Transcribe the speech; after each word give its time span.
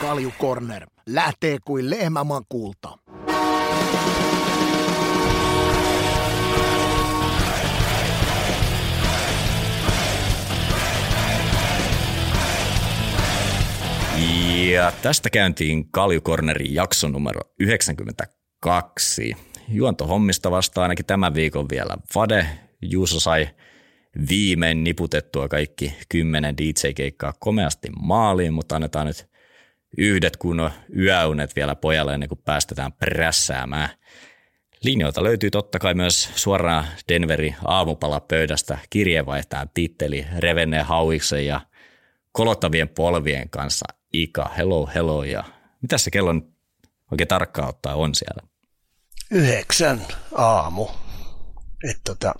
Kalju 0.00 0.32
Corner 0.40 0.86
lähtee 1.06 1.58
kuin 1.64 1.90
lehmäman 1.90 2.42
kulta. 2.48 2.98
Ja 14.72 14.92
tästä 15.02 15.30
käyntiin 15.30 15.90
Kaljukornerin 15.90 16.74
jakso 16.74 17.08
numero 17.08 17.40
92. 17.60 19.32
Juontohommista 19.68 20.50
vastaa 20.50 20.82
ainakin 20.82 21.06
tämän 21.06 21.34
viikon 21.34 21.66
vielä 21.70 21.96
Vade. 22.14 22.46
Juuso 22.82 23.20
sai 23.20 23.48
viimein 24.28 24.84
niputettua 24.84 25.48
kaikki 25.48 25.94
kymmenen 26.08 26.56
DJ-keikkaa 26.56 27.32
komeasti 27.40 27.88
maaliin, 28.02 28.54
mutta 28.54 28.76
annetaan 28.76 29.06
nyt 29.06 29.35
yhdet 29.96 30.36
kunnon 30.36 30.70
yöunet 30.98 31.56
vielä 31.56 31.74
pojalle 31.74 32.14
ennen 32.14 32.28
kuin 32.28 32.40
päästetään 32.44 32.92
prässäämään. 32.92 33.88
Linjoilta 34.82 35.22
löytyy 35.22 35.50
totta 35.50 35.78
kai 35.78 35.94
myös 35.94 36.30
suoraan 36.34 36.86
Denverin 37.08 37.56
aamupalapöydästä 37.64 38.78
kirjeenvaihtajan 38.90 39.70
titteli 39.74 40.26
Revenne 40.38 40.82
Hauiksen 40.82 41.46
ja 41.46 41.60
kolottavien 42.32 42.88
polvien 42.88 43.50
kanssa 43.50 43.86
Ika, 44.12 44.50
hello, 44.56 44.90
hello 44.94 45.24
ja 45.24 45.44
mitä 45.82 45.98
se 45.98 46.10
kello 46.10 46.34
oikein 47.10 47.28
tarkkaan 47.28 47.68
ottaa 47.68 47.94
on 47.94 48.14
siellä? 48.14 48.42
Yhdeksän 49.30 50.00
aamu. 50.34 50.88
Et 51.90 52.00
tota, 52.04 52.34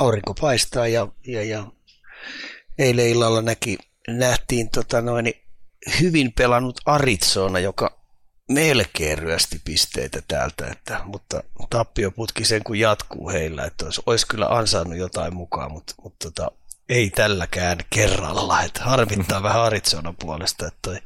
aurinko 0.00 0.34
paistaa 0.34 0.88
ja, 0.88 1.08
ja, 1.26 1.44
ja 1.44 1.66
eilen 2.78 3.08
illalla 3.08 3.42
näki, 3.42 3.78
nähtiin 4.08 4.70
tota 4.70 5.02
noin, 5.02 5.32
hyvin 6.00 6.32
pelannut 6.32 6.80
Arizona, 6.86 7.58
joka 7.58 8.00
melkein 8.50 9.18
ryösti 9.18 9.60
pisteitä 9.64 10.22
täältä, 10.28 10.66
että, 10.66 11.00
mutta 11.04 11.42
tappioputki 11.70 12.44
sen 12.44 12.64
kun 12.64 12.78
jatkuu 12.78 13.30
heillä, 13.30 13.64
että 13.64 13.84
olisi, 13.84 14.02
olisi 14.06 14.26
kyllä 14.26 14.46
ansainnut 14.46 14.98
jotain 14.98 15.34
mukaan, 15.34 15.72
mutta, 15.72 15.94
mutta 16.02 16.30
tota, 16.30 16.50
ei 16.88 17.10
tälläkään 17.10 17.78
kerralla. 17.90 18.62
Että 18.62 18.84
harmittaa 18.84 19.42
vähän 19.42 19.62
Arizonan 19.62 20.16
puolesta, 20.16 20.66
että 20.66 20.78
toi 20.82 20.98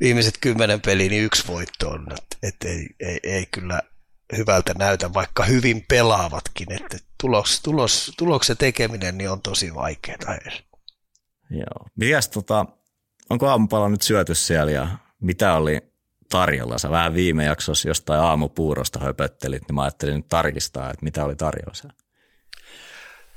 viimeiset 0.00 0.38
kymmenen 0.40 0.80
peliä 0.80 1.08
niin 1.08 1.24
yksi 1.24 1.46
voitto 1.46 1.88
on. 1.88 2.06
Että, 2.12 2.36
että 2.42 2.68
ei, 2.68 2.86
ei, 3.00 3.20
ei, 3.22 3.46
kyllä 3.50 3.82
hyvältä 4.36 4.74
näytä, 4.74 5.14
vaikka 5.14 5.44
hyvin 5.44 5.84
pelaavatkin. 5.88 6.72
Että 6.72 6.98
tulos, 7.20 7.60
tulos, 7.60 8.12
tuloksen 8.18 8.56
tekeminen 8.56 9.18
niin 9.18 9.30
on 9.30 9.42
tosi 9.42 9.74
vaikeaa. 9.74 10.38
Joo. 11.50 11.86
Mikäs, 11.96 12.28
tota, 12.28 12.66
onko 13.30 13.48
aamupala 13.48 13.88
nyt 13.88 14.02
syöty 14.02 14.34
siellä 14.34 14.72
ja 14.72 14.88
mitä 15.20 15.54
oli 15.54 15.80
tarjolla? 16.30 16.78
Sä 16.78 16.90
vähän 16.90 17.14
viime 17.14 17.44
jaksossa 17.44 17.88
jostain 17.88 18.20
aamupuurosta 18.20 18.98
höpöttelit, 18.98 19.62
niin 19.68 19.74
mä 19.74 19.82
ajattelin 19.82 20.14
nyt 20.16 20.28
tarkistaa, 20.28 20.90
että 20.90 21.04
mitä 21.04 21.24
oli 21.24 21.36
tarjolla 21.36 21.74
siellä 21.74 21.98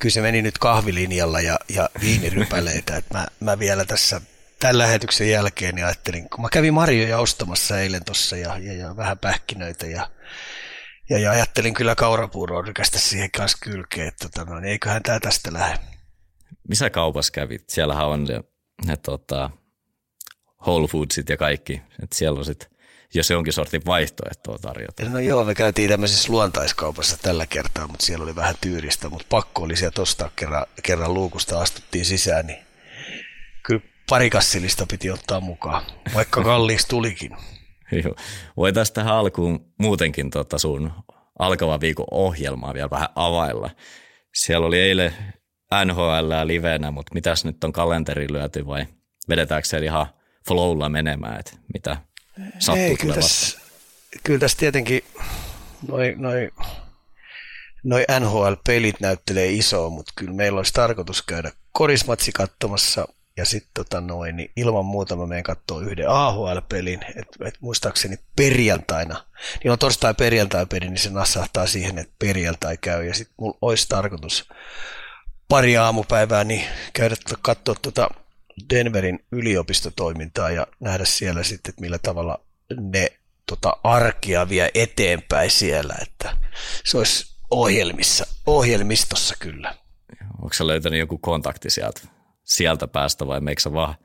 kyllä 0.01 0.13
se 0.13 0.21
meni 0.21 0.41
nyt 0.41 0.57
kahvilinjalla 0.57 1.41
ja, 1.41 1.59
ja 1.69 1.89
viinirypäleitä. 2.01 2.97
että 2.97 3.17
mä, 3.17 3.27
mä, 3.39 3.59
vielä 3.59 3.85
tässä 3.85 4.21
tämän 4.59 4.77
lähetyksen 4.77 5.29
jälkeen 5.29 5.75
niin 5.75 5.85
ajattelin, 5.85 6.29
kun 6.29 6.41
mä 6.41 6.49
kävin 6.51 6.73
Marjoja 6.73 7.19
ostamassa 7.19 7.79
eilen 7.79 8.05
tuossa 8.05 8.37
ja, 8.37 8.57
ja, 8.57 8.73
ja, 8.73 8.97
vähän 8.97 9.19
pähkinöitä 9.19 9.87
ja, 9.87 10.09
ja, 11.09 11.17
ja 11.17 11.31
ajattelin 11.31 11.73
kyllä 11.73 11.95
kaurapuuroa 11.95 12.61
rykästä 12.61 12.99
siihen 12.99 13.31
kanssa 13.31 13.57
kylkeen, 13.61 14.07
että 14.07 14.29
tota, 14.29 14.51
no, 14.51 14.59
niin 14.59 14.71
eiköhän 14.71 15.03
tämä 15.03 15.19
tästä 15.19 15.53
lähde. 15.53 15.79
Missä 16.67 16.89
kaupassa 16.89 17.31
kävit? 17.31 17.69
Siellähän 17.69 18.07
on 18.07 18.23
ne, 18.23 18.43
ne 18.85 18.97
tota, 18.97 19.49
Whole 20.67 20.87
Foodsit 20.87 21.29
ja 21.29 21.37
kaikki. 21.37 21.81
Et 22.03 22.13
siellä 22.13 22.39
on 22.39 22.45
sit 22.45 22.71
jos 23.13 23.29
jonkin 23.29 23.53
sortin 23.53 23.81
vaihtoehtoa 23.85 24.57
tarjota. 24.57 25.09
No 25.09 25.19
joo, 25.19 25.43
me 25.43 25.55
käytiin 25.55 25.89
tämmöisessä 25.89 26.31
luontaiskaupassa 26.31 27.17
tällä 27.21 27.47
kertaa, 27.47 27.87
mutta 27.87 28.05
siellä 28.05 28.23
oli 28.23 28.35
vähän 28.35 28.55
tyyristä, 28.61 29.09
mutta 29.09 29.27
pakko 29.29 29.63
oli 29.63 29.75
sieltä 29.75 30.01
ostaa 30.01 30.31
kerran, 30.35 30.65
kerran 30.83 31.13
luukusta 31.13 31.61
astuttiin 31.61 32.05
sisään, 32.05 32.47
niin 32.47 32.59
kyllä 33.65 33.81
pari 34.09 34.29
kassilista 34.29 34.85
piti 34.91 35.11
ottaa 35.11 35.39
mukaan, 35.39 35.83
vaikka 36.13 36.43
kalliiksi 36.51 36.87
tulikin. 36.87 37.31
Joo. 38.03 38.15
Voitaisiin 38.57 38.95
tähän 38.95 39.13
alkuun 39.13 39.73
muutenkin 39.79 40.29
tota 40.29 40.57
sun 40.57 40.91
alkava 41.39 41.79
viikon 41.79 42.07
ohjelmaa 42.11 42.73
vielä 42.73 42.89
vähän 42.89 43.09
availla. 43.15 43.69
Siellä 44.33 44.67
oli 44.67 44.79
eilen 44.79 45.13
NHL 45.85 46.31
livenä, 46.43 46.91
mutta 46.91 47.13
mitäs 47.13 47.45
nyt 47.45 47.63
on 47.63 47.73
kalenteri 47.73 48.33
lyöty 48.33 48.67
vai 48.67 48.85
vedetäänkö 49.29 49.67
se 49.67 49.77
ihan 49.77 50.07
flowlla 50.47 50.89
menemään, 50.89 51.39
että 51.39 51.51
mitä 51.73 51.97
sattuu 52.59 52.83
Ei, 52.83 52.97
kyllä 52.97 53.15
tässä, 53.15 53.59
kyllä 54.23 54.39
tässä 54.39 54.57
tietenkin 54.57 55.03
noin 55.87 56.21
noi, 56.21 56.49
noi 57.83 58.05
NHL-pelit 58.19 58.99
näyttelee 58.99 59.51
isoa, 59.51 59.89
mutta 59.89 60.13
kyllä 60.15 60.33
meillä 60.33 60.57
olisi 60.57 60.73
tarkoitus 60.73 61.21
käydä 61.21 61.51
korismatsi 61.71 62.31
katsomassa 62.31 63.07
ja 63.37 63.45
sitten 63.45 63.71
tota 63.73 64.01
noin, 64.01 64.35
niin 64.35 64.51
ilman 64.55 64.85
muuta 64.85 65.15
mä 65.15 65.25
menen 65.25 65.43
katsoa 65.43 65.81
yhden 65.81 66.09
AHL-pelin, 66.09 66.99
että 67.15 67.45
et 67.45 67.57
muistaakseni 67.61 68.19
perjantaina, 68.35 69.25
niin 69.63 69.71
on 69.71 69.79
torstai 69.79 70.13
perjantai 70.13 70.65
peli, 70.65 70.89
niin 70.89 70.97
se 70.97 71.09
nassahtaa 71.09 71.67
siihen, 71.67 71.97
että 71.97 72.13
perjantai 72.19 72.77
käy. 72.77 73.05
Ja 73.05 73.13
sitten 73.13 73.35
mulla 73.39 73.57
olisi 73.61 73.89
tarkoitus 73.89 74.49
pari 75.47 75.77
aamupäivää 75.77 76.43
niin 76.43 76.63
käydä 76.93 77.15
katsoa 77.41 77.75
tuota 77.81 78.09
Denverin 78.69 79.19
yliopistotoimintaa 79.31 80.49
ja 80.49 80.67
nähdä 80.79 81.05
siellä 81.05 81.43
sitten, 81.43 81.69
että 81.69 81.81
millä 81.81 81.99
tavalla 81.99 82.45
ne 82.79 83.07
tota, 83.45 83.77
arkia 83.83 84.49
vie 84.49 84.71
eteenpäin 84.73 85.51
siellä, 85.51 85.95
että 86.01 86.37
se 86.85 86.97
olisi 86.97 87.35
ohjelmissa, 87.51 88.27
ohjelmistossa 88.45 89.35
kyllä. 89.39 89.75
Onko 90.41 90.53
sä 90.53 90.67
löytänyt 90.67 90.99
joku 90.99 91.17
kontakti 91.17 91.69
sieltä, 91.69 92.01
sieltä 92.43 92.87
päästä 92.87 93.27
vai 93.27 93.41
meikö 93.41 93.73
vaan 93.73 93.95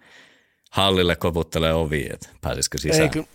hallille 0.71 1.17
koputtelee 1.17 1.75
ovi, 1.75 2.09
että 2.13 2.29
pääsisikö 2.41 2.79
sisään? 2.79 3.03
Ei, 3.03 3.09
kyllä, 3.09 3.27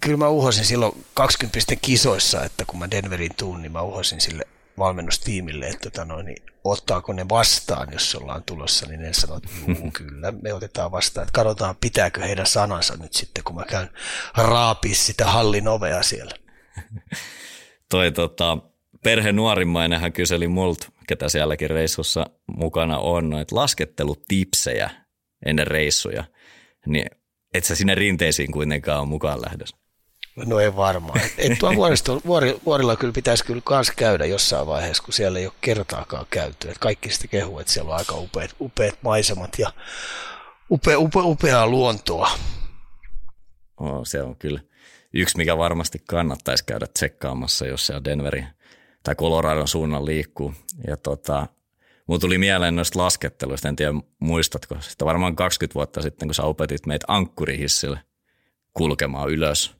kyllä 0.00 0.16
mä 0.16 0.28
uhosin 0.28 0.64
silloin 0.64 1.04
20 1.14 1.58
kisoissa, 1.82 2.44
että 2.44 2.64
kun 2.64 2.78
mä 2.78 2.90
Denverin 2.90 3.34
tuun, 3.38 3.62
niin 3.62 3.72
mä 3.72 3.82
uhosin 3.82 4.20
sille 4.20 4.44
valmennustiimille, 4.78 5.66
että 5.66 5.90
tota 5.90 6.04
noin, 6.04 6.26
niin 6.26 6.42
ottaako 6.64 7.12
ne 7.12 7.28
vastaan, 7.28 7.92
jos 7.92 8.14
ollaan 8.14 8.42
tulossa, 8.42 8.86
niin 8.86 9.02
ne 9.02 9.12
sanoo, 9.12 9.36
että 9.36 9.48
kyllä, 9.98 10.32
me 10.42 10.52
otetaan 10.52 10.92
vastaan. 10.92 11.22
Että 11.22 11.32
katsotaan, 11.32 11.76
pitääkö 11.80 12.20
heidän 12.20 12.46
sanansa 12.46 12.96
nyt 12.96 13.12
sitten, 13.12 13.44
kun 13.44 13.54
mä 13.54 13.64
käyn 13.64 13.90
raapii 14.36 14.94
sitä 14.94 15.26
hallin 15.26 15.68
ovea 15.68 16.02
siellä. 16.02 16.34
Toi 17.90 18.12
tota, 18.12 18.58
perhe 19.04 19.32
nuorimmainenhan 19.32 20.12
kyseli 20.12 20.48
multa, 20.48 20.92
ketä 21.06 21.28
sielläkin 21.28 21.70
reissussa 21.70 22.26
mukana 22.56 22.98
on, 22.98 23.38
että 23.38 23.56
laskettelutipsejä 23.56 24.90
ennen 25.46 25.66
reissuja, 25.66 26.24
niin 26.86 27.06
et 27.54 27.64
sä 27.64 27.74
sinne 27.74 27.94
rinteisiin 27.94 28.52
kuitenkaan 28.52 29.00
ole 29.00 29.08
mukaan 29.08 29.42
lähdössä. 29.42 29.79
No 30.36 30.60
ei 30.60 30.76
varmaan. 30.76 31.20
Et 31.38 31.58
tuo 31.58 31.76
vuoristo, 31.76 32.20
vuori, 32.26 32.60
vuorilla 32.66 32.96
kyllä 32.96 33.12
pitäisi 33.12 33.44
kyllä 33.44 33.60
kans 33.64 33.90
käydä 33.90 34.26
jossain 34.26 34.66
vaiheessa, 34.66 35.02
kun 35.02 35.12
siellä 35.12 35.38
ei 35.38 35.46
ole 35.46 35.54
kertaakaan 35.60 36.26
käyty. 36.30 36.70
Et 36.70 36.78
kaikki 36.78 37.10
sitten 37.10 37.30
kehuu, 37.30 37.58
että 37.58 37.72
siellä 37.72 37.90
on 37.90 37.98
aika 37.98 38.14
upeat, 38.14 38.56
upeat 38.60 38.98
maisemat 39.02 39.58
ja 39.58 39.72
upea, 40.70 40.98
upea, 40.98 41.22
upeaa 41.22 41.66
luontoa. 41.66 42.30
Oh, 43.76 44.00
se 44.04 44.22
on 44.22 44.36
kyllä 44.36 44.60
yksi, 45.14 45.36
mikä 45.36 45.58
varmasti 45.58 46.02
kannattaisi 46.08 46.64
käydä 46.64 46.86
tsekkaamassa, 46.86 47.66
jos 47.66 47.86
se 47.86 47.94
on 47.94 48.04
Denverin 48.04 48.46
tai 49.02 49.14
Coloradon 49.14 49.68
suunnan 49.68 50.06
liikkuu. 50.06 50.54
Ja 50.86 50.96
tota, 50.96 51.46
Mulla 52.10 52.20
tuli 52.20 52.38
mieleen 52.38 52.76
noista 52.76 52.98
lasketteluista, 52.98 53.68
en 53.68 53.76
tiedä 53.76 53.92
muistatko, 54.18 54.76
sitä 54.80 55.04
varmaan 55.04 55.36
20 55.36 55.74
vuotta 55.74 56.02
sitten, 56.02 56.28
kun 56.28 56.34
sä 56.34 56.42
opetit 56.42 56.86
meitä 56.86 57.04
ankkurihissille 57.08 58.00
kulkemaan 58.74 59.30
ylös 59.30 59.79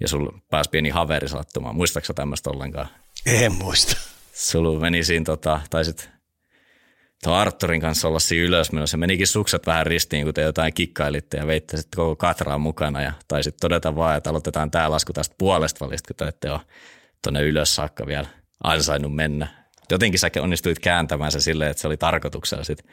ja 0.00 0.08
sulla 0.08 0.38
pääsi 0.50 0.70
pieni 0.70 0.88
haveri 0.88 1.28
sattumaan. 1.28 1.76
Muistaaksä 1.76 2.14
tämmöistä 2.14 2.50
ollenkaan? 2.50 2.88
En 3.26 3.52
muista. 3.52 3.96
Sulla 4.32 4.80
meni 4.80 5.04
siinä, 5.04 5.24
tota, 5.24 5.60
taisit 5.70 6.10
tuon 7.24 7.36
Arturin 7.36 7.80
kanssa 7.80 8.08
olla 8.08 8.18
siinä 8.18 8.46
ylös 8.46 8.72
menossa. 8.72 8.96
Menikin 8.96 9.26
sukset 9.26 9.66
vähän 9.66 9.86
ristiin, 9.86 10.24
kun 10.24 10.34
te 10.34 10.42
jotain 10.42 10.74
kikkailitte 10.74 11.36
ja 11.36 11.46
veitte 11.46 11.76
sitten 11.76 11.96
koko 11.96 12.16
katraa 12.16 12.58
mukana 12.58 13.02
ja 13.02 13.12
taisit 13.28 13.56
todeta 13.60 13.96
vaan, 13.96 14.16
että 14.16 14.30
aloitetaan 14.30 14.70
tämä 14.70 14.90
lasku 14.90 15.12
tästä 15.12 15.34
puolesta 15.38 15.86
välistä, 15.86 16.06
kun 16.06 16.16
te 16.16 16.24
ette 16.24 16.50
ole 16.50 16.60
tuonne 17.22 17.42
ylös 17.42 17.74
saakka 17.74 18.06
vielä 18.06 18.28
ansainnut 18.64 19.14
mennä. 19.14 19.48
Jotenkin 19.90 20.18
sä 20.18 20.30
onnistuit 20.40 20.78
kääntämään 20.78 21.32
se 21.32 21.40
silleen, 21.40 21.70
että 21.70 21.80
se 21.80 21.86
oli 21.86 21.96
tarkoituksella 21.96 22.64
sitten 22.64 22.90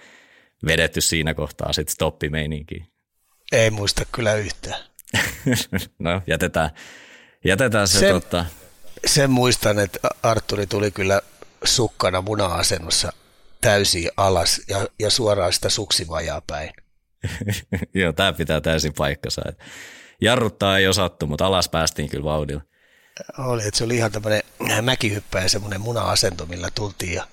vedetty 0.68 1.02
siinä 1.02 1.34
kohtaa 1.34 1.74
sitten 1.74 1.94
stoppimeininkiin. 1.94 2.88
Ei 3.52 3.72
muista 3.72 4.04
kyllä 4.12 4.36
yhtään. 4.36 4.80
no 6.00 6.22
jätetään, 6.28 6.70
jätetään 7.46 7.88
se. 7.88 8.00
Sen, 8.00 8.14
tota... 8.14 8.46
sen 9.06 9.30
muistan, 9.32 9.80
että 9.80 10.00
Arturi 10.24 10.68
tuli 10.68 10.92
kyllä 10.92 11.22
sukkana 11.64 12.22
muna-asennossa 12.22 13.14
täysin 13.62 14.10
alas 14.18 14.62
ja, 14.68 14.88
ja 15.00 15.10
suoraan 15.10 15.54
sitä 15.54 15.70
suksivajaa 15.70 16.42
päin. 16.48 16.72
Joo, 17.94 18.14
tämä 18.14 18.34
pitää 18.34 18.62
täysin 18.62 18.94
paikkansa. 18.94 19.42
jarruttaa 20.22 20.78
ei 20.78 20.88
osattu, 20.88 21.28
mutta 21.28 21.46
alas 21.46 21.70
päästiin 21.70 22.10
kyllä 22.10 22.24
vauhdilla. 22.24 22.62
Oli, 23.38 23.68
että 23.68 23.78
se 23.78 23.84
oli 23.84 23.96
ihan 23.96 24.12
tämmöinen 24.12 24.42
mäkihyppäjä 24.82 25.48
semmoinen 25.48 25.82
muna-asento, 25.82 26.46
millä 26.46 26.70
tultiin 26.76 27.14
ja 27.14 27.28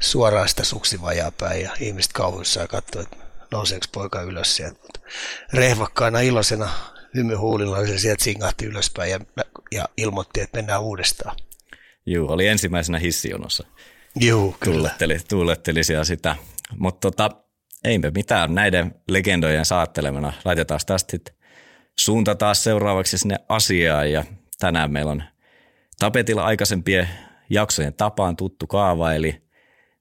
suoraan 0.00 0.48
sitä 0.48 0.64
suksivajaa 0.64 1.30
päin 1.30 1.62
ja 1.62 1.70
ihmiset 1.80 2.12
kauhuissaan 2.12 2.68
katsoivat, 2.68 3.12
että 3.12 3.24
nouseeko 3.52 3.86
poika 3.92 4.22
ylös 4.22 4.56
sieltä. 4.56 4.80
Rehvakkaana 5.52 6.20
iloisena 6.20 6.70
hymyhuulilla 7.14 7.86
se 7.86 7.98
sieltä 7.98 8.24
singahti 8.24 8.66
ylöspäin 8.66 9.10
ja, 9.10 9.20
ja 9.72 9.88
ilmoitti, 9.96 10.40
että 10.40 10.58
mennään 10.58 10.82
uudestaan. 10.82 11.36
Juu, 12.06 12.32
oli 12.32 12.46
ensimmäisenä 12.46 12.98
hissijonossa. 12.98 13.66
Juu, 14.20 14.56
kyllä. 14.60 14.76
Tuuletteli, 14.76 15.18
tuuletteli 15.28 15.84
siellä 15.84 16.04
sitä. 16.04 16.36
Mutta 16.78 17.10
tota, 17.10 17.30
ei 17.84 17.98
me 17.98 18.10
mitään 18.14 18.54
näiden 18.54 18.94
legendojen 19.08 19.64
saattelemana. 19.64 20.32
Laitetaan 20.44 20.80
tästä 20.86 21.10
sitten 21.10 21.34
suunta 21.98 22.34
taas 22.34 22.64
seuraavaksi 22.64 23.18
sinne 23.18 23.36
asiaan 23.48 24.12
ja 24.12 24.24
tänään 24.58 24.92
meillä 24.92 25.10
on 25.10 25.22
tapetilla 25.98 26.44
aikaisempien 26.44 27.08
jaksojen 27.50 27.94
tapaan 27.94 28.36
tuttu 28.36 28.66
kaava, 28.66 29.12
eli 29.12 29.42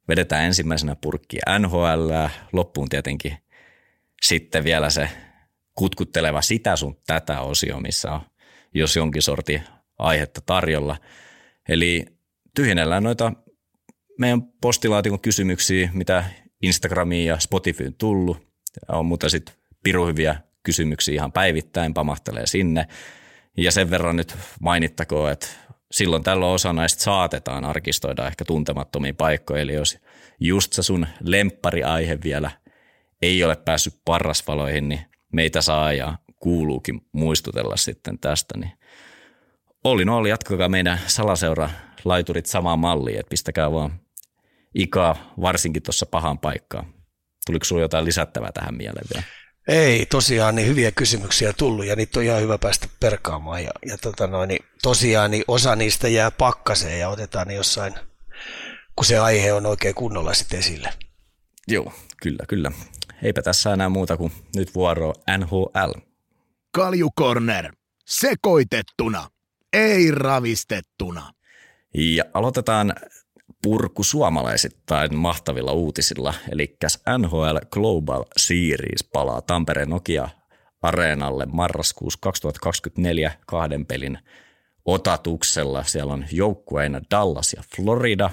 vedetään 0.07 0.44
ensimmäisenä 0.44 0.95
purkki 1.01 1.38
NHL, 1.59 2.09
loppuun 2.53 2.89
tietenkin 2.89 3.38
sitten 4.21 4.63
vielä 4.63 4.89
se 4.89 5.09
kutkutteleva 5.80 6.42
sitä 6.42 6.76
sun 6.76 6.98
tätä 7.08 7.42
osio, 7.42 7.80
missä 7.80 8.12
on 8.12 8.22
jos 8.74 8.96
jonkin 8.96 9.22
sorti 9.22 9.62
aihetta 10.00 10.42
tarjolla. 10.46 10.98
Eli 11.70 12.06
tyhjennellään 12.56 13.04
noita 13.04 13.34
meidän 14.18 14.42
postilaatikon 14.42 15.20
kysymyksiä, 15.20 15.90
mitä 15.94 16.24
Instagramiin 16.62 17.26
ja 17.26 17.40
Spotifyyn 17.40 17.94
tullut. 17.94 18.38
On 18.88 19.06
muuten 19.06 19.30
sitten 19.30 19.56
piru 19.84 20.06
hyviä 20.06 20.36
kysymyksiä 20.64 21.14
ihan 21.14 21.31
päivittäin, 21.31 21.94
pamahtelee 21.94 22.48
sinne. 22.48 22.88
Ja 23.58 23.72
sen 23.72 23.90
verran 23.90 24.16
nyt 24.16 24.36
mainittakoon, 24.62 25.31
että 25.31 25.48
silloin 25.92 26.24
tällä 26.24 26.46
osa 26.46 26.74
näistä 26.74 27.04
saatetaan 27.04 27.66
arkistoida 27.66 28.28
ehkä 28.28 28.46
tuntemattomiin 28.46 29.16
paikkoihin. 29.16 29.64
Eli 29.64 29.74
jos 29.74 29.98
just 30.40 30.74
se 30.74 30.84
sun 30.84 31.08
lemppariaihe 31.24 32.18
vielä 32.24 32.52
ei 33.22 33.44
ole 33.44 33.56
päässyt 33.56 33.94
parrasvaloihin, 34.06 34.90
niin 34.90 35.08
meitä 35.34 35.62
saa 35.62 35.94
ja 35.94 36.18
kuuluukin 36.40 37.02
muistutella 37.12 37.78
sitten 37.78 38.20
tästä. 38.20 38.58
Niin 38.58 38.72
oli 39.84 40.06
no 40.06 40.18
oli, 40.18 40.30
jatkakaa 40.30 40.70
meidän 40.70 41.00
salaseura 41.08 41.70
laiturit 42.06 42.46
samaan 42.46 42.80
malliin, 42.80 43.20
että 43.20 43.30
pistäkää 43.30 43.72
vaan 43.72 44.00
ikaa 44.76 45.34
varsinkin 45.42 45.84
tuossa 45.84 46.06
pahan 46.06 46.40
paikkaan. 46.40 46.94
Tuliko 47.46 47.66
sinulla 47.66 47.84
jotain 47.84 48.06
lisättävää 48.06 48.52
tähän 48.52 48.76
mieleen 48.76 49.06
vielä? 49.14 49.28
Ei, 49.68 50.06
tosiaan 50.06 50.56
niin 50.56 50.68
hyviä 50.68 50.92
kysymyksiä 50.92 51.54
tullut 51.54 51.86
ja 51.86 51.96
niitä 51.96 52.20
on 52.20 52.26
ihan 52.26 52.42
hyvä 52.42 52.58
päästä 52.58 52.88
perkaamaan. 53.00 53.64
Ja, 53.64 53.72
ja 53.86 53.98
tota 53.98 54.28
noin, 54.28 54.48
niin 54.48 54.66
tosiaan 54.81 55.31
niin 55.31 55.44
osa 55.48 55.76
niistä 55.76 56.08
jää 56.08 56.31
pakkaseen 56.31 57.00
ja 57.00 57.10
otetaan 57.10 57.48
ne 57.48 57.54
jossain, 57.54 57.94
kun 58.96 59.06
se 59.06 59.20
aihe 59.20 59.54
on 59.54 59.66
oikein 59.66 59.96
kunnolla 59.96 60.34
sitten 60.34 60.60
esille. 60.60 60.94
Joo, 61.68 61.94
kyllä, 62.22 62.46
kyllä. 62.48 62.72
Eipä 63.24 63.42
tässä 63.42 63.74
enää 63.74 63.89
muuta 63.89 64.18
kuin 64.18 64.31
nyt 64.56 64.75
vuoro 64.75 65.13
NHL. 65.38 65.92
Kaljukorner. 66.71 67.74
Sekoitettuna. 68.06 69.27
Ei 69.74 70.12
ravistettuna. 70.12 71.33
Ja 71.94 72.24
aloitetaan 72.33 72.94
purku 73.63 74.04
suomalaisittain 74.04 75.16
mahtavilla 75.16 75.71
uutisilla, 75.71 76.33
eli 76.51 76.77
NHL 77.18 77.57
Global 77.71 78.25
Series 78.38 79.04
palaa 79.13 79.42
Tampereen 79.42 79.89
Nokia 79.89 80.30
Areenalle 80.81 81.45
marraskuussa 81.45 82.19
2024 82.21 83.31
kahden 83.48 83.86
pelin 83.86 84.19
otatuksella. 84.86 85.83
Siellä 85.83 86.13
on 86.13 86.25
joukkueina 86.31 87.01
Dallas 87.12 87.54
ja 87.54 87.63
Florida. 87.75 88.30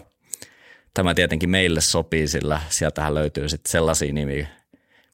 Tämä 0.94 1.14
tietenkin 1.14 1.50
meille 1.50 1.80
sopii, 1.80 2.28
sillä 2.28 2.60
sieltähän 2.68 3.14
löytyy 3.14 3.48
sitten 3.48 3.70
sellaisia 3.70 4.12
nimiä, 4.12 4.48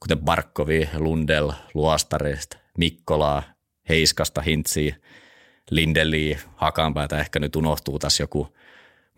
kuten 0.03 0.19
Barkovi, 0.19 0.89
Lundell, 0.99 1.51
Luostarista, 1.75 2.57
Mikkolaa, 2.79 3.43
Heiskasta, 3.89 4.43
Hintsiä, 4.43 4.97
Lindeli, 5.71 6.39
Hakanpäätä 6.57 7.19
ehkä 7.19 7.39
nyt 7.39 7.57
unohtuu 7.57 7.99
tässä 7.99 8.23
joku– 8.23 8.49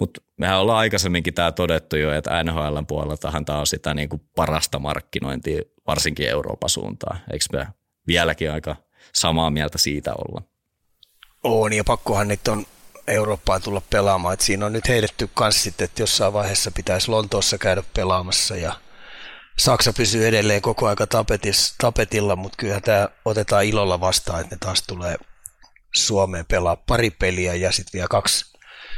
mutta 0.01 0.21
mehän 0.37 0.59
ollaan 0.59 0.79
aikaisemminkin 0.79 1.35
tämä 1.35 1.53
todettu 1.53 1.97
jo, 1.97 2.13
että 2.13 2.45
NHL 2.45 2.79
puoleltahan 2.89 3.45
tämä 3.45 3.59
on 3.59 3.67
sitä 3.67 3.95
niin 3.95 4.09
parasta 4.37 4.79
markkinointia, 4.79 5.63
varsinkin 5.87 6.29
Euroopan 6.29 6.71
suuntaan. 6.71 7.21
Eikö 7.33 7.45
me 7.53 7.67
vieläkin 8.07 8.53
aika 8.53 8.77
samaa 9.13 9.51
mieltä 9.51 9.79
siitä 9.79 10.15
olla? 10.15 10.43
On, 11.43 11.73
ja 11.73 11.85
pakkohan 11.85 12.29
nyt 12.29 12.49
on 12.49 12.67
Eurooppaan 13.07 13.63
tulla 13.63 13.83
pelaamaan. 13.91 14.35
Et 14.35 14.41
siinä 14.41 14.67
on 14.67 14.73
nyt 14.73 14.89
heitetty 14.89 15.31
kans 15.35 15.63
sitten, 15.63 15.85
että 15.85 16.03
jossain 16.03 16.33
vaiheessa 16.33 16.71
pitäisi 16.71 17.11
Lontoossa 17.11 17.59
käydä 17.59 17.83
pelaamassa 17.95 18.57
ja 18.57 18.75
Saksa 19.59 19.93
pysyy 19.93 20.27
edelleen 20.27 20.63
koko 20.63 20.89
aika 20.89 21.07
tapetis, 21.07 21.75
tapetilla, 21.79 22.37
mutta 22.37 22.57
kyllä 22.57 22.81
tämä 22.81 23.09
otetaan 23.25 23.65
ilolla 23.65 24.01
vastaan, 24.01 24.41
että 24.41 24.55
ne 24.55 24.59
taas 24.59 24.83
tulee 24.83 25.17
Suomeen 25.95 26.47
pelaa 26.47 26.77
pari 26.77 27.11
peliä 27.11 27.55
ja 27.55 27.73
sitten 27.73 27.93
vielä 27.93 28.09
kaksi 28.09 28.45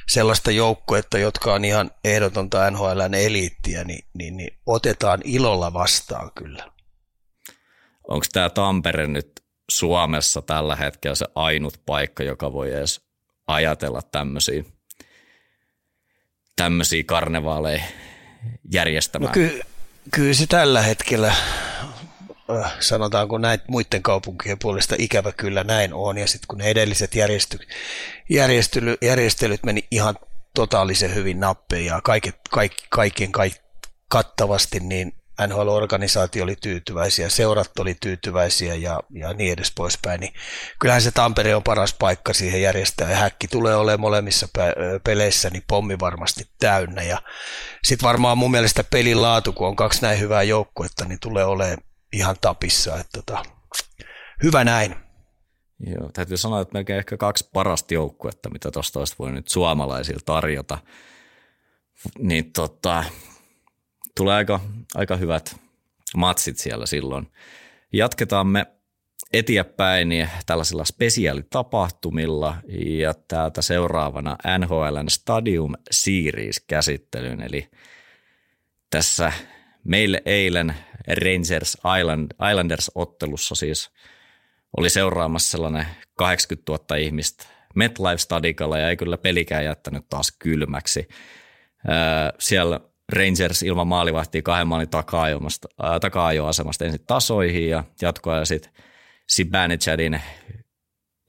sellaista 0.08 0.50
joukkuetta, 0.50 1.18
jotka 1.18 1.54
on 1.54 1.64
ihan 1.64 1.90
ehdotonta 2.04 2.70
NHLn 2.70 3.14
eliittiä, 3.14 3.84
niin, 3.84 4.04
niin, 4.14 4.36
niin 4.36 4.58
otetaan 4.66 5.20
ilolla 5.24 5.72
vastaan 5.72 6.30
kyllä. 6.34 6.72
Onko 8.08 8.26
tämä 8.32 8.50
Tampere 8.50 9.06
nyt 9.06 9.32
Suomessa 9.70 10.42
tällä 10.42 10.76
hetkellä 10.76 11.14
se 11.14 11.26
ainut 11.34 11.80
paikka, 11.86 12.22
joka 12.22 12.52
voi 12.52 12.72
edes 12.72 13.00
ajatella 13.46 14.02
tämmöisiä, 14.02 14.64
tämmöisiä 16.56 17.04
karnevaaleja 17.06 17.82
järjestämään? 18.72 19.28
No 19.28 19.34
ky- 19.34 19.60
kyllä 20.10 20.34
se 20.34 20.46
tällä 20.46 20.82
hetkellä 20.82 21.34
Äh, 22.50 22.72
sanotaanko 22.80 23.38
näin 23.38 23.60
muiden 23.68 24.02
kaupunkien 24.02 24.58
puolesta 24.58 24.94
ikävä 24.98 25.32
kyllä 25.32 25.64
näin 25.64 25.94
on. 25.94 26.18
Ja 26.18 26.26
sitten 26.26 26.46
kun 26.48 26.58
ne 26.58 26.64
edelliset 26.64 27.14
järjesty, 27.14 27.58
järjestely, 28.28 28.96
järjestelyt 29.02 29.64
meni 29.64 29.84
ihan 29.90 30.16
totaalisen 30.54 31.14
hyvin 31.14 31.40
nappeen 31.40 31.84
ja 31.84 32.00
kaiket, 32.00 32.36
kaik, 32.50 32.72
kaiken 32.88 33.32
kaik, 33.32 33.54
kattavasti, 34.08 34.80
niin 34.80 35.15
NHL-organisaatio 35.46 36.42
oli 36.42 36.56
tyytyväisiä, 36.56 37.28
seurat 37.28 37.78
oli 37.78 37.96
tyytyväisiä 38.00 38.74
ja, 38.74 39.00
ja 39.10 39.32
niin 39.32 39.52
edes 39.52 39.72
poispäin, 39.76 40.20
niin 40.20 40.32
kyllähän 40.80 41.02
se 41.02 41.10
Tampere 41.10 41.54
on 41.54 41.62
paras 41.62 41.94
paikka 41.98 42.32
siihen 42.32 42.62
järjestää 42.62 43.10
ja 43.10 43.16
häkki 43.16 43.48
tulee 43.48 43.76
olemaan 43.76 44.00
molemmissa 44.00 44.48
peleissä 45.04 45.50
niin 45.50 45.64
pommi 45.68 45.98
varmasti 46.00 46.44
täynnä 46.58 47.02
ja 47.02 47.22
sitten 47.84 48.06
varmaan 48.06 48.38
mun 48.38 48.50
mielestä 48.50 48.84
pelin 48.84 49.22
laatu, 49.22 49.52
kun 49.52 49.68
on 49.68 49.76
kaksi 49.76 50.02
näin 50.02 50.20
hyvää 50.20 50.42
joukkuetta, 50.42 51.04
niin 51.04 51.20
tulee 51.20 51.44
olemaan 51.44 51.78
ihan 52.12 52.36
tapissa. 52.40 52.96
Että 52.96 53.22
tota, 53.22 53.44
hyvä 54.42 54.64
näin. 54.64 54.96
Joo, 55.86 56.10
täytyy 56.12 56.36
sanoa, 56.36 56.60
että 56.60 56.72
melkein 56.72 56.98
ehkä 56.98 57.16
kaksi 57.16 57.50
parasta 57.52 57.94
joukkuetta, 57.94 58.50
mitä 58.50 58.70
tuosta 58.70 58.98
olisi 58.98 59.14
voi 59.18 59.32
nyt 59.32 59.48
suomalaisilla 59.48 60.20
tarjota. 60.24 60.78
Niin 62.18 62.52
tota, 62.52 63.04
tulee 64.16 64.34
aika, 64.34 64.60
aika 64.94 65.16
hyvät 65.16 65.56
matsit 66.16 66.58
siellä 66.58 66.86
silloin. 66.86 67.32
Jatketaan 67.92 68.46
me 68.46 68.66
eteenpäin 69.32 70.28
tällaisilla 70.46 70.84
spesiaalitapahtumilla 70.84 72.56
ja 72.78 73.14
täältä 73.28 73.62
seuraavana 73.62 74.36
NHLn 74.58 75.10
Stadium 75.10 75.72
Series 75.90 76.60
käsittelyyn, 76.60 77.42
eli 77.42 77.70
tässä 78.90 79.32
meille 79.84 80.22
eilen 80.24 80.74
Rangers 81.08 81.76
Island, 82.00 82.30
Islanders-ottelussa 82.50 83.54
siis 83.54 83.90
oli 84.76 84.90
seuraamassa 84.90 85.50
sellainen 85.50 85.86
80 86.14 86.72
000 86.72 86.96
ihmistä 86.96 87.46
MetLife 87.74 88.18
Stadikalla 88.18 88.78
ja 88.78 88.88
ei 88.90 88.96
kyllä 88.96 89.18
pelikään 89.18 89.64
jättänyt 89.64 90.08
taas 90.08 90.32
kylmäksi. 90.38 91.08
siellä 92.38 92.80
Rangers 93.12 93.62
ilman 93.62 93.86
maalivahtia 93.86 94.42
kahden 94.42 94.68
maalin 94.68 94.88
taka-ajoasemasta 96.00 96.84
ensin 96.84 97.06
tasoihin 97.06 97.68
ja 97.68 97.84
jatkoa 98.02 98.36
ja 98.36 98.44
sitten 98.44 98.72
Sibanejadin 99.26 100.20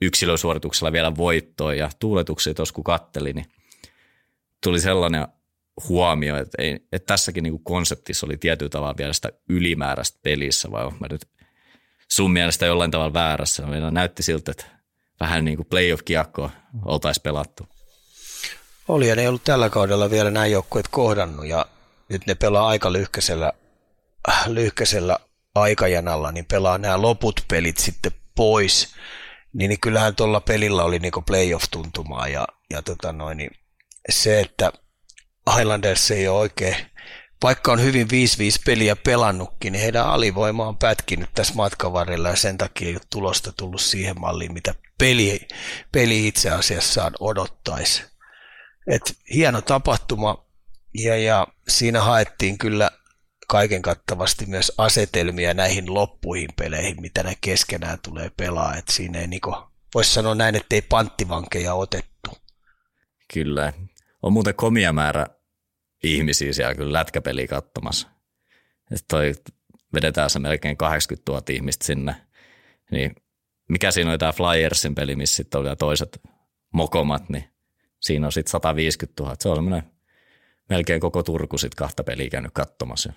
yksilösuorituksella 0.02 0.92
vielä 0.92 1.16
voittoon 1.16 1.78
ja 1.78 1.90
tuuletuksia 1.98 2.54
tuossa 2.54 2.74
kun 2.74 2.84
katteli, 2.84 3.32
niin 3.32 3.46
tuli 4.62 4.80
sellainen 4.80 5.28
huomio, 5.88 6.36
että, 6.36 6.62
ei, 6.62 6.72
että 6.92 7.06
tässäkin 7.06 7.42
niin 7.42 7.64
konseptissa 7.64 8.26
oli 8.26 8.36
tietyllä 8.36 8.70
tavalla 8.70 8.96
vielä 8.98 9.12
sitä 9.12 9.32
ylimääräistä 9.48 10.18
pelissä, 10.22 10.70
vai 10.70 10.90
mä 10.90 11.06
nyt 11.10 11.28
sun 12.08 12.32
mielestä 12.32 12.66
jollain 12.66 12.90
tavalla 12.90 13.14
väärässä. 13.14 13.66
Meillä 13.66 13.90
näytti 13.90 14.22
siltä, 14.22 14.50
että 14.50 14.64
vähän 15.20 15.44
niin 15.44 15.56
kuin 15.56 15.66
playoff-kiekkoa 15.66 16.50
oltaisiin 16.84 17.22
pelattu. 17.22 17.77
Oli 18.88 19.08
ja 19.08 19.16
ne 19.16 19.22
ei 19.22 19.28
ollut 19.28 19.44
tällä 19.44 19.70
kaudella 19.70 20.10
vielä 20.10 20.30
näin 20.30 20.52
joukkueet 20.52 20.88
kohdannut 20.88 21.46
ja 21.46 21.66
nyt 22.08 22.26
ne 22.26 22.34
pelaa 22.34 22.68
aika 22.68 22.92
lyhkäisellä, 22.92 23.52
lyhkäisellä 24.46 25.18
aikajanalla, 25.54 26.32
niin 26.32 26.44
pelaa 26.44 26.78
nämä 26.78 27.02
loput 27.02 27.44
pelit 27.48 27.78
sitten 27.78 28.12
pois. 28.34 28.94
niin, 29.52 29.68
niin 29.68 29.80
kyllähän 29.80 30.16
tuolla 30.16 30.40
pelillä 30.40 30.84
oli 30.84 30.98
niin 30.98 31.12
playoff-tuntumaa 31.26 32.28
ja, 32.28 32.46
ja 32.70 32.82
tota 32.82 33.12
noin, 33.12 33.36
niin 33.36 33.50
se, 34.10 34.40
että 34.40 34.72
Highlanders 35.56 36.10
ei 36.10 36.28
ole 36.28 36.38
oikein, 36.38 36.76
vaikka 37.42 37.72
on 37.72 37.82
hyvin 37.82 38.06
5-5 38.06 38.10
peliä 38.66 38.96
pelannutkin, 38.96 39.72
niin 39.72 39.82
heidän 39.82 40.06
alivoima 40.06 40.68
on 40.68 40.78
pätkinyt 40.78 41.30
tässä 41.34 41.54
matkan 41.54 41.92
varrella 41.92 42.28
ja 42.28 42.36
sen 42.36 42.58
takia 42.58 42.88
ei 42.88 42.94
ole 42.94 43.00
tulosta 43.10 43.52
tullut 43.52 43.80
siihen 43.80 44.20
malliin, 44.20 44.52
mitä 44.52 44.74
peli, 44.98 45.48
peli 45.92 46.28
itse 46.28 46.50
asiassa 46.50 47.12
odottaisi. 47.20 48.17
Et 48.88 49.18
hieno 49.34 49.60
tapahtuma 49.60 50.44
ja, 50.94 51.16
ja 51.16 51.46
siinä 51.68 52.00
haettiin 52.00 52.58
kyllä 52.58 52.90
kaiken 53.48 53.82
kattavasti 53.82 54.46
myös 54.46 54.72
asetelmia 54.78 55.54
näihin 55.54 55.94
loppuihin 55.94 56.48
peleihin, 56.56 57.00
mitä 57.00 57.22
ne 57.22 57.34
keskenään 57.40 57.98
tulee 58.02 58.30
pelaa. 58.36 58.76
Et 58.76 58.88
siinä 58.88 59.20
ei 59.20 59.26
niinku, 59.26 59.54
voisi 59.94 60.12
sanoa 60.12 60.34
näin, 60.34 60.54
että 60.54 60.74
ei 60.74 60.82
panttivankeja 60.82 61.74
otettu. 61.74 62.30
Kyllä. 63.34 63.72
On 64.22 64.32
muuten 64.32 64.54
komia 64.54 64.92
määrä 64.92 65.26
ihmisiä 66.02 66.52
siellä 66.52 66.74
kyllä 66.74 66.92
lätkäpeliä 66.92 67.46
katsomassa. 67.46 68.08
Toi 69.08 69.32
vedetään 69.94 70.30
se 70.30 70.38
melkein 70.38 70.76
80 70.76 71.32
000 71.32 71.42
ihmistä 71.50 71.86
sinne. 71.86 72.14
Niin 72.90 73.16
mikä 73.68 73.90
siinä 73.90 74.10
oli 74.10 74.18
tämä 74.18 74.32
Flyersin 74.32 74.94
peli, 74.94 75.16
missä 75.16 75.36
sitten 75.36 75.60
oli 75.60 75.76
toiset 75.76 76.20
mokomat, 76.74 77.28
niin 77.28 77.44
siinä 78.00 78.26
on 78.26 78.32
sitten 78.32 78.50
150 78.50 79.22
000. 79.22 79.36
Se 79.38 79.48
on 79.48 79.56
semmoinen 79.56 79.82
melkein 80.68 81.00
koko 81.00 81.22
Turku 81.22 81.58
sitten 81.58 81.76
kahta 81.76 82.04
peliä 82.04 82.30
käynyt 82.30 82.52
katsomassa. 82.54 83.12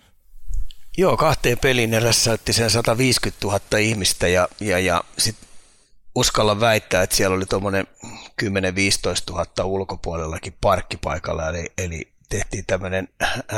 Joo, 0.97 1.17
kahteen 1.17 1.57
peliin 1.59 1.93
erässä 1.93 2.31
otti 2.31 2.53
sen 2.53 2.69
150 2.69 3.47
000 3.47 3.77
ihmistä 3.79 4.27
ja, 4.27 4.47
ja, 4.59 4.79
ja 4.79 5.03
sitten 5.17 5.49
uskalla 6.15 6.59
väittää, 6.59 7.03
että 7.03 7.15
siellä 7.15 7.35
oli 7.35 7.45
tuommoinen 7.45 7.87
10-15 8.05 8.45
000 9.29 9.45
ulkopuolellakin 9.63 10.53
parkkipaikalla, 10.61 11.49
eli, 11.49 11.71
eli 11.77 12.11
tehtiin 12.29 12.65
tämmöinen 12.65 13.07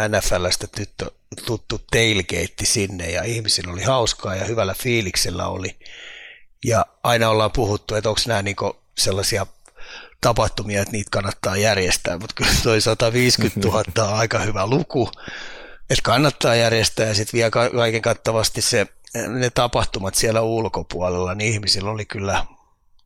NFLstä 0.10 0.68
tyttö, 0.68 1.12
tuttu 1.46 1.82
tailgate 1.92 2.66
sinne 2.66 3.10
ja 3.10 3.24
ihmisillä 3.24 3.74
oli 3.74 3.84
hauskaa 3.84 4.36
ja 4.36 4.46
hyvällä 4.46 4.74
fiiliksellä 4.74 5.48
oli. 5.48 5.80
Ja 6.66 6.86
aina 7.04 7.30
ollaan 7.30 7.52
puhuttu, 7.52 7.96
että 7.96 8.10
onko 8.10 8.22
nämä 8.28 8.42
niinku 8.42 8.78
sellaisia 8.98 9.46
tapahtumia, 10.24 10.82
että 10.82 10.92
niitä 10.92 11.10
kannattaa 11.12 11.58
järjestää, 11.58 12.18
mutta 12.20 12.36
kyllä 12.36 12.52
toi 12.64 12.82
150 12.82 13.60
000 13.68 13.84
on 13.98 14.20
aika 14.20 14.40
hyvä 14.40 14.68
luku, 14.68 15.10
että 15.90 16.04
kannattaa 16.04 16.56
järjestää 16.56 17.06
ja 17.06 17.16
sitten 17.16 17.38
vielä 17.38 17.52
kaiken 17.52 18.02
kattavasti 18.02 18.62
se, 18.62 18.88
ne 19.28 19.50
tapahtumat 19.50 20.16
siellä 20.16 20.42
ulkopuolella, 20.42 21.36
niin 21.36 21.54
ihmisillä 21.54 21.92
oli 21.92 22.06
kyllä 22.06 22.46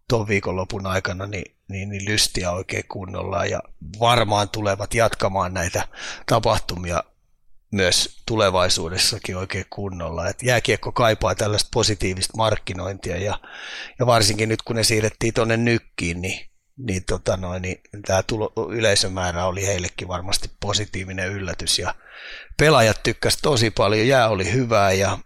tuon 0.09 0.27
viikonlopun 0.27 0.87
aikana 0.87 1.27
niin, 1.27 1.55
niin, 1.67 1.89
niin 1.89 2.05
lystiä 2.05 2.51
oikein 2.51 2.83
kunnolla 2.87 3.45
ja 3.45 3.59
varmaan 3.99 4.49
tulevat 4.49 4.93
jatkamaan 4.93 5.53
näitä 5.53 5.87
tapahtumia 6.25 7.03
myös 7.71 8.21
tulevaisuudessakin 8.25 9.37
oikein 9.37 9.65
kunnolla. 9.69 10.29
Et 10.29 10.43
jääkiekko 10.43 10.91
kaipaa 10.91 11.35
tällaista 11.35 11.69
positiivista 11.73 12.37
markkinointia 12.37 13.17
ja, 13.17 13.39
ja 13.99 14.05
varsinkin 14.05 14.49
nyt 14.49 14.61
kun 14.61 14.75
ne 14.75 14.83
siirrettiin 14.83 15.33
tuonne 15.33 15.57
nykkiin, 15.57 16.21
niin 16.21 16.46
niin, 16.77 17.03
tota 17.05 17.37
noin, 17.37 17.61
niin 17.61 17.81
tämä 18.05 18.23
tulo, 18.23 18.53
yleisömäärä 18.71 19.45
oli 19.45 19.67
heillekin 19.67 20.07
varmasti 20.07 20.51
positiivinen 20.59 21.31
yllätys 21.31 21.79
ja 21.79 21.95
pelaajat 22.57 23.03
tykkäsivät 23.03 23.41
tosi 23.41 23.71
paljon, 23.71 24.07
jää 24.07 24.29
oli 24.29 24.53
hyvää 24.53 24.91
ja, 24.91 25.17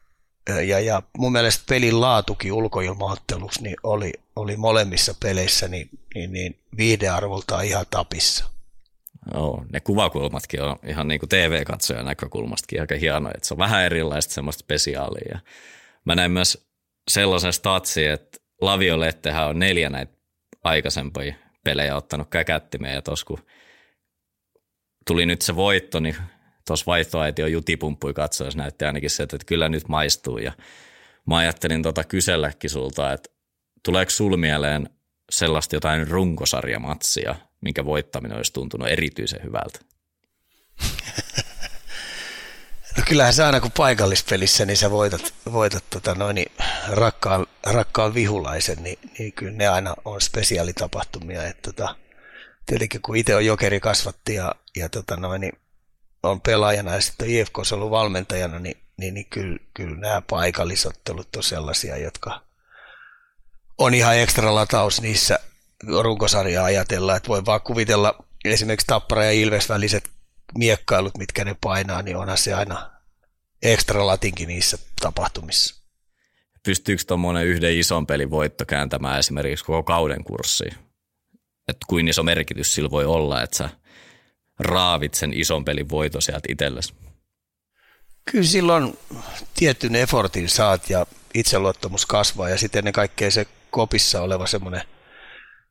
ja, 0.67 0.79
ja 0.79 1.03
mun 1.17 1.31
mielestä 1.31 1.63
pelin 1.69 2.01
laatukin 2.01 2.53
ulkoilmaotteluksi 2.53 3.63
niin 3.63 3.77
oli, 3.83 4.13
oli 4.35 4.57
molemmissa 4.57 5.15
peleissä 5.23 5.67
niin, 5.67 5.89
niin, 6.15 6.33
niin 6.33 6.59
viihdearvoltaan 6.77 7.65
ihan 7.65 7.85
tapissa. 7.89 8.45
Joo, 9.33 9.65
ne 9.73 9.79
kuvakulmatkin 9.79 10.61
on 10.61 10.75
ihan 10.87 11.07
niin 11.07 11.19
kuin 11.19 11.29
TV-katsojan 11.29 12.05
näkökulmastakin 12.05 12.81
aika 12.81 12.95
hienoja, 12.95 13.33
että 13.35 13.47
se 13.47 13.53
on 13.53 13.57
vähän 13.57 13.83
erilaista 13.83 14.33
semmoista 14.33 14.61
spesiaalia. 14.61 15.39
Mä 16.05 16.15
näin 16.15 16.31
myös 16.31 16.67
sellaisen 17.07 17.53
statsin, 17.53 18.11
että 18.11 18.39
Laviolettehän 18.61 19.47
on 19.47 19.59
neljä 19.59 19.89
näitä 19.89 20.20
aikaisempia 20.63 21.33
pelejä 21.63 21.95
ottanut 21.95 22.29
käkättimeen 22.29 22.95
ja 22.95 23.01
tuossa 23.01 23.25
kun 23.25 23.45
tuli 25.07 25.25
nyt 25.25 25.41
se 25.41 25.55
voitto, 25.55 25.99
niin 25.99 26.15
tuossa 26.67 26.85
vaihtoaitio 26.85 27.47
jutipumppui 27.47 28.13
katsoessa 28.13 28.57
näytti 28.57 28.85
ainakin 28.85 29.09
se, 29.09 29.23
että 29.23 29.37
kyllä 29.45 29.69
nyt 29.69 29.87
maistuu 29.87 30.37
ja 30.37 30.51
mä 31.27 31.37
ajattelin 31.37 31.83
tota 31.83 32.03
kyselläkin 32.03 32.69
sulta, 32.69 33.13
että 33.13 33.29
tuleeko 33.83 34.09
sul 34.09 34.37
mieleen 34.37 34.89
sellaista 35.31 35.75
jotain 35.75 36.07
runkosarjamatsia, 36.07 37.35
minkä 37.61 37.85
voittaminen 37.85 38.37
olisi 38.37 38.53
tuntunut 38.53 38.87
erityisen 38.87 39.43
hyvältä? 39.43 39.79
No 42.97 43.03
kyllähän 43.07 43.33
se 43.33 43.43
aina 43.43 43.61
kun 43.61 43.71
paikallispelissä, 43.71 44.65
niin 44.65 44.77
sä 44.77 44.91
voitat, 44.91 45.33
voitat 45.51 45.83
tota 45.89 46.15
noin, 46.15 46.35
niin 46.35 46.51
rakkaan, 46.89 47.47
rakkaan 47.63 48.13
vihulaisen, 48.13 48.83
niin, 48.83 48.99
niin 49.19 49.33
kyllä 49.33 49.57
ne 49.57 49.67
aina 49.67 49.95
on 50.05 50.21
spesiaalitapahtumia. 50.21 51.43
Että 51.43 51.71
tota, 51.73 51.95
tietenkin 52.65 53.01
kun 53.01 53.15
itse 53.15 53.35
on 53.35 53.45
jokeri 53.45 53.79
kasvatti 53.79 54.35
ja, 54.35 54.55
ja 54.75 54.89
tota 54.89 55.17
noin, 55.17 55.41
niin 55.41 55.53
on 56.23 56.41
pelaajana 56.41 56.93
ja 56.93 57.01
sitten 57.01 57.29
IFK 57.29 57.59
on 57.59 57.65
ollut 57.71 57.91
valmentajana, 57.91 58.59
niin, 58.59 58.77
niin, 58.97 59.13
niin 59.13 59.25
kyllä, 59.25 59.57
kyllä 59.73 59.97
nämä 59.97 60.21
paikallisottelut 60.29 61.35
on 61.35 61.43
sellaisia, 61.43 61.97
jotka 61.97 62.41
on 63.77 63.93
ihan 63.93 64.17
ekstra 64.17 64.55
lataus 64.55 65.01
niissä 65.01 65.39
runkosarjaa 66.01 66.65
ajatella, 66.65 67.15
että 67.15 67.29
voi 67.29 67.45
vaan 67.45 67.61
kuvitella 67.61 68.23
esimerkiksi 68.45 68.87
Tappara 68.87 69.23
ja 69.23 69.31
Ilves 69.31 69.69
väliset 69.69 70.09
miekkailut, 70.57 71.17
mitkä 71.17 71.45
ne 71.45 71.55
painaa, 71.61 72.01
niin 72.01 72.17
onhan 72.17 72.37
se 72.37 72.53
aina 72.53 72.91
ekstra 73.61 74.07
latinkin 74.07 74.47
niissä 74.47 74.77
tapahtumissa. 75.01 75.81
Pystyykö 76.63 77.03
tuommoinen 77.07 77.45
yhden 77.45 77.77
ison 77.77 78.07
pelin 78.07 78.29
voitto 78.29 78.65
kääntämään 78.65 79.19
esimerkiksi 79.19 79.65
koko 79.65 79.83
kauden 79.83 80.23
kurssiin? 80.23 80.73
Että 81.67 81.85
kuin 81.87 82.07
iso 82.07 82.23
merkitys 82.23 82.73
sillä 82.75 82.91
voi 82.91 83.05
olla, 83.05 83.43
että 83.43 83.57
sä 83.57 83.69
raavit 84.59 85.13
sen 85.13 85.33
ison 85.33 85.65
pelin 85.65 85.89
voito 85.89 86.21
sieltä 86.21 86.47
itsellesi? 86.49 86.93
Kyllä 88.31 88.47
silloin 88.47 88.97
tietyn 89.55 89.95
effortin 89.95 90.49
saat 90.49 90.89
ja 90.89 91.05
itseluottamus 91.33 92.05
kasvaa 92.05 92.49
ja 92.49 92.57
sitten 92.57 92.79
ennen 92.79 92.93
kaikkea 92.93 93.31
se 93.31 93.47
kopissa 93.69 94.21
oleva 94.21 94.47
semmoinen, 94.47 94.81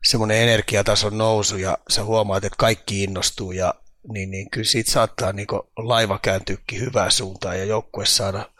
semmoinen 0.05 0.37
energiatason 0.37 1.19
nousu 1.19 1.57
ja 1.57 1.79
sä 1.91 2.05
huomaat, 2.05 2.45
että 2.45 2.57
kaikki 2.59 3.03
innostuu 3.03 3.53
ja 3.53 3.75
niin, 4.13 4.31
niin 4.31 4.51
kyllä 4.51 4.67
siitä 4.67 4.91
saattaa 4.91 5.33
niin 5.33 5.47
laiva 5.77 6.19
kääntyykin 6.23 6.81
hyvään 6.81 7.13
suuntaan 7.13 7.59
ja 7.59 7.65
joukkue 7.65 8.07
saada, 8.07 8.51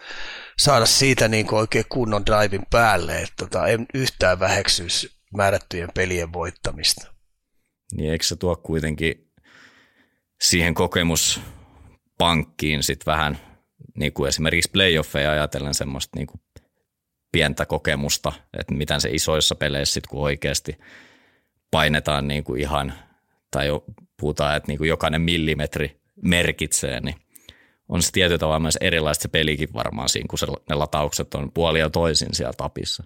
saada 0.59 0.87
siitä 0.87 1.29
niin 1.29 1.55
oikein 1.55 1.85
kunnon 1.89 2.27
drivin 2.27 2.67
päälle, 2.71 3.19
että 3.19 3.35
tota, 3.37 3.67
en 3.67 3.87
yhtään 3.95 4.41
väheksyisi 4.41 5.11
määrättyjen 5.37 5.89
pelien 5.95 6.33
voittamista. 6.33 7.13
Niin 7.93 8.13
eikö 8.13 8.25
se 8.25 8.37
tuo 8.37 8.57
kuitenkin 8.57 9.31
siihen 10.41 10.75
kokemuspankkiin 10.75 12.83
sitten 12.83 13.13
vähän 13.13 13.39
niin 13.99 14.13
kuin 14.13 14.29
esimerkiksi 14.29 14.71
playoffeja 14.71 15.31
ajatellen 15.31 15.75
semmoista 15.75 16.19
niin 16.19 16.27
kuin 16.27 16.41
pientä 17.33 17.67
kokemusta, 17.67 18.33
että 18.59 18.75
miten 18.75 19.01
se 19.01 19.09
isoissa 19.13 19.55
peleissä 19.55 19.95
sitten 19.95 20.11
kun 20.11 20.23
oikeasti 20.23 20.79
painetaan 21.71 22.29
niin 22.29 22.45
kuin 22.45 22.61
ihan, 22.61 22.95
tai 23.51 23.67
jo 23.67 23.85
puhutaan, 24.21 24.57
että 24.57 24.69
niin 24.69 24.79
kuin 24.79 24.89
jokainen 24.89 25.21
millimetri 25.21 26.01
merkitsee, 26.23 27.01
niin 27.01 27.15
on 27.89 28.03
se 28.03 28.13
tietyllä 28.13 28.39
tavalla 28.39 28.61
myös 28.61 28.79
erilaista 28.81 29.23
se 29.23 29.29
pelikin 29.29 29.69
varmaan 29.75 30.09
siinä, 30.09 30.27
kun 30.31 30.39
se, 30.39 30.47
ne 30.69 30.75
lataukset 30.75 31.35
on 31.35 31.53
puolia 31.53 31.91
toisin 31.91 32.29
siellä 32.33 32.53
tapissa. 32.57 33.05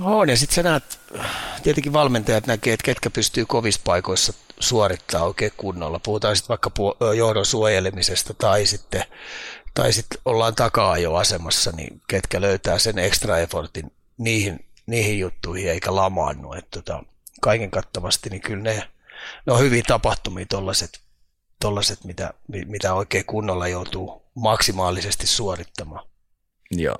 On, 0.00 0.28
ja 0.28 0.36
sitten 0.36 0.54
sä 0.54 0.62
näet, 0.62 1.00
tietenkin 1.62 1.92
valmentajat 1.92 2.46
näkee, 2.46 2.72
että 2.72 2.84
ketkä 2.84 3.10
pystyy 3.10 3.46
kovissa 3.46 3.80
paikoissa 3.84 4.32
suorittaa 4.60 5.24
oikein 5.24 5.52
kunnolla. 5.56 5.98
Puhutaan 5.98 6.36
sitten 6.36 6.48
vaikka 6.48 6.70
johdon 7.16 7.46
suojelemisesta 7.46 8.34
tai 8.34 8.66
sitten, 8.66 9.04
tai 9.74 9.92
sitten 9.92 10.20
ollaan 10.24 10.54
takaa 10.54 10.98
jo 10.98 11.14
asemassa, 11.14 11.72
niin 11.76 12.00
ketkä 12.08 12.40
löytää 12.40 12.78
sen 12.78 12.98
extra 12.98 13.38
effortin 13.38 13.92
niihin, 14.18 14.64
niihin 14.86 15.18
juttuihin 15.18 15.70
eikä 15.70 15.94
lamaannu. 15.94 16.52
Että 16.52 16.82
tota, 16.82 17.04
kaiken 17.40 17.70
kattavasti, 17.70 18.30
niin 18.30 18.42
kyllä 18.42 18.62
ne, 18.62 18.82
ne 19.46 19.52
on 19.52 19.60
hyviä 19.60 19.82
tapahtumia 19.86 20.46
tollaset, 20.46 21.00
tollaset 21.60 22.04
mitä, 22.04 22.34
mitä 22.66 22.94
oikein 22.94 23.24
kunnolla 23.24 23.68
joutuu 23.68 24.22
maksimaalisesti 24.34 25.26
suorittamaan. 25.26 26.06
Joo. 26.70 26.96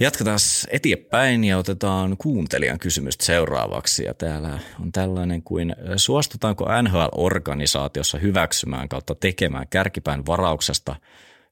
Jatketaan 0.00 0.38
eteenpäin 0.68 1.44
ja 1.44 1.58
otetaan 1.58 2.16
kuuntelijan 2.16 2.78
kysymystä 2.78 3.24
seuraavaksi. 3.24 4.04
Ja 4.04 4.14
täällä 4.14 4.58
on 4.80 4.92
tällainen 4.92 5.42
kuin, 5.42 5.76
suostutaanko 5.96 6.64
NHL-organisaatiossa 6.82 8.18
hyväksymään 8.18 8.88
kautta 8.88 9.14
tekemään 9.14 9.68
kärkipään 9.68 10.26
varauksesta 10.26 10.96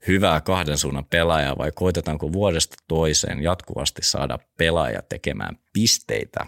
hyvää 0.06 0.40
kahden 0.40 0.78
suunnan 0.78 1.04
pelaajaa 1.04 1.58
vai 1.58 1.72
koitetaanko 1.74 2.32
vuodesta 2.32 2.76
toiseen 2.88 3.42
jatkuvasti 3.42 4.02
saada 4.04 4.38
pelaaja 4.58 5.02
tekemään 5.02 5.58
pisteitä? 5.72 6.46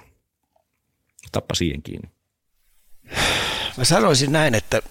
Tappa 1.33 1.54
siihen 1.54 1.83
kiinni. 1.83 2.13
Mä 3.76 3.84
sanoisin 3.84 4.32
näin, 4.32 4.54
että 4.54 4.82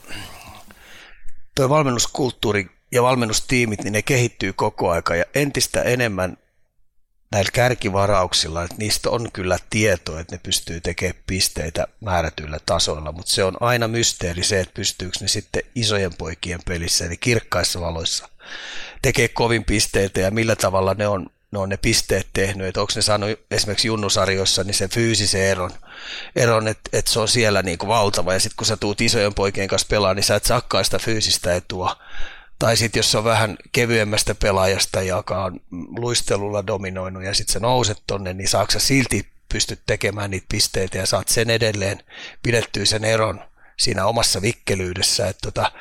tuo 1.55 1.69
valmennuskulttuuri 1.69 2.69
ja 2.91 3.03
valmennustiimit, 3.03 3.83
niin 3.83 3.93
ne 3.93 4.01
kehittyy 4.01 4.53
koko 4.53 4.91
aika 4.91 5.15
ja 5.15 5.25
entistä 5.35 5.81
enemmän 5.81 6.37
näillä 7.31 7.51
kärkivarauksilla, 7.53 8.63
että 8.63 8.75
niistä 8.77 9.09
on 9.09 9.31
kyllä 9.31 9.57
tietoa, 9.69 10.19
että 10.19 10.35
ne 10.35 10.39
pystyy 10.43 10.81
tekemään 10.81 11.23
pisteitä 11.27 11.87
määrätyillä 11.99 12.57
tasoilla, 12.65 13.11
mutta 13.11 13.31
se 13.31 13.43
on 13.43 13.57
aina 13.59 13.87
mysteeri 13.87 14.43
se, 14.43 14.59
että 14.59 14.73
pystyykö 14.73 15.17
ne 15.21 15.27
sitten 15.27 15.63
isojen 15.75 16.13
poikien 16.13 16.59
pelissä, 16.65 17.05
eli 17.05 17.17
kirkkaissa 17.17 17.81
valoissa, 17.81 18.29
tekee 19.01 19.27
kovin 19.27 19.65
pisteitä 19.65 20.19
ja 20.19 20.31
millä 20.31 20.55
tavalla 20.55 20.93
ne 20.93 21.07
on 21.07 21.29
ne, 21.53 21.59
on 21.59 21.69
ne 21.69 21.77
pisteet 21.77 22.27
tehnyt, 22.33 22.67
että 22.67 22.81
onko 22.81 22.93
ne 22.95 23.01
saanut 23.01 23.39
esimerkiksi 23.51 23.87
junnusarjoissa 23.87 24.63
niin 24.63 24.73
sen 24.73 24.89
fyysisen 24.89 25.41
eron, 25.41 25.71
eron 26.35 26.67
että, 26.67 26.89
että 26.93 27.11
se 27.11 27.19
on 27.19 27.27
siellä 27.27 27.61
niin 27.61 27.77
kuin 27.77 27.87
valtava. 27.87 28.33
Ja 28.33 28.39
sitten 28.39 28.57
kun 28.57 28.67
sä 28.67 28.77
tuut 28.77 29.01
isojen 29.01 29.33
poikien 29.33 29.67
kanssa 29.67 29.87
pelaamaan, 29.89 30.15
niin 30.15 30.23
sä 30.23 30.35
et 30.35 30.45
sakkaa 30.45 30.83
sitä 30.83 30.99
fyysistä 30.99 31.55
etua, 31.55 31.97
tai 32.59 32.77
sitten 32.77 32.99
jos 32.99 33.11
se 33.11 33.17
on 33.17 33.23
vähän 33.23 33.57
kevyemmästä 33.71 34.35
pelaajasta, 34.35 35.01
joka 35.01 35.43
on 35.43 35.59
luistelulla 35.97 36.67
dominoinut 36.67 37.23
ja 37.23 37.33
sitten 37.33 37.53
sä 37.53 37.59
nouset 37.59 38.03
tonne, 38.07 38.33
niin 38.33 38.47
saaksa 38.47 38.79
silti 38.79 39.27
pystyt 39.49 39.79
tekemään 39.85 40.31
niitä 40.31 40.45
pisteitä 40.51 40.97
ja 40.97 41.05
saat 41.05 41.27
sen 41.27 41.49
edelleen 41.49 42.03
pidettyä 42.43 42.85
sen 42.85 43.03
eron 43.03 43.41
siinä 43.79 44.05
omassa 44.05 44.41
vikkelyydessä. 44.41 45.27
Että 45.27 45.51
tota, 45.51 45.71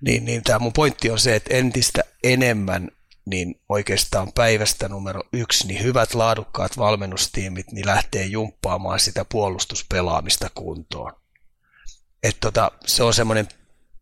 niin, 0.00 0.24
niin 0.24 0.42
tämä 0.42 0.58
mun 0.58 0.72
pointti 0.72 1.10
on 1.10 1.18
se, 1.18 1.36
että 1.36 1.54
entistä 1.54 2.04
enemmän 2.24 2.90
niin 3.26 3.60
oikeastaan 3.68 4.32
päivästä 4.32 4.88
numero 4.88 5.22
yksi, 5.32 5.66
niin 5.66 5.82
hyvät 5.82 6.14
laadukkaat 6.14 6.78
valmennustiimit 6.78 7.72
niin 7.72 7.86
lähtee 7.86 8.24
jumppaamaan 8.24 9.00
sitä 9.00 9.24
puolustuspelaamista 9.24 10.50
kuntoon. 10.54 11.12
Et 12.22 12.36
tota, 12.40 12.70
se 12.86 13.02
on 13.02 13.14
semmoinen 13.14 13.48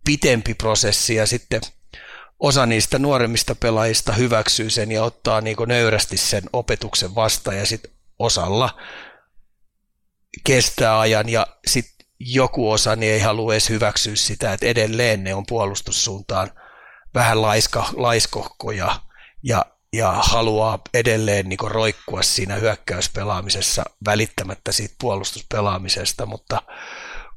pitempi 0.05 0.55
prosessi 0.55 1.15
ja 1.15 1.27
sitten– 1.27 1.61
osa 2.41 2.67
niistä 2.67 2.99
nuoremmista 2.99 3.55
pelaajista 3.55 4.13
hyväksyy 4.13 4.71
sen 4.71 4.93
ja 4.93 5.05
ottaa 5.05 5.41
niin 5.41 5.57
nöyrästi 5.67 6.17
sen 6.17 6.43
opetuksen 6.53 7.15
vastaan 7.15 7.57
ja 7.57 7.67
sitten 7.67 7.91
osalla 8.19 8.81
kestää 10.45 11.01
ajan 11.01 11.29
ja 11.29 11.47
sitten 11.67 12.07
joku 12.19 12.71
osa 12.71 12.97
niin 12.97 13.13
ei 13.13 13.21
halua 13.21 13.55
edes 13.55 13.69
hyväksyä 13.69 14.17
sitä, 14.17 14.53
että 14.53 14.67
edelleen 14.67 15.25
ne 15.25 15.35
on 15.35 15.47
puolustussuuntaan 15.49 16.51
vähän 17.15 17.43
laiska, 17.43 17.89
laiskohkoja 17.97 19.01
ja, 19.43 19.65
ja 19.93 20.13
haluaa 20.13 20.79
edelleen 20.95 21.49
niin 21.49 21.59
roikkua 21.65 22.23
siinä 22.23 22.55
hyökkäyspelaamisessa 22.55 23.85
välittämättä 24.05 24.73
siitä 24.73 24.95
puolustuspelaamisesta, 25.01 26.27
mutta 26.27 26.63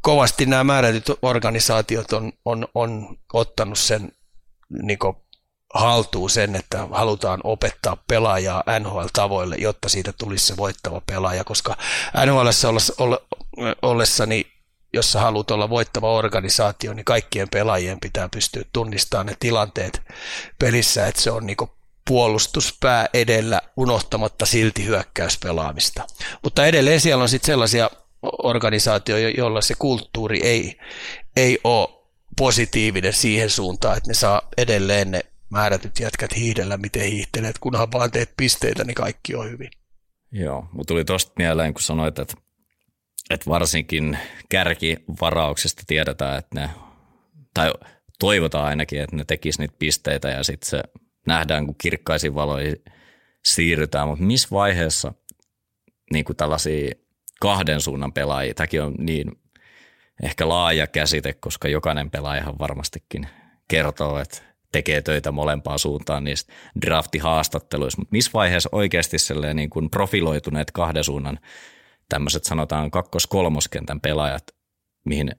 kovasti 0.01 0.45
nämä 0.45 0.63
määrätyt 0.63 1.05
organisaatiot 1.21 2.13
on, 2.13 2.33
on, 2.45 2.67
on 2.75 3.17
ottanut 3.33 3.79
sen 3.79 4.11
niin 4.81 4.99
haltuu 5.73 6.29
sen, 6.29 6.55
että 6.55 6.87
halutaan 6.91 7.39
opettaa 7.43 7.97
pelaajaa 8.07 8.63
NHL-tavoille, 8.79 9.55
jotta 9.57 9.89
siitä 9.89 10.13
tulisi 10.13 10.45
se 10.45 10.57
voittava 10.57 11.01
pelaaja, 11.05 11.43
koska 11.43 11.77
NHL 12.25 12.47
ollessa, 13.81 14.25
niin 14.25 14.45
jos 14.93 15.11
sä 15.11 15.19
haluat 15.19 15.51
olla 15.51 15.69
voittava 15.69 16.13
organisaatio, 16.13 16.93
niin 16.93 17.05
kaikkien 17.05 17.49
pelaajien 17.49 17.99
pitää 17.99 18.29
pystyä 18.29 18.63
tunnistamaan 18.73 19.25
ne 19.25 19.35
tilanteet 19.39 20.01
pelissä, 20.59 21.07
että 21.07 21.21
se 21.21 21.31
on 21.31 21.45
niin 21.45 21.57
puolustuspää 22.07 23.09
edellä 23.13 23.61
unohtamatta 23.77 24.45
silti 24.45 24.85
hyökkäyspelaamista. 24.85 26.07
Mutta 26.43 26.65
edelleen 26.65 27.01
siellä 27.01 27.21
on 27.21 27.29
sitten 27.29 27.47
sellaisia 27.47 27.89
organisaatioita, 28.23 29.39
joilla 29.39 29.61
se 29.61 29.73
kulttuuri 29.79 30.41
ei, 30.43 30.77
ei 31.35 31.59
ole 31.63 31.89
positiivinen 32.37 33.13
siihen 33.13 33.49
suuntaan, 33.49 33.97
että 33.97 34.09
ne 34.09 34.13
saa 34.13 34.41
edelleen 34.57 35.11
ne 35.11 35.21
määrätyt 35.49 35.99
jätkät 35.99 36.35
hiihdellä, 36.35 36.77
miten 36.77 37.03
hiihtelet, 37.03 37.59
kunhan 37.59 37.91
vaan 37.91 38.11
teet 38.11 38.33
pisteitä, 38.37 38.83
niin 38.83 38.95
kaikki 38.95 39.35
on 39.35 39.51
hyvin. 39.51 39.69
Joo, 40.31 40.67
mutta 40.71 40.87
tuli 40.93 41.05
tuosta 41.05 41.31
mieleen, 41.37 41.73
kun 41.73 41.81
sanoit, 41.81 42.19
että, 42.19 42.33
että 43.29 43.49
varsinkin 43.49 44.17
kärkivarauksista 44.49 45.83
tiedetään, 45.87 46.39
että 46.39 46.59
ne, 46.59 46.69
tai 47.53 47.73
toivotaan 48.19 48.65
ainakin, 48.65 49.01
että 49.01 49.15
ne 49.15 49.25
tekisi 49.25 49.59
niitä 49.59 49.75
pisteitä 49.79 50.29
ja 50.29 50.43
sitten 50.43 50.69
se 50.69 50.83
nähdään, 51.27 51.65
kun 51.65 51.75
kirkkaisiin 51.77 52.35
valoihin 52.35 52.83
siirrytään, 53.45 54.07
mutta 54.07 54.23
missä 54.23 54.47
vaiheessa 54.51 55.13
niin 56.11 56.25
kuin 56.25 56.37
tällaisia 56.37 56.91
kahden 57.39 57.81
suunnan 57.81 58.13
pelaajia, 58.13 58.53
tämäkin 58.53 58.81
on 58.81 58.95
niin 58.97 59.31
ehkä 60.23 60.49
laaja 60.49 60.87
käsite, 60.87 61.33
koska 61.33 61.67
jokainen 61.67 62.11
pelaajahan 62.11 62.59
varmastikin 62.59 63.27
kertoo, 63.67 64.19
että 64.19 64.41
tekee 64.71 65.01
töitä 65.01 65.31
molempaan 65.31 65.79
suuntaan 65.79 66.23
niistä 66.23 66.53
draftihaastatteluissa, 66.85 68.01
mutta 68.01 68.11
missä 68.11 68.31
vaiheessa 68.33 68.69
oikeasti 68.71 69.17
niin 69.53 69.69
kuin 69.69 69.89
profiloituneet 69.89 70.71
kahden 70.71 71.03
suunnan 71.03 71.39
tämmöiset 72.09 72.43
sanotaan 72.43 72.91
kakkos-kolmoskentän 72.91 74.01
pelaajat, 74.01 74.43
mihin 75.05 75.31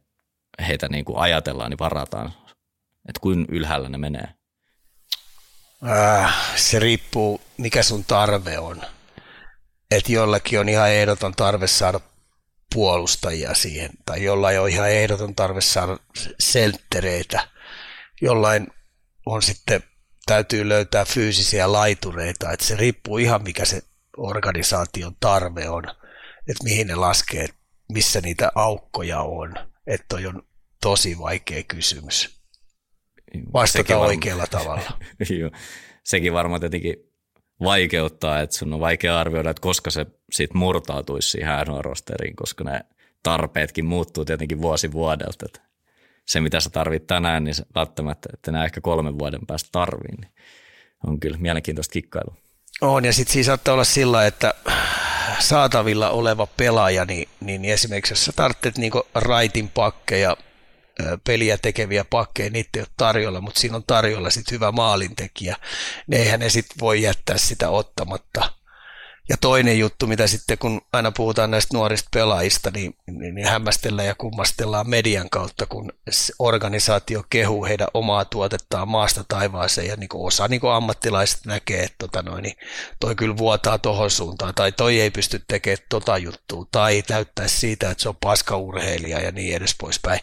heitä 0.68 0.88
niin 0.88 1.04
kuin 1.04 1.18
ajatellaan, 1.18 1.70
niin 1.70 1.78
varataan, 1.78 2.32
että 3.08 3.20
kuin 3.20 3.46
ylhäällä 3.48 3.88
ne 3.88 3.98
menee? 3.98 4.28
Äh, 5.88 6.34
se 6.56 6.78
riippuu, 6.78 7.40
mikä 7.56 7.82
sun 7.82 8.04
tarve 8.04 8.58
on. 8.58 8.82
Että 9.90 10.12
jollakin 10.12 10.60
on 10.60 10.68
ihan 10.68 10.90
ehdoton 10.90 11.32
tarve 11.32 11.66
saada 11.66 12.00
puolustajia 12.74 13.54
siihen, 13.54 13.90
tai 14.06 14.24
jollain 14.24 14.60
on 14.60 14.68
ihan 14.68 14.90
ehdoton 14.90 15.34
tarve 15.34 15.60
saada 15.60 15.98
selttereitä, 16.40 17.48
jollain 18.22 18.66
on 19.26 19.42
sitten, 19.42 19.82
täytyy 20.26 20.68
löytää 20.68 21.04
fyysisiä 21.04 21.72
laitureita, 21.72 22.52
että 22.52 22.66
se 22.66 22.76
riippuu 22.76 23.18
ihan 23.18 23.42
mikä 23.42 23.64
se 23.64 23.82
organisaation 24.16 25.16
tarve 25.20 25.68
on, 25.68 25.84
että 26.48 26.64
mihin 26.64 26.86
ne 26.86 26.94
laskee, 26.94 27.48
missä 27.92 28.20
niitä 28.20 28.52
aukkoja 28.54 29.20
on, 29.20 29.54
että 29.86 30.16
on 30.16 30.42
tosi 30.80 31.18
vaikea 31.18 31.62
kysymys. 31.62 32.43
Vastata 33.52 33.98
oikealla 33.98 34.46
tavalla. 34.46 34.98
Joo. 35.38 35.50
Sekin 36.04 36.32
varmaan 36.32 36.60
tietenkin 36.60 36.96
vaikeuttaa, 37.60 38.40
että 38.40 38.56
sun 38.56 38.72
on 38.72 38.80
vaikea 38.80 39.20
arvioida, 39.20 39.50
että 39.50 39.60
koska 39.60 39.90
se 39.90 40.06
sit 40.32 40.54
murtautuisi 40.54 41.28
siihen 41.28 41.66
rosteriin, 41.80 42.36
koska 42.36 42.64
ne 42.64 42.80
tarpeetkin 43.22 43.84
muuttuu 43.84 44.24
tietenkin 44.24 44.62
vuosi 44.62 44.92
vuodelta. 44.92 45.46
Että 45.46 45.60
se, 46.26 46.40
mitä 46.40 46.60
sä 46.60 46.70
tarvit 46.70 47.06
tänään, 47.06 47.44
niin 47.44 47.54
välttämättä, 47.74 48.28
että 48.32 48.52
nämä 48.52 48.64
ehkä 48.64 48.80
kolmen 48.80 49.18
vuoden 49.18 49.46
päästä 49.46 49.68
tarvii, 49.72 50.16
niin 50.20 50.32
on 51.06 51.20
kyllä 51.20 51.38
mielenkiintoista 51.38 51.92
kikkailua. 51.92 52.36
On, 52.80 53.04
ja 53.04 53.12
sitten 53.12 53.32
siinä 53.32 53.46
saattaa 53.46 53.74
olla 53.74 53.84
sillä, 53.84 54.26
että 54.26 54.54
saatavilla 55.38 56.10
oleva 56.10 56.46
pelaaja, 56.46 57.04
niin, 57.04 57.28
niin 57.40 57.64
esimerkiksi 57.64 58.12
jos 58.12 58.24
sä 58.24 58.32
tarvitset 58.36 58.78
niinku 58.78 59.02
raitin 59.14 59.68
pakkeja 59.68 60.36
peliä 61.24 61.59
tekeviä 61.59 62.04
pakkeja, 62.04 62.50
niitä 62.50 62.70
ei 62.74 62.80
ole 62.80 62.88
tarjolla, 62.96 63.40
mutta 63.40 63.61
siinä 63.61 63.76
on 63.76 63.85
tarjolla 63.87 64.30
sitten 64.30 64.54
hyvä 64.54 64.72
maalintekijä. 64.72 65.57
Ne 66.07 66.16
eihän 66.16 66.40
ne 66.40 66.48
sitten 66.48 66.76
voi 66.80 67.02
jättää 67.02 67.38
sitä 67.38 67.70
ottamatta. 67.70 68.52
Ja 69.28 69.37
toinen 69.40 69.78
juttu, 69.78 70.06
mitä 70.06 70.26
sitten 70.26 70.58
kun 70.58 70.80
aina 70.92 71.12
puhutaan 71.12 71.50
näistä 71.50 71.76
nuorista 71.76 72.08
pelaajista, 72.14 72.70
niin, 72.70 72.96
niin, 73.06 73.34
niin 73.34 73.48
hämmästellään 73.48 74.08
ja 74.08 74.14
kummastellaan 74.14 74.90
median 74.90 75.30
kautta, 75.30 75.66
kun 75.66 75.92
organisaatio 76.38 77.24
kehuu 77.30 77.64
heidän 77.64 77.88
omaa 77.94 78.24
tuotettaan 78.24 78.88
maasta 78.88 79.24
taivaaseen 79.28 79.88
ja 79.88 79.96
niin 79.96 80.08
osa 80.14 80.48
niin 80.48 80.60
ammattilaiset 80.74 81.46
näkee, 81.46 81.82
että 81.82 81.96
tota 81.98 82.22
noin, 82.22 82.42
niin 82.42 82.56
toi 83.00 83.14
kyllä 83.14 83.37
vuotaa 83.37 83.78
tohon 83.78 84.10
suuntaan 84.10 84.54
tai 84.54 84.72
toi 84.72 85.00
ei 85.00 85.10
pysty 85.10 85.44
tekemään 85.48 85.87
tota 85.88 86.18
juttua 86.18 86.66
tai 86.72 87.02
näyttää 87.08 87.48
siitä, 87.48 87.90
että 87.90 88.02
se 88.02 88.08
on 88.08 88.16
paskaurheilija 88.16 89.20
ja 89.20 89.32
niin 89.32 89.56
edes 89.56 89.74
poispäin. 89.80 90.20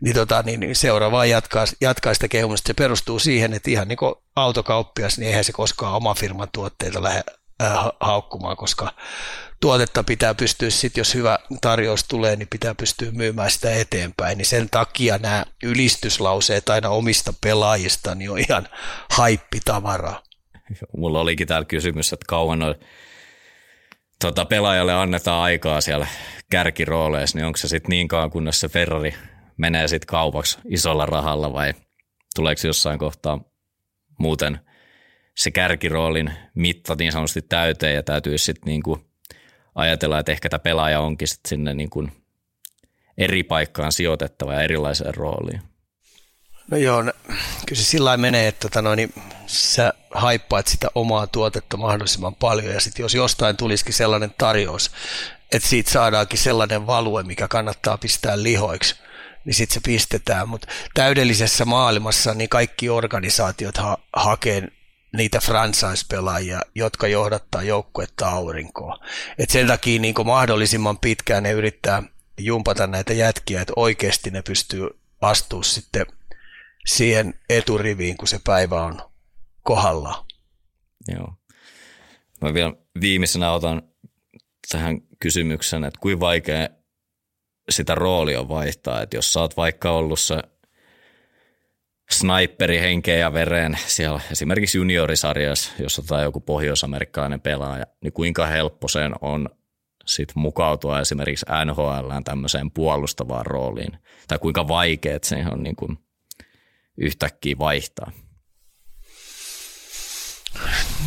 Niin, 0.00 0.14
tota, 0.14 0.42
niin, 0.42 0.60
niin 0.60 0.76
seuraava 0.76 1.26
jatkaa, 1.26 1.64
jatkaa 1.80 2.14
sitä 2.14 2.28
kehumista. 2.28 2.66
Se 2.68 2.74
perustuu 2.74 3.18
siihen, 3.18 3.54
että 3.54 3.70
ihan 3.70 3.88
niin 3.88 3.98
kuin 3.98 4.14
autokauppias, 4.36 5.18
niin 5.18 5.28
eihän 5.28 5.44
se 5.44 5.52
koskaan 5.52 5.94
oma 5.94 6.14
firman 6.14 6.48
tuotteita 6.52 7.02
lähde 7.02 7.22
äh, 7.62 7.78
haukkumaan, 8.00 8.56
koska 8.56 8.92
tuotetta 9.60 10.04
pitää 10.04 10.34
pystyä 10.34 10.70
sitten, 10.70 11.00
jos 11.00 11.14
hyvä 11.14 11.38
tarjous 11.60 12.04
tulee, 12.04 12.36
niin 12.36 12.48
pitää 12.48 12.74
pystyä 12.74 13.10
myymään 13.10 13.50
sitä 13.50 13.74
eteenpäin. 13.74 14.38
Niin 14.38 14.46
sen 14.46 14.70
takia 14.70 15.18
nämä 15.18 15.44
ylistyslauseet 15.62 16.68
aina 16.68 16.88
omista 16.88 17.32
pelaajista 17.40 18.14
niin 18.14 18.30
on 18.30 18.38
ihan 18.38 18.68
haippitavaraa. 19.10 20.22
Mulla 20.96 21.20
olikin 21.20 21.46
täällä 21.46 21.64
kysymys, 21.64 22.12
että 22.12 22.24
kauan 22.28 22.62
on, 22.62 22.74
tota, 24.20 24.44
pelaajalle 24.44 24.94
annetaan 24.94 25.42
aikaa 25.42 25.80
siellä 25.80 26.06
kärkirooleissa, 26.50 27.38
niin 27.38 27.46
onko 27.46 27.56
se 27.56 27.68
sitten 27.68 27.90
niin 27.90 28.08
kauan, 28.08 28.30
kunnes 28.30 28.60
se 28.60 28.68
Ferrari 28.68 29.14
menee 29.56 29.88
sitten 29.88 30.06
kaupaksi 30.06 30.58
isolla 30.68 31.06
rahalla 31.06 31.52
vai 31.52 31.74
tuleeko 32.34 32.66
jossain 32.66 32.98
kohtaa 32.98 33.40
muuten 34.18 34.60
se 35.36 35.50
kärkiroolin 35.50 36.32
mitta 36.54 36.96
niin 36.98 37.12
sanotusti 37.12 37.42
täyteen 37.42 37.94
ja 37.94 38.02
täytyy 38.02 38.38
sitten 38.38 38.66
niin 38.66 38.82
kuin 38.82 39.06
ajatella, 39.74 40.18
että 40.18 40.32
ehkä 40.32 40.48
tämä 40.48 40.58
pelaaja 40.58 41.00
onkin 41.00 41.28
sitten 41.28 41.48
sinne 41.48 41.74
niin 41.74 41.90
kuin 41.90 42.12
eri 43.18 43.42
paikkaan 43.42 43.92
sijoitettava 43.92 44.54
ja 44.54 44.62
erilaiseen 44.62 45.14
rooliin. 45.14 45.62
No 46.70 46.76
joo, 46.76 47.02
no, 47.02 47.12
kyllä 47.66 47.82
se 47.82 47.84
sillä 47.84 48.16
menee, 48.16 48.48
että 48.48 48.60
tota 48.60 48.82
noin, 48.82 48.96
niin 48.96 49.12
sä 49.46 49.92
haippaat 50.10 50.66
sitä 50.66 50.88
omaa 50.94 51.26
tuotetta 51.26 51.76
mahdollisimman 51.76 52.34
paljon 52.34 52.74
ja 52.74 52.80
sitten 52.80 53.04
jos 53.04 53.14
jostain 53.14 53.56
tulisikin 53.56 53.94
sellainen 53.94 54.34
tarjous, 54.38 54.90
että 55.52 55.68
siitä 55.68 55.90
saadaankin 55.90 56.38
sellainen 56.38 56.86
value, 56.86 57.22
mikä 57.22 57.48
kannattaa 57.48 57.98
pistää 57.98 58.42
lihoiksi, 58.42 58.94
niin 59.44 59.54
sitten 59.54 59.74
se 59.74 59.80
pistetään. 59.84 60.48
Mutta 60.48 60.68
täydellisessä 60.94 61.64
maailmassa 61.64 62.34
niin 62.34 62.48
kaikki 62.48 62.88
organisaatiot 62.88 63.76
ha- 63.76 63.98
hakee 64.12 64.68
niitä 65.16 65.38
franchise-pelaajia, 65.40 66.60
jotka 66.74 67.06
johdattaa 67.06 67.62
joukkuetta 67.62 68.28
aurinkoon. 68.28 68.98
Et 69.38 69.50
sen 69.50 69.66
takia 69.66 70.00
niin 70.00 70.14
mahdollisimman 70.24 70.98
pitkään 70.98 71.42
ne 71.42 71.52
yrittää 71.52 72.02
jumpata 72.40 72.86
näitä 72.86 73.12
jätkiä, 73.12 73.60
että 73.60 73.72
oikeasti 73.76 74.30
ne 74.30 74.42
pystyy 74.42 74.88
astua 75.20 75.62
sitten 75.62 76.06
siihen 76.86 77.34
eturiviin, 77.50 78.16
kun 78.16 78.28
se 78.28 78.40
päivä 78.44 78.82
on 78.82 79.00
kohdalla. 79.62 80.26
Joo. 81.08 81.34
Mä 82.40 82.54
vielä 82.54 82.72
viimeisenä 83.00 83.52
otan 83.52 83.82
tähän 84.72 85.00
kysymyksen, 85.20 85.84
että 85.84 86.00
kuinka 86.00 86.20
vaikea 86.20 86.68
sitä 87.70 87.94
roolia 87.94 88.48
vaihtaa, 88.48 89.02
että 89.02 89.16
jos 89.16 89.32
sä 89.32 89.40
oot 89.40 89.56
vaikka 89.56 89.90
ollut 89.90 90.20
se 90.20 90.42
sniperi 92.10 92.80
henkeä 92.80 93.16
ja 93.16 93.32
vereen 93.32 93.78
siellä 93.86 94.20
esimerkiksi 94.32 94.78
juniorisarjassa, 94.78 95.72
jos 95.78 95.98
otetaan 95.98 96.22
joku 96.22 96.40
pohjoisamerikkalainen 96.40 97.40
pelaaja, 97.40 97.86
niin 98.02 98.12
kuinka 98.12 98.46
helppo 98.46 98.88
sen 98.88 99.12
on 99.20 99.48
sit 100.06 100.32
mukautua 100.34 101.00
esimerkiksi 101.00 101.46
NHL 101.64 102.10
tämmöiseen 102.24 102.70
puolustavaan 102.70 103.46
rooliin, 103.46 103.98
tai 104.28 104.38
kuinka 104.38 104.68
vaikeet 104.68 105.24
se 105.24 105.44
on 105.50 105.62
niin 105.62 105.76
kuin 105.76 105.98
yhtäkkiä 106.98 107.58
vaihtaa. 107.58 108.12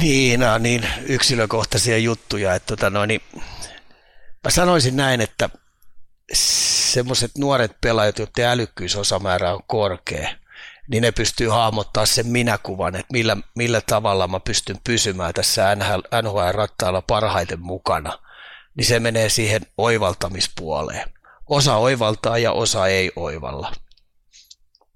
Niin, 0.01 0.39
nämä 0.39 0.53
on 0.53 0.63
niin 0.63 0.85
yksilökohtaisia 1.07 1.97
juttuja, 1.97 2.55
että 2.55 2.67
tota 2.67 2.89
noin, 2.89 3.07
niin 3.07 3.21
mä 4.43 4.49
sanoisin 4.49 4.95
näin, 4.95 5.21
että 5.21 5.49
semmoiset 6.33 7.31
nuoret 7.37 7.81
pelaajat, 7.81 8.19
joiden 8.19 8.45
älykkyysosamäärä 8.45 9.53
on 9.53 9.61
korkea, 9.67 10.29
niin 10.89 11.01
ne 11.01 11.11
pystyy 11.11 11.47
hahmottaa 11.47 12.05
sen 12.05 12.27
minäkuvan, 12.27 12.95
että 12.95 13.13
millä, 13.13 13.37
millä 13.55 13.81
tavalla 13.81 14.27
mä 14.27 14.39
pystyn 14.39 14.77
pysymään 14.83 15.33
tässä 15.33 15.75
NHL-rattaalla 16.21 17.01
parhaiten 17.07 17.59
mukana, 17.59 18.19
niin 18.75 18.85
se 18.85 18.99
menee 18.99 19.29
siihen 19.29 19.61
oivaltamispuoleen. 19.77 21.09
Osa 21.49 21.75
oivaltaa 21.75 22.37
ja 22.37 22.51
osa 22.51 22.87
ei 22.87 23.11
oivalla. 23.15 23.71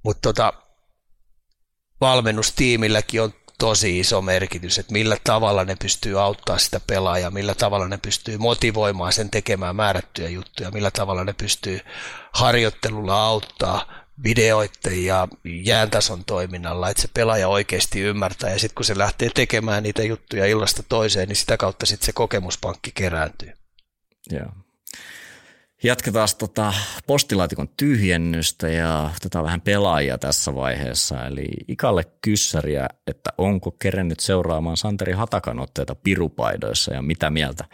Mutta 0.04 0.22
tota, 0.22 0.54
valmennustiimilläkin 2.02 3.22
on 3.22 3.34
tosi 3.60 4.00
iso 4.00 4.22
merkitys, 4.22 4.78
että 4.78 4.94
millä 4.94 5.18
tavalla 5.24 5.66
ne 5.66 5.76
pystyy 5.76 6.22
auttaa 6.22 6.58
sitä 6.58 6.80
pelaajaa, 6.88 7.32
millä 7.32 7.56
tavalla 7.56 7.88
ne 7.88 7.98
pystyy 7.98 8.38
motivoimaan 8.38 9.14
sen 9.14 9.30
tekemään 9.30 9.76
määrättyjä 9.76 10.30
juttuja, 10.30 10.72
millä 10.72 10.92
tavalla 10.92 11.24
ne 11.24 11.34
pystyy 11.34 11.80
harjoittelulla 12.34 13.26
auttaa 13.26 14.03
videoiden 14.24 15.06
ja 15.06 15.28
jääntason 15.44 16.26
toiminnalla, 16.26 16.90
että 16.90 17.02
se 17.02 17.10
pelaaja 17.14 17.48
oikeasti 17.48 18.02
ymmärtää 18.02 18.50
ja 18.50 18.60
sitten 18.60 18.76
kun 18.76 18.86
se 18.86 18.98
lähtee 18.98 19.30
tekemään 19.36 19.84
niitä 19.84 20.04
juttuja 20.04 20.46
illasta 20.46 20.84
toiseen, 20.84 21.28
niin 21.28 21.36
sitä 21.36 21.58
kautta 21.58 21.86
sitten 21.86 22.06
se 22.06 22.14
kokemuspankki 22.14 22.92
kerääntyy. 22.96 23.52
Joo. 24.32 24.50
Jatketaan 25.84 26.28
tota 26.38 26.74
postilaatikon 27.08 27.70
tyhjennystä 27.78 28.70
ja 28.70 29.12
otetaan 29.18 29.46
vähän 29.46 29.62
pelaajia 29.62 30.18
tässä 30.18 30.56
vaiheessa. 30.56 31.26
Eli 31.26 31.48
Ikalle 31.68 32.04
kyssäriä, 32.22 32.88
että 33.08 33.30
onko 33.38 33.72
kerennyt 33.72 34.20
seuraamaan 34.20 34.78
Santeri 34.78 35.14
Hatakan 35.14 35.60
otteita 35.60 35.96
pirupaidoissa 35.96 36.94
ja 36.94 37.02
mitä 37.02 37.30
mieltä. 37.30 37.66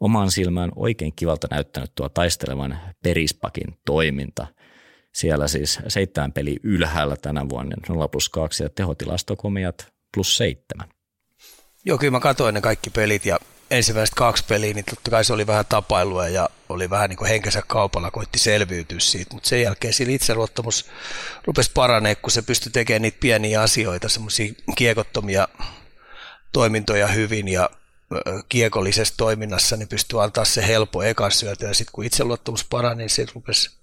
Oman 0.00 0.30
silmään 0.30 0.70
oikein 0.76 1.12
kivalta 1.16 1.48
näyttänyt 1.50 1.94
tuo 1.94 2.08
taistelevan 2.08 2.78
perispakin 3.02 3.78
toiminta. 3.84 4.46
Siellä 5.14 5.48
siis 5.48 5.78
seitsemän 5.88 6.32
peli 6.32 6.56
ylhäällä 6.62 7.16
tänä 7.16 7.48
vuonna, 7.48 7.76
0 7.88 8.08
plus 8.08 8.28
2 8.28 8.62
ja 8.62 8.68
tehotilastokomiat 8.68 9.86
plus 10.14 10.36
7. 10.36 10.88
Joo, 11.84 11.98
kyllä 11.98 12.10
mä 12.10 12.20
katsoin 12.20 12.54
ne 12.54 12.60
kaikki 12.60 12.90
pelit 12.90 13.26
ja 13.26 13.38
ensimmäiset 13.70 14.14
kaksi 14.14 14.44
peliä, 14.48 14.74
niin 14.74 14.84
totta 14.84 15.10
kai 15.10 15.24
se 15.24 15.32
oli 15.32 15.46
vähän 15.46 15.64
tapailua 15.68 16.28
ja 16.28 16.48
oli 16.68 16.90
vähän 16.90 17.10
niin 17.10 17.16
kuin 17.16 17.28
henkensä 17.28 17.62
kaupalla, 17.66 18.10
koitti 18.10 18.38
selviytyä 18.38 19.00
siitä, 19.00 19.34
mutta 19.34 19.48
sen 19.48 19.62
jälkeen 19.62 19.94
sillä 19.94 20.12
itseluottamus 20.12 20.86
rupesi 21.44 21.70
paranee, 21.74 22.14
kun 22.14 22.30
se 22.30 22.42
pystyi 22.42 22.72
tekemään 22.72 23.02
niitä 23.02 23.18
pieniä 23.20 23.62
asioita, 23.62 24.08
semmoisia 24.08 24.52
kiekottomia 24.76 25.48
toimintoja 26.52 27.06
hyvin 27.06 27.48
ja 27.48 27.70
kiekollisessa 28.48 29.14
toiminnassa 29.16 29.76
niin 29.76 29.88
pystyi 29.88 30.20
antaa 30.20 30.44
se 30.44 30.66
helppo 30.66 31.02
ekan 31.02 31.30
syötä 31.32 31.66
ja 31.66 31.74
sitten 31.74 31.92
kun 31.92 32.04
itseluottamus 32.04 32.64
parani, 32.64 32.98
niin 32.98 33.10
se 33.10 33.26
rupesi 33.34 33.77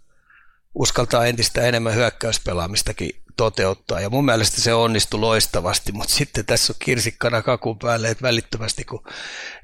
uskaltaa 0.75 1.25
entistä 1.25 1.61
enemmän 1.61 1.95
hyökkäyspelaamistakin 1.95 3.09
toteuttaa. 3.37 3.99
Ja 3.99 4.09
mun 4.09 4.25
mielestä 4.25 4.61
se 4.61 4.73
onnistui 4.73 5.19
loistavasti, 5.19 5.91
mutta 5.91 6.13
sitten 6.13 6.45
tässä 6.45 6.73
on 6.73 6.79
kirsikkana 6.79 7.41
kakun 7.41 7.79
päälle, 7.79 8.09
että 8.09 8.21
välittömästi 8.21 8.85
kun 8.85 9.03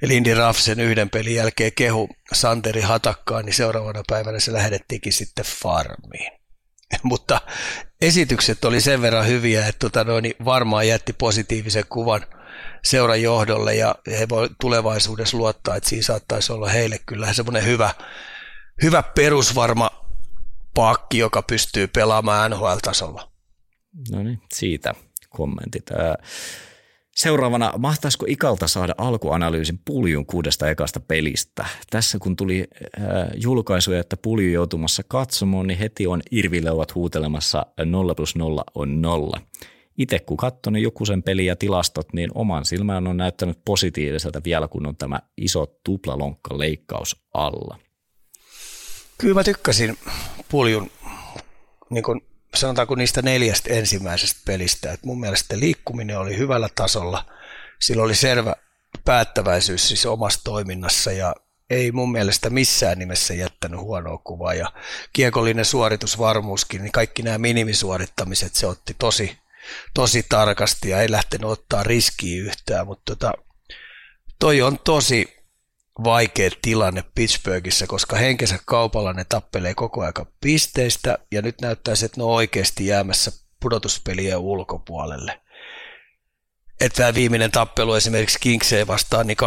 Lindy 0.02 0.34
Raffsen 0.34 0.80
yhden 0.80 1.10
pelin 1.10 1.36
jälkeen 1.36 1.72
kehu 1.76 2.10
Santeri 2.34 2.82
Hatakkaan, 2.82 3.46
niin 3.46 3.54
seuraavana 3.54 4.04
päivänä 4.10 4.40
se 4.40 4.54
lähdettiinkin 4.54 5.14
sitten 5.14 5.46
farmiin. 5.46 6.32
mutta 7.04 7.42
esitykset 8.02 8.66
oli 8.66 8.82
sen 8.82 9.02
verran 9.02 9.28
hyviä, 9.28 9.68
että 9.68 9.80
tota 9.80 10.04
noin, 10.04 10.24
niin 10.24 10.36
varmaan 10.46 10.88
jätti 10.88 11.14
positiivisen 11.14 11.86
kuvan 11.90 12.26
seuran 12.84 13.22
johdolle 13.22 13.76
ja 13.76 13.96
he 14.20 14.30
voi 14.30 14.50
tulevaisuudessa 14.62 15.38
luottaa, 15.38 15.76
että 15.76 15.90
siinä 15.90 16.04
saattaisi 16.04 16.54
olla 16.54 16.70
heille 16.70 17.00
kyllä 17.06 17.34
semmoinen 17.34 17.66
hyvä, 17.66 17.90
hyvä 18.84 19.04
perusvarma 19.04 20.01
pakki, 20.74 21.18
joka 21.18 21.42
pystyy 21.42 21.88
pelaamaan 21.88 22.52
NHL-tasolla. 22.52 23.32
No 24.12 24.24
niin, 24.24 24.42
siitä 24.54 24.94
kommentit. 25.30 25.86
Seuraavana, 27.16 27.74
mahtaisiko 27.78 28.26
Ikalta 28.30 28.68
saada 28.68 28.96
alkuanalyysin 28.98 29.80
puljun 29.86 30.26
kuudesta 30.26 30.70
ekasta 30.70 31.00
pelistä? 31.00 31.66
Tässä 31.90 32.20
kun 32.20 32.36
tuli 32.36 32.68
julkaisuja, 33.36 34.00
että 34.00 34.18
pulju 34.18 34.52
joutumassa 34.52 35.04
katsomaan, 35.08 35.68
niin 35.68 35.80
heti 35.80 36.08
on 36.08 36.22
Irville 36.32 36.72
ovat 36.72 36.96
huutelemassa 36.96 37.66
0 37.86 38.16
plus 38.16 38.36
0 38.36 38.64
on 38.76 39.02
0. 39.02 39.42
Itse 39.98 40.20
kun 40.20 40.38
katson 40.38 40.74
niin 40.74 40.84
joku 40.84 41.06
sen 41.06 41.24
peli 41.24 41.46
ja 41.46 41.56
tilastot, 41.56 42.14
niin 42.14 42.30
oman 42.36 42.66
silmään 42.66 43.08
on 43.08 43.18
näyttänyt 43.18 43.60
positiiviselta 43.66 44.42
vielä, 44.46 44.68
kun 44.68 44.88
on 44.88 44.98
tämä 44.98 45.20
iso 45.38 45.66
tuplalonkka 45.86 46.58
leikkaus 46.58 47.24
alla. 47.34 47.78
Kyllä 49.22 49.34
mä 49.34 49.44
tykkäsin 49.44 49.98
puljun 50.50 50.92
niin 51.90 52.04
kuin 52.04 52.22
sanotaanko 52.56 52.96
niistä 52.96 53.22
neljästä 53.22 53.74
ensimmäisestä 53.74 54.42
pelistä, 54.46 54.92
että 54.92 55.08
mun 55.08 55.20
mielestä 55.20 55.60
liikkuminen 55.60 56.20
oli 56.20 56.38
hyvällä 56.38 56.70
tasolla, 56.76 57.26
sillä 57.80 58.04
oli 58.04 58.16
selvä 58.16 58.56
päättäväisyys 59.06 59.88
siis 59.88 60.06
omassa 60.06 60.40
toiminnassa 60.44 61.12
ja 61.12 61.36
ei 61.70 61.92
mun 61.92 62.12
mielestä 62.12 62.50
missään 62.50 63.00
nimessä 63.00 63.34
jättänyt 63.34 63.80
huonoa 63.80 64.18
kuvaa. 64.18 64.54
Ja 64.54 64.72
kiekollinen 65.14 65.66
suoritusvarmuuskin, 65.66 66.82
niin 66.82 66.92
kaikki 66.92 67.24
nämä 67.24 67.38
minimisuorittamiset 67.38 68.56
se 68.56 68.68
otti 68.68 68.96
tosi, 69.00 69.38
tosi 69.94 70.26
tarkasti 70.30 70.90
ja 70.90 71.02
ei 71.02 71.12
lähtenyt 71.12 71.50
ottaa 71.50 71.84
riskiä 71.84 72.44
yhtään, 72.44 72.88
mutta 72.88 73.16
tota, 73.16 73.34
toi 74.40 74.62
on 74.62 74.80
tosi 74.80 75.41
vaikea 76.04 76.50
tilanne 76.62 77.04
Pittsburghissa, 77.16 77.88
koska 77.88 78.16
henkensä 78.16 78.60
kaupalla 78.66 79.14
ne 79.14 79.26
tappelee 79.30 79.76
koko 79.76 80.02
aika 80.02 80.26
pisteistä 80.42 81.18
ja 81.32 81.42
nyt 81.42 81.62
näyttää, 81.62 81.94
että 81.94 82.18
ne 82.18 82.24
on 82.24 82.30
oikeasti 82.30 82.88
jäämässä 82.88 83.32
pudotuspelien 83.60 84.38
ulkopuolelle. 84.38 85.42
Että 86.82 86.96
tämä 86.96 87.14
viimeinen 87.14 87.52
tappelu 87.52 87.94
esimerkiksi 87.94 88.40
Kingseen 88.40 88.88
vastaan 88.88 89.28
niin 89.28 89.38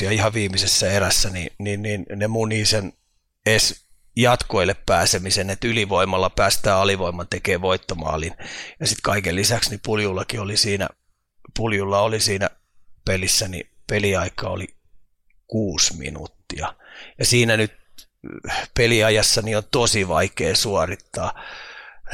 2-1 0.00 0.04
ja 0.04 0.10
ihan 0.10 0.34
viimeisessä 0.34 0.90
erässä, 0.90 1.30
niin, 1.30 1.50
niin, 1.58 1.82
niin 1.82 2.06
ne 2.16 2.28
munii 2.28 2.66
sen 2.66 2.92
edes 3.46 3.84
jatkoille 4.16 4.76
pääsemisen, 4.86 5.50
että 5.50 5.68
ylivoimalla 5.68 6.30
päästään 6.30 6.78
alivoiman 6.78 7.28
tekee 7.28 7.60
voittomaalin. 7.60 8.34
Ja 8.80 8.86
sitten 8.86 9.02
kaiken 9.02 9.36
lisäksi 9.36 9.70
niin 9.70 9.80
Puljullakin 9.84 10.40
oli 10.40 10.56
siinä, 10.56 10.88
Puljulla 11.56 12.00
oli 12.00 12.20
siinä 12.20 12.50
pelissä, 13.04 13.48
niin 13.48 13.70
peliaika 13.86 14.48
oli 14.48 14.73
kuusi 15.46 15.96
minuuttia. 15.96 16.74
Ja 17.18 17.24
siinä 17.24 17.56
nyt 17.56 17.72
peliajassa 18.76 19.42
niin 19.42 19.56
on 19.56 19.62
tosi 19.70 20.08
vaikea 20.08 20.56
suorittaa 20.56 21.44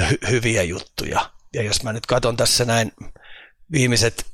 hy- 0.01 0.31
hyviä 0.31 0.63
juttuja. 0.63 1.31
Ja 1.55 1.63
jos 1.63 1.83
mä 1.83 1.93
nyt 1.93 2.07
katson 2.07 2.37
tässä 2.37 2.65
näin 2.65 2.93
viimeiset 3.73 4.27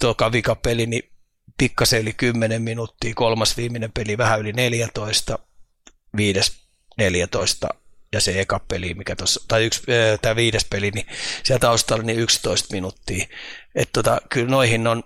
tuo 0.00 0.14
kavikapeli, 0.14 0.86
niin 0.86 1.10
pikkasen 1.58 2.00
yli 2.00 2.12
10 2.12 2.62
minuuttia, 2.62 3.14
kolmas 3.14 3.56
viimeinen 3.56 3.92
peli 3.92 4.18
vähän 4.18 4.40
yli 4.40 4.52
14, 4.52 5.38
viides 6.16 6.52
14 6.98 7.68
ja 8.12 8.20
se 8.20 8.40
eka 8.40 8.60
peli, 8.68 8.94
mikä 8.94 9.16
tuossa, 9.16 9.44
tai 9.48 9.64
yksi, 9.64 9.82
tämä 10.22 10.36
viides 10.36 10.64
peli, 10.64 10.90
niin 10.90 11.06
siellä 11.42 11.60
taustalla 11.60 12.02
niin 12.02 12.18
11 12.18 12.74
minuuttia. 12.74 13.26
Että 13.74 13.92
tota, 13.92 14.20
kyllä 14.28 14.50
noihin 14.50 14.86
on 14.86 15.04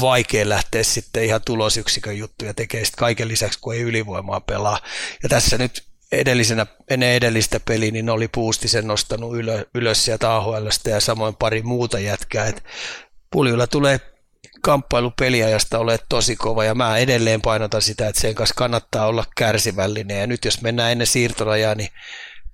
vaikea 0.00 0.48
lähteä 0.48 0.82
sitten 0.82 1.24
ihan 1.24 1.40
tulosyksikön 1.44 2.18
juttuja 2.18 2.54
tekemään 2.54 2.86
sitten 2.86 2.98
kaiken 2.98 3.28
lisäksi, 3.28 3.58
kun 3.60 3.74
ei 3.74 3.80
ylivoimaa 3.80 4.40
pelaa. 4.40 4.80
Ja 5.22 5.28
tässä 5.28 5.58
nyt 5.58 5.84
edellisenä, 6.12 6.66
ennen 6.90 7.08
edellistä 7.08 7.60
peliä, 7.60 7.90
niin 7.90 8.10
oli 8.10 8.28
Puustisen 8.28 8.86
nostanut 8.86 9.36
ylö, 9.36 9.64
ylös 9.74 10.04
sieltä 10.04 10.36
AHLstä 10.36 10.90
ja 10.90 11.00
samoin 11.00 11.36
pari 11.36 11.62
muuta 11.62 11.98
jätkää. 11.98 12.46
Et 12.46 12.64
Puljula 13.30 13.66
tulee 13.66 14.00
kamppailu 14.62 15.12
peliajasta 15.18 15.78
ole 15.78 15.98
tosi 16.08 16.36
kova 16.36 16.64
ja 16.64 16.74
mä 16.74 16.98
edelleen 16.98 17.42
painotan 17.42 17.82
sitä, 17.82 18.08
että 18.08 18.20
sen 18.20 18.34
kanssa 18.34 18.54
kannattaa 18.54 19.06
olla 19.06 19.24
kärsivällinen 19.36 20.20
ja 20.20 20.26
nyt 20.26 20.44
jos 20.44 20.62
mennään 20.62 20.92
ennen 20.92 21.06
siirtorajaa, 21.06 21.74
niin 21.74 21.88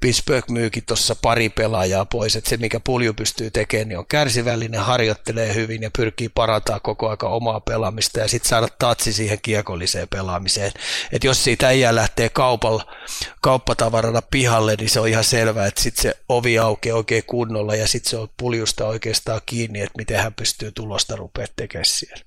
Pittsburgh 0.04 0.50
myykin 0.50 0.82
tuossa 0.86 1.14
pari 1.14 1.48
pelaajaa 1.48 2.04
pois, 2.04 2.36
että 2.36 2.50
se 2.50 2.56
mikä 2.56 2.80
pulju 2.80 3.14
pystyy 3.14 3.50
tekemään, 3.50 3.88
niin 3.88 3.98
on 3.98 4.06
kärsivällinen, 4.06 4.80
harjoittelee 4.80 5.54
hyvin 5.54 5.82
ja 5.82 5.90
pyrkii 5.96 6.28
parantaa 6.28 6.80
koko 6.80 7.08
aika 7.08 7.28
omaa 7.28 7.60
pelaamista 7.60 8.20
ja 8.20 8.28
sitten 8.28 8.48
saada 8.48 8.68
tatsi 8.78 9.12
siihen 9.12 9.38
kiekolliseen 9.42 10.08
pelaamiseen. 10.08 10.72
Et 11.12 11.24
jos 11.24 11.44
siitä 11.44 11.70
ei 11.70 11.82
lähtee 11.90 12.28
kaupalla, 12.28 12.94
kauppatavarana 13.40 14.22
pihalle, 14.22 14.74
niin 14.78 14.90
se 14.90 15.00
on 15.00 15.08
ihan 15.08 15.24
selvää, 15.24 15.66
että 15.66 15.82
sitten 15.82 16.02
se 16.02 16.14
ovi 16.28 16.58
aukeaa 16.58 16.96
oikein 16.96 17.24
kunnolla 17.26 17.74
ja 17.74 17.88
sitten 17.88 18.10
se 18.10 18.16
on 18.16 18.28
puljusta 18.36 18.86
oikeastaan 18.86 19.40
kiinni, 19.46 19.80
että 19.80 19.98
miten 19.98 20.22
hän 20.22 20.34
pystyy 20.34 20.72
tulosta 20.72 21.16
rupeaa 21.16 21.48
tekemään 21.56 21.84
siellä. 21.84 22.24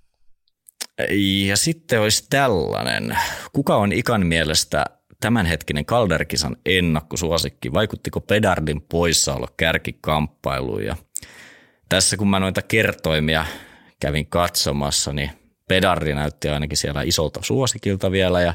Ja 1.48 1.58
sitten 1.58 2.02
olisi 2.02 2.26
tällainen. 2.30 3.18
Kuka 3.54 3.76
on 3.76 3.92
Ikan 3.92 4.26
mielestä 4.26 4.86
tämänhetkinen 5.22 5.86
Kalderkisan 5.86 6.56
ennakkosuosikki, 6.66 7.74
vaikuttiko 7.74 8.22
Pedardin 8.22 8.82
poissaolo 8.82 9.48
kärkikamppailuun? 9.58 10.84
Ja 10.84 10.96
tässä 11.90 12.18
kun 12.18 12.30
mä 12.30 12.40
noita 12.40 12.62
kertoimia 12.62 13.46
kävin 14.00 14.28
katsomassa, 14.28 15.14
niin 15.14 15.32
Pedardi 15.68 16.14
näytti 16.14 16.50
ainakin 16.50 16.78
siellä 16.78 17.02
isolta 17.02 17.40
suosikilta 17.44 18.12
vielä 18.12 18.42
ja 18.42 18.54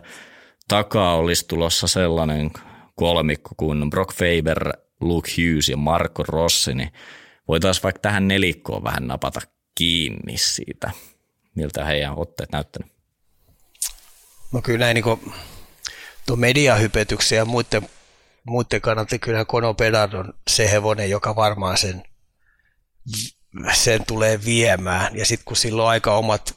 takaa 0.68 1.16
olisi 1.16 1.48
tulossa 1.48 1.86
sellainen 1.86 2.50
kolmikko 2.94 3.50
kuin 3.56 3.90
Brock 3.90 4.12
Faber, 4.12 4.72
Luke 5.00 5.30
Hughes 5.30 5.68
ja 5.68 5.76
Marco 5.76 6.22
Rossi, 6.22 6.74
niin 6.74 6.92
voitaisiin 7.48 7.82
vaikka 7.82 8.00
tähän 8.00 8.28
nelikkoon 8.28 8.84
vähän 8.84 9.06
napata 9.06 9.40
kiinni 9.74 10.36
siitä, 10.36 10.90
miltä 11.54 11.84
heidän 11.84 12.18
otteet 12.18 12.52
näyttänyt. 12.52 12.92
No 14.52 14.62
kyllä 14.62 14.78
näin 14.78 14.94
niin 14.94 15.34
tuon 16.32 16.40
mediahypetyksen 16.40 17.36
ja 17.36 17.44
muiden, 17.44 17.88
muiden 18.44 18.80
kannalta 18.80 19.18
kyllä 19.18 19.44
Kono 19.44 19.74
Pedard 19.74 20.12
on 20.12 20.34
se 20.50 20.70
hevonen, 20.70 21.10
joka 21.10 21.36
varmaan 21.36 21.78
sen, 21.78 22.02
sen 23.72 24.06
tulee 24.06 24.44
viemään. 24.44 25.16
Ja 25.16 25.26
sitten 25.26 25.44
kun 25.44 25.56
sillä 25.56 25.82
on 25.82 25.88
aika 25.88 26.14
omat, 26.14 26.54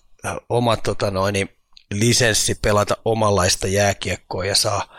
omat 0.49 0.83
tota 0.83 1.11
noin, 1.11 1.49
lisenssi 1.91 2.55
pelata 2.55 2.97
omanlaista 3.05 3.67
jääkiekkoa 3.67 4.45
ja 4.45 4.55
saa, 4.55 4.97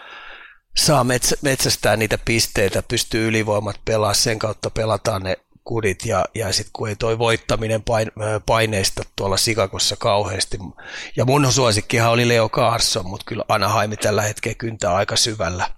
saa 0.76 1.04
metsä, 1.04 1.36
metsästää 1.42 1.96
niitä 1.96 2.18
pisteitä, 2.24 2.82
pystyy 2.82 3.28
ylivoimat 3.28 3.80
pelaa, 3.84 4.14
sen 4.14 4.38
kautta 4.38 4.70
pelataan 4.70 5.22
ne 5.22 5.36
kudit 5.66 6.07
ja, 6.07 6.24
ja 6.35 6.52
sitten 6.52 6.72
kun 6.72 6.88
ei 6.88 6.96
toi 6.96 7.18
voittaminen 7.18 7.83
pain, 7.83 8.12
paineista 8.46 9.02
tuolla 9.16 9.37
Sikakossa 9.37 9.96
kauheasti. 9.96 10.59
Ja 11.16 11.24
mun 11.24 11.52
suosikkihan 11.52 12.11
oli 12.11 12.29
Leo 12.29 12.48
Carson, 12.48 13.07
mutta 13.07 13.24
kyllä 13.29 13.44
Anaheim 13.48 13.90
tällä 14.02 14.22
hetkellä 14.22 14.55
kyntää 14.55 14.94
aika 14.94 15.16
syvällä, 15.16 15.70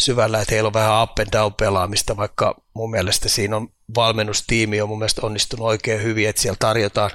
syvällä 0.00 0.40
että 0.40 0.54
heillä 0.54 0.66
on 0.66 0.72
vähän 0.72 1.02
up 1.02 1.18
and 1.18 1.28
down 1.32 1.54
pelaamista, 1.54 2.16
vaikka 2.16 2.54
mun 2.74 2.90
mielestä 2.90 3.28
siinä 3.28 3.56
on 3.56 3.68
valmennustiimi 3.94 4.80
on 4.80 4.88
mun 4.88 4.98
mielestä 4.98 5.26
onnistunut 5.26 5.66
oikein 5.66 6.02
hyvin, 6.02 6.28
että 6.28 6.42
siellä 6.42 6.56
tarjotaan 6.58 7.10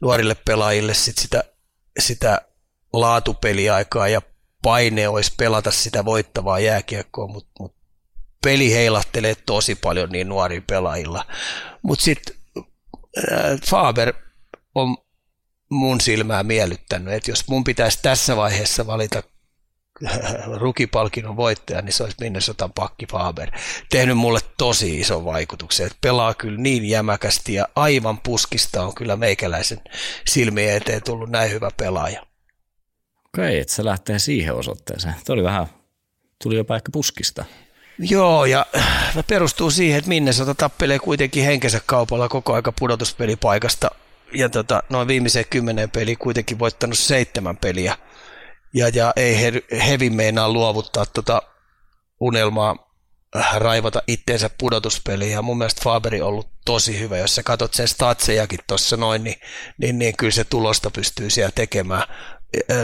nuorille 0.00 0.34
pelaajille 0.34 0.94
sit 0.94 1.18
sitä, 1.18 1.44
sitä 1.98 2.40
laatupeliaikaa 2.92 4.08
ja 4.08 4.22
paine 4.62 5.08
olisi 5.08 5.32
pelata 5.36 5.70
sitä 5.70 6.04
voittavaa 6.04 6.58
jääkiekkoa, 6.58 7.26
mutta 7.26 7.50
mut 7.60 7.79
peli 8.44 8.74
heilahtelee 8.74 9.34
tosi 9.46 9.74
paljon 9.74 10.10
niin 10.10 10.28
nuorilla 10.28 10.64
pelaajilla. 10.66 11.26
Mutta 11.82 12.04
sitten 12.04 12.36
äh, 12.58 13.60
Faber 13.66 14.14
on 14.74 14.96
mun 15.70 16.00
silmää 16.00 16.42
miellyttänyt, 16.42 17.14
että 17.14 17.30
jos 17.30 17.48
mun 17.48 17.64
pitäisi 17.64 17.98
tässä 18.02 18.36
vaiheessa 18.36 18.86
valita 18.86 19.22
rukipalkinnon 20.56 21.36
voittaja, 21.36 21.82
niin 21.82 21.92
se 21.92 22.02
olisi 22.02 22.16
Minnesotan 22.20 22.72
pakki 22.72 23.06
Faber. 23.06 23.50
Tehnyt 23.90 24.18
mulle 24.18 24.40
tosi 24.58 25.00
ison 25.00 25.24
vaikutuksen, 25.24 25.86
että 25.86 25.98
pelaa 26.00 26.34
kyllä 26.34 26.58
niin 26.58 26.84
jämäkästi 26.84 27.54
ja 27.54 27.68
aivan 27.76 28.20
puskista 28.20 28.82
on 28.82 28.94
kyllä 28.94 29.16
meikäläisen 29.16 29.80
silmien 30.28 30.76
eteen 30.76 31.02
tullut 31.02 31.30
näin 31.30 31.50
hyvä 31.50 31.70
pelaaja. 31.76 32.26
Okei, 33.26 33.58
että 33.58 33.74
se 33.74 33.84
lähtee 33.84 34.18
siihen 34.18 34.54
osoitteeseen. 34.54 35.14
Tuo 35.26 35.34
oli 35.34 35.44
vähän, 35.44 35.66
tuli 36.42 36.56
jopa 36.56 36.76
ehkä 36.76 36.90
puskista. 36.92 37.44
Joo, 38.02 38.44
ja 38.44 38.66
perustuu 39.26 39.70
siihen, 39.70 39.98
että 39.98 40.08
Minnesota 40.08 40.54
tappelee 40.54 40.98
kuitenkin 40.98 41.44
henkensä 41.44 41.80
kaupalla 41.86 42.28
koko 42.28 42.54
aika 42.54 42.72
pudotuspelipaikasta. 42.72 43.90
Ja 44.34 44.48
tota, 44.48 44.82
noin 44.88 45.08
viimeiseen 45.08 45.44
kymmenen 45.50 45.90
peliä 45.90 46.16
kuitenkin 46.18 46.58
voittanut 46.58 46.98
seitsemän 46.98 47.56
peliä. 47.56 47.96
Ja, 48.74 48.88
ja 48.88 49.12
ei 49.16 49.42
he, 49.42 49.52
hevin 49.86 50.14
meinaa 50.14 50.52
luovuttaa 50.52 51.06
tota 51.06 51.42
unelmaa 52.20 52.76
äh, 53.36 53.56
raivata 53.56 54.02
itteensä 54.06 54.50
pudotuspeliin. 54.58 55.32
Ja 55.32 55.42
mun 55.42 55.58
mielestä 55.58 55.82
Faberi 55.84 56.20
on 56.20 56.28
ollut 56.28 56.50
tosi 56.64 56.98
hyvä. 56.98 57.18
Jos 57.18 57.34
sä 57.34 57.42
katsot 57.42 57.74
sen 57.74 57.88
statsejakin 57.88 58.60
tuossa 58.66 58.96
noin, 58.96 59.24
niin, 59.24 59.36
niin, 59.78 59.98
niin 59.98 60.16
kyllä 60.16 60.32
se 60.32 60.44
tulosta 60.44 60.90
pystyy 60.90 61.30
siellä 61.30 61.52
tekemään 61.54 62.04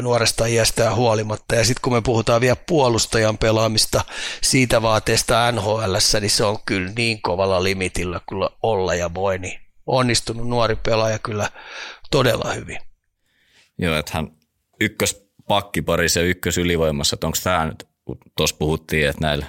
nuoresta 0.03 0.47
iästä 0.47 0.95
huolimatta. 0.95 1.55
Ja 1.55 1.65
sitten 1.65 1.83
kun 1.83 1.93
me 1.93 2.01
puhutaan 2.01 2.41
vielä 2.41 2.57
puolustajan 2.69 3.39
pelaamista 3.39 4.05
siitä 4.43 4.83
vaateesta 4.83 5.53
NHL, 5.53 5.97
niin 6.21 6.31
se 6.31 6.45
on 6.45 6.59
kyllä 6.67 6.93
niin 6.97 7.23
kovalla 7.23 7.63
limitillä 7.63 8.21
kyllä 8.29 8.51
olla 8.63 8.95
ja 8.95 9.15
voi, 9.15 9.39
niin 9.39 9.61
onnistunut 9.87 10.49
nuori 10.49 10.77
pelaaja 10.77 11.19
kyllä 11.19 11.51
todella 12.11 12.53
hyvin. 12.53 12.79
Joo, 13.79 13.99
että 13.99 14.13
hän 14.15 14.33
ykköspakkiparissa 14.81 16.21
ja 16.21 16.27
ykkösylivoimassa, 16.27 17.17
että 17.17 17.27
onko 17.27 17.39
tämä 17.43 17.67
nyt, 17.67 17.89
tuossa 18.37 18.57
puhuttiin, 18.59 19.09
että 19.09 19.27
näille 19.27 19.47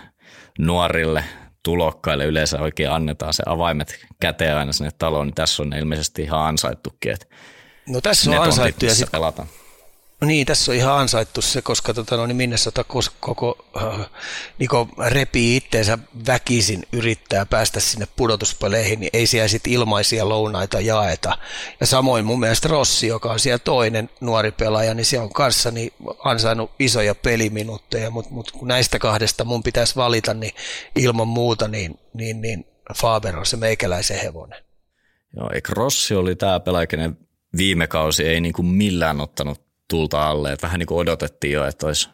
nuorille 0.59 1.23
tulokkaille 1.63 2.25
yleensä 2.25 2.61
oikein 2.61 2.91
annetaan 2.91 3.33
se 3.33 3.43
avaimet 3.45 4.05
käteen 4.19 4.57
aina 4.57 4.73
sinne 4.73 4.91
taloon, 4.97 5.27
niin 5.27 5.35
tässä 5.35 5.63
on 5.63 5.73
ilmeisesti 5.73 6.21
ihan 6.21 6.41
ansaittukin, 6.41 7.11
että 7.11 7.25
No 7.87 8.01
tässä 8.01 8.31
on 8.31 8.37
ansaittu 8.37 8.85
ja 8.85 8.95
sitten 8.95 9.11
pelataan 9.11 9.47
No 9.47 9.66
niin, 10.25 10.47
tässä 10.47 10.71
on 10.71 10.75
ihan 10.75 10.99
ansaittu 10.99 11.41
se, 11.41 11.61
koska 11.61 11.93
tota, 11.93 12.17
no, 12.17 12.25
niin 12.25 12.35
Minnesota 12.35 12.83
koko 13.19 13.67
äh, 13.77 14.09
niin 14.59 14.69
repii 15.07 15.55
itteensä 15.55 15.97
väkisin 16.27 16.83
yrittää 16.93 17.45
päästä 17.45 17.79
sinne 17.79 18.07
pudotuspeleihin, 18.15 18.99
niin 18.99 19.09
ei 19.13 19.27
siellä 19.27 19.47
sitten 19.47 19.73
ilmaisia 19.73 20.29
lounaita 20.29 20.79
jaeta. 20.79 21.37
Ja 21.79 21.85
samoin 21.85 22.25
mun 22.25 22.39
mielestä 22.39 22.67
Rossi, 22.67 23.07
joka 23.07 23.31
on 23.31 23.39
siellä 23.39 23.59
toinen 23.59 24.09
nuori 24.21 24.51
pelaaja, 24.51 24.93
niin 24.93 25.05
se 25.05 25.19
on 25.19 25.33
kanssa 25.33 25.71
niin 25.71 25.93
ansainnut 26.23 26.71
isoja 26.79 27.15
peliminuutteja, 27.15 28.09
mutta 28.09 28.31
mut 28.31 28.51
kun 28.51 28.67
näistä 28.67 28.99
kahdesta 28.99 29.43
mun 29.43 29.63
pitäisi 29.63 29.95
valita, 29.95 30.33
niin 30.33 30.53
ilman 30.95 31.27
muuta 31.27 31.67
niin, 31.67 31.99
niin, 32.13 32.41
niin 32.41 32.65
Faber 32.95 33.37
on 33.37 33.45
se 33.45 33.57
meikäläisen 33.57 34.19
hevonen. 34.19 34.63
Joo, 35.35 35.49
eikö 35.53 35.73
Rossi 35.73 36.15
oli 36.15 36.35
tämä 36.35 36.59
pelaaja, 36.59 36.87
viime 37.57 37.87
kausi 37.87 38.23
ei 38.23 38.41
niin 38.41 38.53
kuin 38.53 38.65
millään 38.65 39.21
ottanut 39.21 39.66
tulta 39.87 40.29
alle. 40.29 40.51
Että 40.51 40.67
vähän 40.67 40.79
niin 40.79 40.87
kuin 40.87 40.99
odotettiin 40.99 41.53
jo, 41.53 41.65
että 41.65 41.85
olisi 41.85 42.09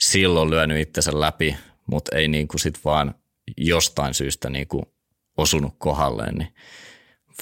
silloin 0.00 0.50
lyönyt 0.50 0.78
itsensä 0.78 1.20
läpi, 1.20 1.56
mutta 1.86 2.16
ei 2.16 2.28
niin 2.28 2.48
kuin 2.48 2.60
sit 2.60 2.84
vaan 2.84 3.14
jostain 3.56 4.14
syystä 4.14 4.50
niin 4.50 4.68
kuin 4.68 4.86
osunut 5.36 5.74
kohdalleen. 5.78 6.34
Niin 6.34 6.54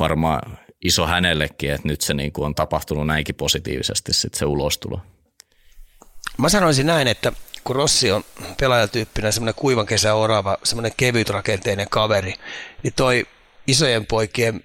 varmaan 0.00 0.58
iso 0.84 1.06
hänellekin, 1.06 1.72
että 1.72 1.88
nyt 1.88 2.00
se 2.00 2.14
niin 2.14 2.32
kuin 2.32 2.46
on 2.46 2.54
tapahtunut 2.54 3.06
näinkin 3.06 3.34
positiivisesti 3.34 4.12
sit 4.12 4.34
se 4.34 4.44
ulostulo. 4.44 5.00
Mä 6.38 6.48
sanoisin 6.48 6.86
näin, 6.86 7.08
että 7.08 7.32
kun 7.64 7.76
Rossi 7.76 8.12
on 8.12 8.24
pelaajatyyppinen 8.60 9.32
semmoinen 9.32 9.54
kuivan 9.54 9.86
kesä 9.86 10.14
orava, 10.14 10.58
semmoinen 10.62 10.92
kevytrakenteinen 10.96 11.86
kaveri, 11.90 12.34
niin 12.82 12.92
toi 12.96 13.26
isojen 13.66 14.06
poikien 14.06 14.64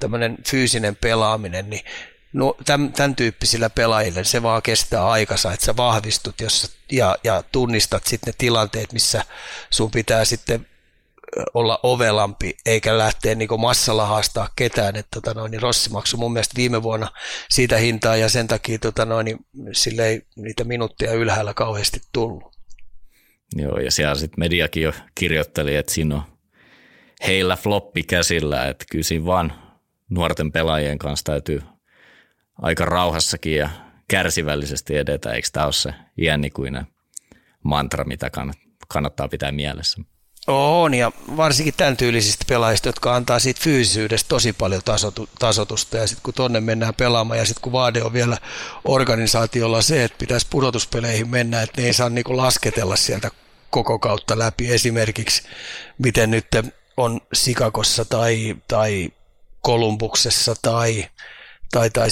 tämmöinen 0.00 0.36
fyysinen 0.48 0.96
pelaaminen, 0.96 1.70
niin 1.70 1.84
no, 2.32 2.56
tämän, 2.64 2.92
tämän 2.92 3.16
tyyppisillä 3.16 3.70
pelaajilla 3.70 4.24
se 4.24 4.42
vaan 4.42 4.62
kestää 4.62 5.08
aikansa, 5.08 5.52
että 5.52 5.66
sä 5.66 5.76
vahvistut 5.76 6.40
jos, 6.40 6.70
ja, 6.92 7.16
ja 7.24 7.44
tunnistat 7.52 8.06
sitten 8.06 8.32
ne 8.32 8.34
tilanteet, 8.38 8.92
missä 8.92 9.24
sun 9.70 9.90
pitää 9.90 10.24
sitten 10.24 10.66
olla 11.54 11.80
ovelampi 11.82 12.56
eikä 12.66 12.98
lähteä 12.98 13.34
niin 13.34 13.60
massalla 13.60 14.06
haastaa 14.06 14.48
ketään. 14.56 14.96
Että, 14.96 15.20
tota 15.20 15.34
noin, 15.34 15.50
niin 15.50 15.62
Rossi 15.62 15.90
maksoi 15.90 16.20
mun 16.20 16.32
mielestä 16.32 16.56
viime 16.56 16.82
vuonna 16.82 17.08
siitä 17.50 17.76
hintaa 17.76 18.16
ja 18.16 18.28
sen 18.28 18.48
takia 18.48 18.78
tota 18.78 19.04
noin, 19.04 19.24
niin 19.24 19.38
sille 19.72 20.06
ei 20.06 20.22
niitä 20.36 20.64
minuutteja 20.64 21.12
ylhäällä 21.12 21.54
kauheasti 21.54 22.00
tullut. 22.12 22.52
Joo, 23.56 23.78
ja 23.78 23.90
siellä 23.90 24.14
sitten 24.14 24.40
mediakin 24.40 24.82
jo 24.82 24.92
kirjoitteli, 25.14 25.76
että 25.76 25.92
siinä 25.92 26.14
on 26.14 26.22
heillä 27.26 27.56
floppi 27.56 28.02
käsillä, 28.02 28.68
että 28.68 28.84
kyllä 28.90 29.04
siinä 29.04 29.26
vaan 29.26 29.52
nuorten 30.10 30.52
pelaajien 30.52 30.98
kanssa 30.98 31.24
täytyy 31.24 31.62
aika 32.58 32.84
rauhassakin 32.84 33.56
ja 33.56 33.70
kärsivällisesti 34.08 34.96
edetä, 34.96 35.32
eikö 35.32 35.48
tämä 35.52 35.66
ole 35.66 35.72
se 35.72 35.94
iänikuinen 36.18 36.86
mantra, 37.62 38.04
mitä 38.04 38.30
kannattaa 38.88 39.28
pitää 39.28 39.52
mielessä? 39.52 40.02
On, 40.46 40.94
ja 40.94 41.12
varsinkin 41.36 41.74
tämän 41.76 41.96
tyylisistä 41.96 42.44
pelaajista, 42.48 42.88
jotka 42.88 43.16
antaa 43.16 43.38
siitä 43.38 43.60
fyysisyydestä 43.62 44.28
tosi 44.28 44.52
paljon 44.52 44.82
tasotu, 44.84 45.28
tasotusta, 45.38 45.96
ja 45.96 46.06
sitten 46.06 46.22
kun 46.22 46.34
tonne 46.34 46.60
mennään 46.60 46.94
pelaamaan, 46.94 47.38
ja 47.38 47.44
sitten 47.44 47.62
kun 47.62 47.72
vaade 47.72 48.02
on 48.02 48.12
vielä 48.12 48.38
organisaatiolla 48.84 49.82
se, 49.82 50.04
että 50.04 50.18
pitäisi 50.18 50.46
pudotuspeleihin 50.50 51.28
mennä, 51.28 51.62
että 51.62 51.80
ne 51.80 51.86
ei 51.86 51.92
saa 51.92 52.08
niinku 52.08 52.36
lasketella 52.36 52.96
sieltä 52.96 53.30
koko 53.70 53.98
kautta 53.98 54.38
läpi, 54.38 54.72
esimerkiksi 54.72 55.42
miten 55.98 56.30
nyt 56.30 56.46
on 56.96 57.20
Sikakossa 57.32 58.04
tai, 58.04 58.56
tai 58.68 59.10
Kolumbuksessa 59.60 60.54
tai, 60.62 61.08
tai, 61.72 61.90
tai 61.90 62.08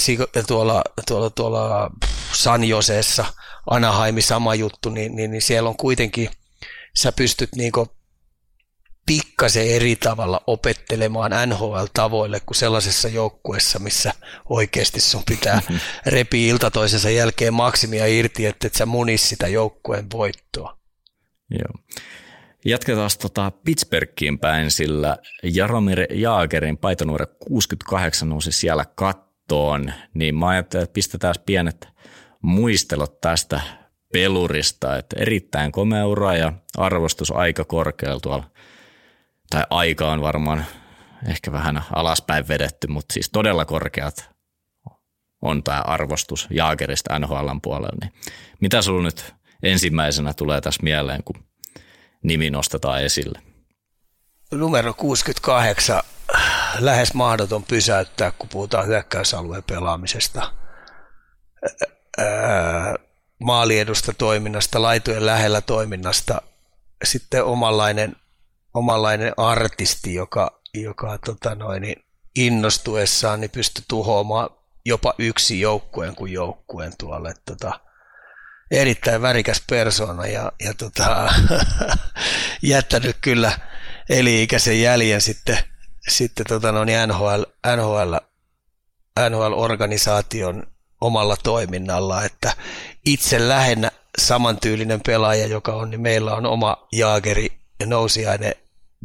tuolla, 0.47 0.83
tuolla, 1.07 1.29
tuolla 1.29 1.91
San 2.33 2.63
Joseessa, 2.63 3.25
Anaheimi 3.69 4.21
sama 4.21 4.55
juttu, 4.55 4.89
niin, 4.89 5.15
niin, 5.15 5.31
niin 5.31 5.41
siellä 5.41 5.69
on 5.69 5.77
kuitenkin, 5.77 6.29
sä 6.97 7.11
pystyt 7.11 7.49
niinku 7.55 7.87
pikkasen 9.05 9.67
eri 9.67 9.95
tavalla 9.95 10.41
opettelemaan 10.47 11.31
NHL-tavoille 11.31 12.39
kuin 12.45 12.57
sellaisessa 12.57 13.07
joukkueessa, 13.07 13.79
missä 13.79 14.13
oikeasti 14.49 15.01
sun 15.01 15.23
pitää 15.25 15.61
repiä 16.05 16.51
ilta 16.51 16.71
toisensa 16.71 17.09
jälkeen 17.09 17.53
maksimia 17.53 18.05
irti, 18.05 18.45
että 18.45 18.67
et 18.67 18.73
sä 18.73 18.85
munis 18.85 19.29
sitä 19.29 19.47
joukkueen 19.47 20.05
voittoa. 20.13 20.77
Joo. 21.49 21.99
Jatketaan 22.65 23.09
tota 23.21 23.51
Pittsburghiin 23.63 24.39
päin, 24.39 24.71
sillä 24.71 25.17
Jaromir 25.43 25.99
Jaagerin 26.13 26.77
paitonuore 26.77 27.25
68 27.25 28.29
nousi 28.29 28.51
siellä 28.51 28.85
kattoon, 29.51 29.93
niin 30.13 30.35
mä 30.35 30.47
ajattelin, 30.47 30.83
että 30.83 30.93
pistetään 30.93 31.35
pienet 31.45 31.87
muistelot 32.41 33.21
tästä 33.21 33.61
pelurista, 34.13 34.97
että 34.97 35.15
erittäin 35.19 35.71
komea 35.71 36.07
ura 36.07 36.35
ja 36.35 36.53
arvostus 36.77 37.31
aika 37.31 37.65
korkealla 37.65 38.19
tuolla, 38.19 38.51
tai 39.49 39.63
aika 39.69 40.11
on 40.11 40.21
varmaan 40.21 40.65
ehkä 41.27 41.51
vähän 41.51 41.83
alaspäin 41.95 42.47
vedetty, 42.47 42.87
mutta 42.87 43.13
siis 43.13 43.29
todella 43.29 43.65
korkeat 43.65 44.29
on 45.41 45.63
tämä 45.63 45.81
arvostus 45.81 46.47
Jaagerista 46.49 47.19
NHLn 47.19 47.61
puolella. 47.61 47.97
Niin 48.01 48.13
mitä 48.61 48.81
sulla 48.81 49.03
nyt 49.03 49.33
ensimmäisenä 49.63 50.33
tulee 50.33 50.61
tässä 50.61 50.83
mieleen, 50.83 51.23
kun 51.23 51.43
nimi 52.23 52.49
nostetaan 52.49 53.03
esille? 53.03 53.39
Numero 54.51 54.93
68, 54.93 56.01
lähes 56.79 57.13
mahdoton 57.13 57.63
pysäyttää, 57.63 58.31
kun 58.31 58.49
puhutaan 58.49 58.87
hyökkäysalueen 58.87 59.63
pelaamisesta. 59.63 60.53
Maaliedusta 63.39 64.13
toiminnasta, 64.13 64.81
laitojen 64.81 65.25
lähellä 65.25 65.61
toiminnasta, 65.61 66.41
sitten 67.03 67.43
omanlainen, 67.43 68.15
omanlainen 68.73 69.33
artisti, 69.37 70.13
joka, 70.13 70.61
joka 70.73 71.17
tota 71.25 71.55
noin, 71.55 71.95
innostuessaan 72.35 73.41
niin 73.41 73.51
pystyi 73.51 73.85
tuhoamaan 73.87 74.49
jopa 74.85 75.13
yksi 75.17 75.59
joukkueen 75.59 76.15
kuin 76.15 76.33
joukkueen 76.33 76.93
tuolle. 76.97 77.33
Tota, 77.45 77.79
erittäin 78.71 79.21
värikäs 79.21 79.63
persona 79.69 80.27
ja, 80.27 80.51
ja 80.63 80.73
tota, 80.73 81.33
jättänyt 82.61 83.17
kyllä 83.21 83.51
eli-ikäisen 84.09 84.81
jäljen 84.81 85.21
sitten, 85.21 85.57
sitten 86.07 86.45
tota 86.45 86.71
noin 86.71 86.89
NHL, 87.07 87.43
NHL, 87.75 88.15
NHL-organisaation 89.29 90.67
omalla 91.01 91.35
toiminnalla, 91.43 92.23
että 92.23 92.53
itse 93.05 93.47
lähinnä 93.47 93.91
samantyylinen 94.17 95.01
pelaaja, 95.05 95.47
joka 95.47 95.73
on, 95.73 95.89
niin 95.89 96.01
meillä 96.01 96.35
on 96.35 96.45
oma 96.45 96.87
jaageri 96.91 97.51
ja 97.79 97.85
nousiainen 97.85 98.55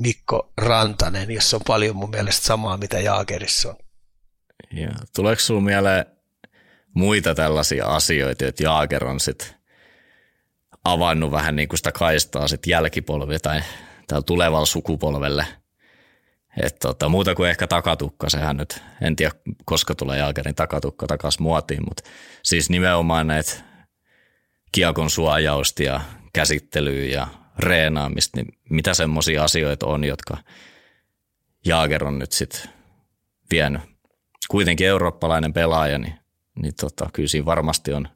Mikko 0.01 0.53
Rantanen, 0.57 1.31
jossa 1.31 1.57
on 1.57 1.63
paljon 1.67 1.97
mun 1.97 2.11
mielestä 2.11 2.47
samaa, 2.47 2.77
mitä 2.77 3.01
jaagerissa 3.01 3.69
on. 3.69 3.77
Ja, 4.73 4.91
tuleeko 5.15 5.41
sinulle 5.41 5.65
mieleen 5.65 6.07
muita 6.95 7.35
tällaisia 7.35 7.87
asioita, 7.87 8.47
että 8.47 8.63
Jaager 8.63 9.05
on 9.05 9.21
sitten 9.21 9.49
avannut 10.85 11.31
vähän 11.31 11.57
niin 11.57 11.69
kuin 11.69 11.79
sitä 11.79 11.93
kaistaa 11.93 12.49
sitten 12.49 12.71
jälkipolvi 12.71 13.39
tai 13.39 13.63
tällä 14.07 14.23
tulevalle 14.23 14.67
sukupolvelle. 14.67 15.47
Et 16.63 16.79
tota, 16.79 17.09
muuta 17.09 17.35
kuin 17.35 17.51
ehkä 17.51 17.67
takatukka, 17.67 18.31
sehän 18.31 18.57
nyt, 18.57 18.83
en 19.03 19.17
tiedä 19.17 19.33
koska 19.65 19.95
tulee 19.95 20.19
Jaakerin 20.19 20.55
takatukka 20.55 21.07
takaisin 21.07 21.43
muotiin, 21.43 21.83
mutta 21.89 22.03
siis 22.43 22.71
nimenomaan 22.71 23.27
näitä 23.27 23.53
kiekon 24.73 25.11
suojausta 25.11 25.83
ja 25.83 26.01
käsittelyä 26.33 27.05
ja 27.05 27.27
reenaamista, 27.59 28.41
niin 28.41 28.59
mitä 28.71 28.95
semmoisia 28.95 29.45
asioita 29.45 29.87
on, 29.87 30.05
jotka 30.05 30.37
Jaager 31.65 32.05
on 32.05 32.19
nyt 32.19 32.33
sitten 32.33 32.61
vienyt. 33.51 33.83
Kuitenkin 34.49 34.87
eurooppalainen 34.87 35.53
pelaaja, 35.53 35.99
niin, 35.99 36.15
niin 36.63 36.75
tota, 36.81 37.11
kyllä 37.13 37.29
siinä 37.29 37.47
varmasti 37.47 37.93
on 37.93 38.09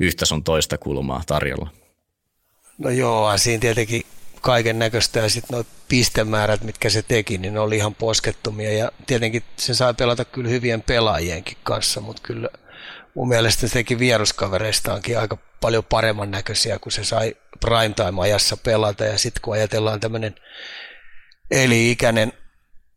yhtä 0.00 0.26
sun 0.26 0.44
toista 0.44 0.78
kulmaa 0.78 1.22
tarjolla. 1.26 1.70
No 2.78 2.90
joo, 2.90 3.38
siinä 3.38 3.60
tietenkin 3.60 4.02
kaiken 4.40 4.78
näköistä 4.78 5.20
ja 5.20 5.28
sitten 5.28 5.54
nuo 5.54 5.64
pistemäärät, 5.88 6.62
mitkä 6.62 6.90
se 6.90 7.02
teki, 7.02 7.38
niin 7.38 7.54
ne 7.54 7.60
oli 7.60 7.76
ihan 7.76 7.94
poskettomia. 7.94 8.72
Ja 8.72 8.92
tietenkin 9.06 9.42
se 9.56 9.74
sai 9.74 9.94
pelata 9.94 10.24
kyllä 10.24 10.48
hyvien 10.48 10.82
pelaajienkin 10.82 11.56
kanssa, 11.62 12.00
mutta 12.00 12.22
kyllä 12.22 12.48
mun 13.14 13.28
mielestä 13.28 13.68
se 13.68 13.72
teki 13.72 13.98
vieruskavereistaankin 13.98 15.18
aika 15.18 15.38
paljon 15.60 15.84
paremman 15.84 16.30
näköisiä, 16.30 16.78
kun 16.78 16.92
se 16.92 17.04
sai 17.04 17.36
primetime-ajassa 17.60 18.56
pelata. 18.56 19.04
Ja 19.04 19.18
sitten 19.18 19.42
kun 19.42 19.54
ajatellaan 19.54 20.00
tämmöinen 20.00 20.34
eli-ikäinen 21.50 22.32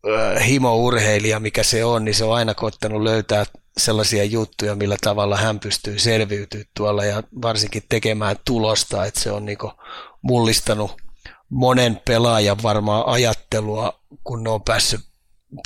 äh, 0.07 0.47
himo-urheilija, 0.47 1.39
mikä 1.39 1.63
se 1.63 1.85
on, 1.85 2.05
niin 2.05 2.15
se 2.15 2.23
on 2.23 2.35
aina 2.35 2.53
koittanut 2.53 3.01
löytää 3.01 3.45
sellaisia 3.77 4.23
juttuja, 4.23 4.75
millä 4.75 4.97
tavalla 5.01 5.37
hän 5.37 5.59
pystyy 5.59 5.99
selviytymään 5.99 6.67
tuolla 6.77 7.05
ja 7.05 7.23
varsinkin 7.41 7.83
tekemään 7.89 8.35
tulosta, 8.45 9.05
että 9.05 9.19
se 9.19 9.31
on 9.31 9.45
niin 9.45 9.57
mullistanut 10.21 11.02
monen 11.53 12.01
pelaajan 12.07 12.57
varmaan 12.63 13.03
ajattelua, 13.07 14.03
kun 14.23 14.43
ne 14.43 14.49
on 14.49 14.63
päässyt 14.63 14.99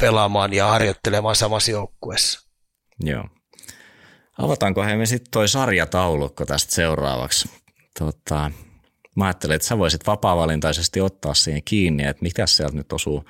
pelaamaan 0.01 0.53
ja 0.53 0.67
harjoittelemaan 0.67 1.35
samassa 1.35 1.71
joukkueessa. 1.71 2.49
Joo. 2.99 3.23
Avataanko 4.37 4.83
me 4.83 5.05
sitten 5.05 5.31
toi 5.31 5.47
sarjataulukko 5.47 6.45
tästä 6.45 6.75
seuraavaksi? 6.75 7.49
Tota, 7.99 8.51
mä 9.15 9.25
ajattelin, 9.25 9.55
että 9.55 9.67
sä 9.67 9.77
voisit 9.77 10.07
vapaa-valintaisesti 10.07 11.01
ottaa 11.01 11.33
siihen 11.33 11.63
kiinni, 11.65 12.03
että 12.03 12.23
mitä 12.23 12.47
sieltä 12.47 12.75
nyt 12.75 12.93
osuu 12.93 13.25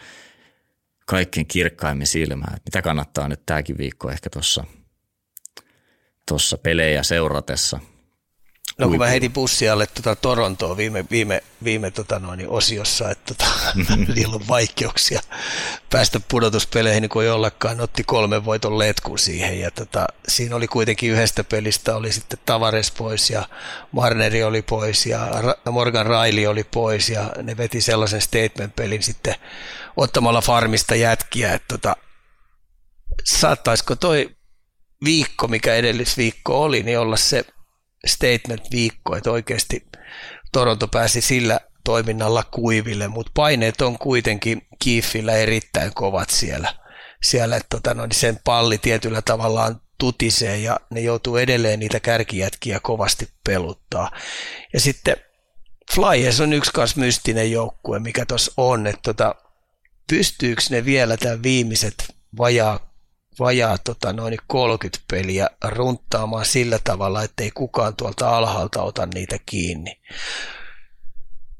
kaikkein 1.05 1.47
kirkkaimmin 1.47 2.07
silmään. 2.07 2.55
Että 2.55 2.67
mitä 2.67 2.81
kannattaa 2.81 3.27
nyt 3.27 3.45
tämäkin 3.45 3.77
viikko 3.77 4.11
ehkä 4.11 4.29
tuossa 4.29 4.63
tossa 6.25 6.57
pelejä 6.57 7.03
seuratessa– 7.03 7.79
No 8.77 8.89
kun 8.89 8.97
mä 8.97 9.07
heitin 9.07 9.33
bussi 9.33 9.69
alle 9.69 9.87
tuota 9.87 10.15
Torontoa 10.15 10.77
viime, 10.77 11.05
viime, 11.11 11.43
viime 11.63 11.91
tota 11.91 12.19
noin, 12.19 12.49
osiossa, 12.49 13.11
että 13.11 13.33
tota, 13.33 13.51
niillä 14.15 14.35
on 14.35 14.47
vaikeuksia 14.47 15.21
päästä 15.89 16.19
pudotuspeleihin, 16.19 17.09
kun 17.09 17.25
jollakaan 17.25 17.81
otti 17.81 18.03
kolmen 18.03 18.45
voiton 18.45 18.79
letkun 18.79 19.19
siihen. 19.19 19.59
Ja 19.59 19.71
tota, 19.71 20.07
siinä 20.27 20.55
oli 20.55 20.67
kuitenkin 20.67 21.11
yhdestä 21.11 21.43
pelistä 21.43 21.95
oli 21.95 22.11
sitten 22.11 22.39
Tavares 22.45 22.91
pois 22.91 23.29
ja 23.29 23.47
Marneri 23.91 24.43
oli 24.43 24.61
pois 24.61 25.05
ja 25.05 25.27
Morgan 25.71 26.05
Riley 26.05 26.45
oli 26.45 26.63
pois 26.63 27.09
ja 27.09 27.31
ne 27.43 27.57
veti 27.57 27.81
sellaisen 27.81 28.21
statement-pelin 28.21 29.03
sitten 29.03 29.35
ottamalla 29.95 30.41
farmista 30.41 30.95
jätkiä, 30.95 31.53
että 31.53 31.67
tota, 31.67 31.95
saattaisiko 33.23 33.95
toi 33.95 34.29
viikko, 35.03 35.47
mikä 35.47 35.75
edellisviikko 35.75 36.63
oli, 36.63 36.83
niin 36.83 36.99
olla 36.99 37.17
se 37.17 37.45
statement-viikko, 38.05 39.15
että 39.15 39.31
oikeasti 39.31 39.87
Toronto 40.51 40.87
pääsi 40.87 41.21
sillä 41.21 41.59
toiminnalla 41.83 42.43
kuiville, 42.43 43.07
mutta 43.07 43.31
paineet 43.35 43.81
on 43.81 43.97
kuitenkin 43.97 44.61
Kiifillä 44.79 45.33
erittäin 45.33 45.93
kovat 45.93 46.29
siellä. 46.29 46.73
siellä 47.23 47.55
että 47.55 47.67
tota, 47.69 47.93
no, 47.93 48.05
niin 48.05 48.15
sen 48.15 48.39
palli 48.43 48.77
tietyllä 48.77 49.21
tavallaan 49.21 49.81
tutisee 49.97 50.57
ja 50.57 50.79
ne 50.89 51.01
joutuu 51.01 51.37
edelleen 51.37 51.79
niitä 51.79 51.99
kärkijätkiä 51.99 52.79
kovasti 52.79 53.29
peluttaa. 53.43 54.11
Ja 54.73 54.79
sitten 54.79 55.15
Flyers 55.95 56.41
on 56.41 56.53
yksi 56.53 56.71
kanssa 56.73 56.99
mystinen 56.99 57.51
joukkue, 57.51 57.99
mikä 57.99 58.25
tuossa 58.25 58.51
on, 58.57 58.87
että 58.87 59.01
tota, 59.03 59.35
pystyykö 60.09 60.61
ne 60.69 60.85
vielä 60.85 61.17
tämän 61.17 61.43
viimeiset 61.43 62.15
vajaa, 62.37 62.86
vajaa 63.39 63.77
tota 63.77 64.13
noin 64.13 64.37
30 64.47 65.03
peliä 65.11 65.49
runttaamaan 65.65 66.45
sillä 66.45 66.79
tavalla, 66.83 67.23
että 67.23 67.43
ei 67.43 67.51
kukaan 67.51 67.95
tuolta 67.95 68.37
alhaalta 68.37 68.81
ota 68.81 69.05
niitä 69.05 69.39
kiinni. 69.45 70.01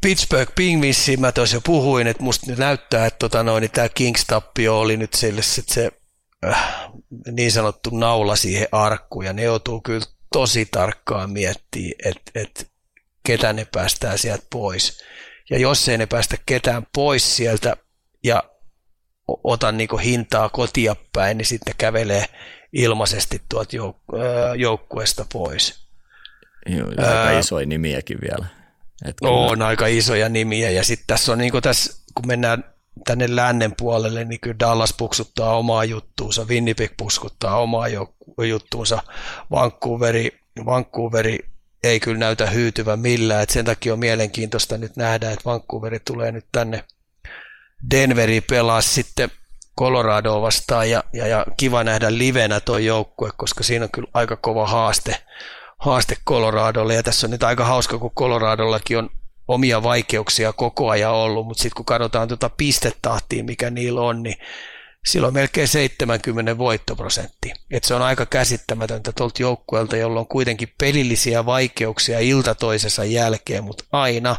Pittsburgh 0.02 0.56
Penguinsiin 0.56 1.22
mä 1.22 1.32
tuossa 1.32 1.56
jo 1.56 1.62
puhuin, 1.62 2.08
että 2.08 2.24
musta 2.24 2.46
nyt 2.48 2.60
näyttää, 2.60 3.06
että 3.06 3.20
tota 3.20 3.44
noin, 3.44 3.62
niin 3.62 3.72
tämä 3.72 3.90
Kings-tappio 3.90 4.80
oli 4.80 4.98
nyt 4.98 5.14
sille, 5.14 5.42
se 5.44 5.92
äh, 6.46 6.90
niin 7.32 7.52
sanottu 7.52 7.90
naula 7.90 8.36
siihen 8.36 8.68
arkkuun, 8.72 9.26
ja 9.26 9.34
ne 9.34 9.44
joutuu 9.44 9.82
kyllä 9.82 10.06
tosi 10.34 10.66
tarkkaan 10.66 11.30
miettimään, 11.30 11.94
että, 12.06 12.32
että 12.36 12.64
ketä 13.24 13.54
ne 13.54 13.66
päästää 13.66 14.18
sieltä 14.18 14.46
pois. 14.50 15.04
Ja 15.50 15.60
jos 15.60 15.90
ei 15.90 15.98
ne 15.98 16.06
päästä 16.06 16.38
ketään 16.46 16.88
pois 16.94 17.36
sieltä 17.36 17.78
ja 18.24 18.44
ota 19.44 19.72
niin 19.72 20.00
hintaa 20.04 20.50
kotia 20.50 20.96
päin, 21.14 21.38
niin 21.38 21.46
sitten 21.46 21.74
kävelee 21.78 22.26
ilmaisesti 22.74 23.42
tuolta 23.50 23.78
jouk- 23.78 24.18
joukkueesta 24.58 25.26
pois. 25.34 25.88
Joo, 26.66 26.88
aika 26.88 27.40
isoja 27.40 27.66
nimiäkin 27.66 28.18
vielä. 28.22 28.46
Et 29.06 29.18
on 29.22 29.62
aika 29.62 29.88
isoja 29.88 30.30
nimiä 30.30 30.70
ja 30.70 30.84
sitten 30.84 31.08
tässä 31.08 31.32
on 31.32 31.38
niin 31.38 31.62
tässä, 31.62 32.04
kun 32.16 32.28
mennään 32.28 32.64
tänne 33.06 33.36
lännen 33.36 33.74
puolelle, 33.78 34.26
niin 34.26 34.40
kyllä 34.40 34.60
Dallas 34.60 34.94
puksuttaa 34.94 35.58
omaa 35.58 35.86
juttuunsa, 35.86 36.46
Winnipeg 36.46 36.92
puskuttaa 36.98 37.60
omaa 37.60 37.86
juttuunsa, 38.48 39.04
Vancouveri, 39.52 40.40
Vancouveri 40.66 41.40
ei 41.84 42.00
kyllä 42.00 42.18
näytä 42.18 42.50
hyytyvän 42.50 43.00
millään, 43.00 43.44
että 43.44 43.54
sen 43.54 43.66
takia 43.66 43.94
on 43.94 44.00
mielenkiintoista 44.00 44.78
nyt 44.78 44.96
nähdä, 44.96 45.32
että 45.32 45.46
Vancouveri 45.46 46.00
tulee 46.00 46.32
nyt 46.32 46.46
tänne 46.52 46.84
Denveri 47.92 48.42
pelaa 48.42 48.82
sitten 48.82 49.32
Colorado 49.80 50.42
vastaan 50.42 50.90
ja, 50.90 51.04
ja, 51.14 51.28
ja 51.28 51.46
kiva 51.58 51.84
nähdä 51.84 52.18
livenä 52.18 52.60
tuo 52.60 52.78
joukkue, 52.78 53.30
koska 53.38 53.64
siinä 53.64 53.86
on 53.86 53.92
kyllä 53.92 54.08
aika 54.14 54.36
kova 54.36 54.68
haaste, 54.68 55.16
haaste 55.80 56.16
Coloradolle 56.28 56.94
ja 56.94 57.04
tässä 57.04 57.28
on 57.28 57.32
nyt 57.32 57.44
aika 57.44 57.66
hauska, 57.66 57.98
kun 57.98 58.12
Coloradollakin 58.12 58.98
on 58.98 59.10
omia 59.48 59.84
vaikeuksia 59.84 60.54
koko 60.54 60.90
ajan 60.90 61.14
ollut, 61.14 61.48
mutta 61.48 61.62
sitten 61.62 61.76
kun 61.76 61.86
katsotaan 61.86 62.28
tuota 62.28 62.50
pistetahtia, 62.50 63.44
mikä 63.44 63.70
niillä 63.70 64.02
on, 64.02 64.24
niin 64.24 64.36
silloin 65.06 65.34
melkein 65.34 65.68
70 65.68 66.58
voittoprosentti. 66.58 67.54
Et 67.72 67.84
se 67.84 67.96
on 67.96 68.02
aika 68.02 68.26
käsittämätöntä 68.26 69.12
tuolta 69.12 69.42
joukkueelta, 69.42 69.98
jolla 69.98 70.20
on 70.20 70.28
kuitenkin 70.28 70.74
pelillisiä 70.78 71.46
vaikeuksia 71.46 72.20
ilta 72.20 72.56
toisensa 72.56 73.04
jälkeen, 73.04 73.64
mutta 73.64 73.84
aina 73.92 74.36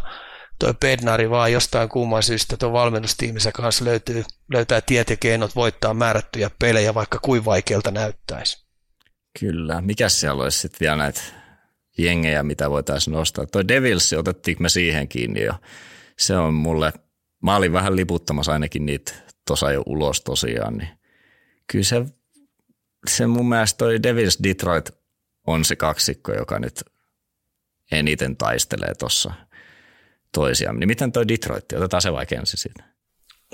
toi 0.59 0.75
Pednari 0.81 1.31
vaan 1.31 1.53
jostain 1.53 1.89
kumman 1.89 2.23
syystä 2.23 2.57
tuon 2.57 2.73
valmennustiimissä 2.73 3.53
kanssa 3.53 3.85
löytyy, 3.85 4.25
löytää 4.53 4.81
tiet 4.81 5.11
ja 5.11 5.17
keinot 5.17 5.57
voittaa 5.57 5.95
määrättyjä 5.95 6.51
pelejä, 6.59 6.95
vaikka 6.95 7.19
kuin 7.19 7.45
vaikealta 7.45 7.91
näyttäisi. 7.91 8.67
Kyllä. 9.41 9.81
Mikä 9.81 10.09
siellä 10.09 10.43
olisi 10.43 10.59
sitten 10.59 10.81
vielä 10.81 10.97
näitä 10.97 11.21
jengejä, 11.99 12.43
mitä 12.43 12.71
voitaisiin 12.71 13.13
nostaa? 13.13 13.47
Toi 13.47 13.69
Devils, 13.69 14.13
otettiinko 14.13 14.63
me 14.63 14.69
siihen 14.69 15.09
kiinni 15.09 15.43
jo? 15.43 15.55
Se 16.19 16.37
on 16.37 16.55
mulle, 16.55 16.93
mä 17.43 17.57
olin 17.57 17.73
vähän 17.73 17.97
liputtamassa 17.97 18.53
ainakin 18.53 18.87
niitä 18.87 19.13
tuossa 19.47 19.73
jo 19.73 19.83
ulos 19.87 20.21
tosiaan, 20.21 20.77
niin 20.77 20.89
kyllä 21.73 21.85
se, 21.85 22.05
se 23.07 23.27
mun 23.27 23.49
mielestä 23.49 23.79
toi 23.79 24.03
Devils 24.03 24.39
Detroit 24.43 24.91
on 25.47 25.65
se 25.65 25.77
kaksikko, 25.77 26.33
joka 26.33 26.59
nyt 26.59 26.85
eniten 27.93 28.37
taistelee 28.37 28.95
tuossa 28.95 29.33
toisiaan. 30.41 30.81
Niin 30.81 30.89
miten 30.89 31.13
toi 31.13 31.29
Detroit, 31.29 31.73
otetaan 31.73 32.03
se 32.03 32.13
vaikka 32.13 32.35
ensin 32.35 32.59
siitä. 32.59 32.85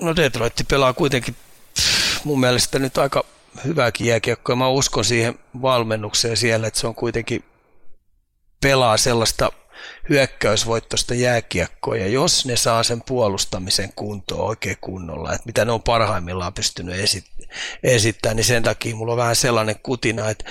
No 0.01 0.17
Detroit 0.17 0.53
pelaa 0.69 0.93
kuitenkin 0.93 1.37
mun 2.25 2.41
mielestä 2.41 2.79
nyt 2.79 2.99
aika 2.99 3.25
hyvääkin 3.65 4.07
jääkiekkoa. 4.07 4.57
Mä 4.57 4.69
uskon 4.69 5.05
siihen 5.05 5.39
valmennukseen 5.63 6.37
siellä, 6.37 6.67
että 6.67 6.81
se 6.81 6.87
on 6.87 6.95
kuitenkin 6.95 7.45
pelaa 8.61 8.97
sellaista– 8.97 9.51
hyökkäysvoittoista 10.09 11.15
jääkiekkoa, 11.15 11.97
ja 11.97 12.07
jos 12.07 12.47
ne 12.47 12.57
saa 12.57 12.83
sen 12.83 13.03
puolustamisen 13.03 13.93
kuntoon 13.97 14.49
oikein 14.49 14.77
kunnolla, 14.81 15.33
että 15.33 15.47
mitä 15.47 15.65
ne 15.65 15.73
on 15.73 15.83
parhaimmillaan 15.83 16.55
pystynyt 16.55 16.97
esit- 16.97 17.49
esittämään, 17.83 18.37
niin 18.37 18.45
sen 18.45 18.63
takia 18.63 18.97
mulla 18.97 19.13
on 19.13 19.19
vähän 19.19 19.37
sellainen 19.37 19.77
kutina, 19.83 20.31
että 20.31 20.45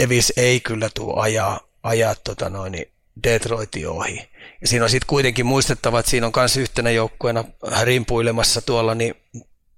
Davis 0.00 0.32
ei 0.36 0.60
kyllä 0.60 0.90
tule 0.94 1.22
ajaa, 1.22 1.60
ajaa 1.82 2.14
tota 2.14 2.50
noin, 2.50 2.74
Detroitin 3.22 3.88
ohi. 3.88 4.28
Ja 4.60 4.68
siinä 4.68 4.84
on 4.84 4.90
sitten 4.90 5.06
kuitenkin 5.06 5.46
muistettava, 5.46 5.98
että 5.98 6.10
siinä 6.10 6.26
on 6.26 6.32
myös 6.36 6.56
yhtenä 6.56 6.90
joukkueena 6.90 7.44
rimpuilemassa 7.82 8.62
tuolla 8.62 8.94
niin 8.94 9.14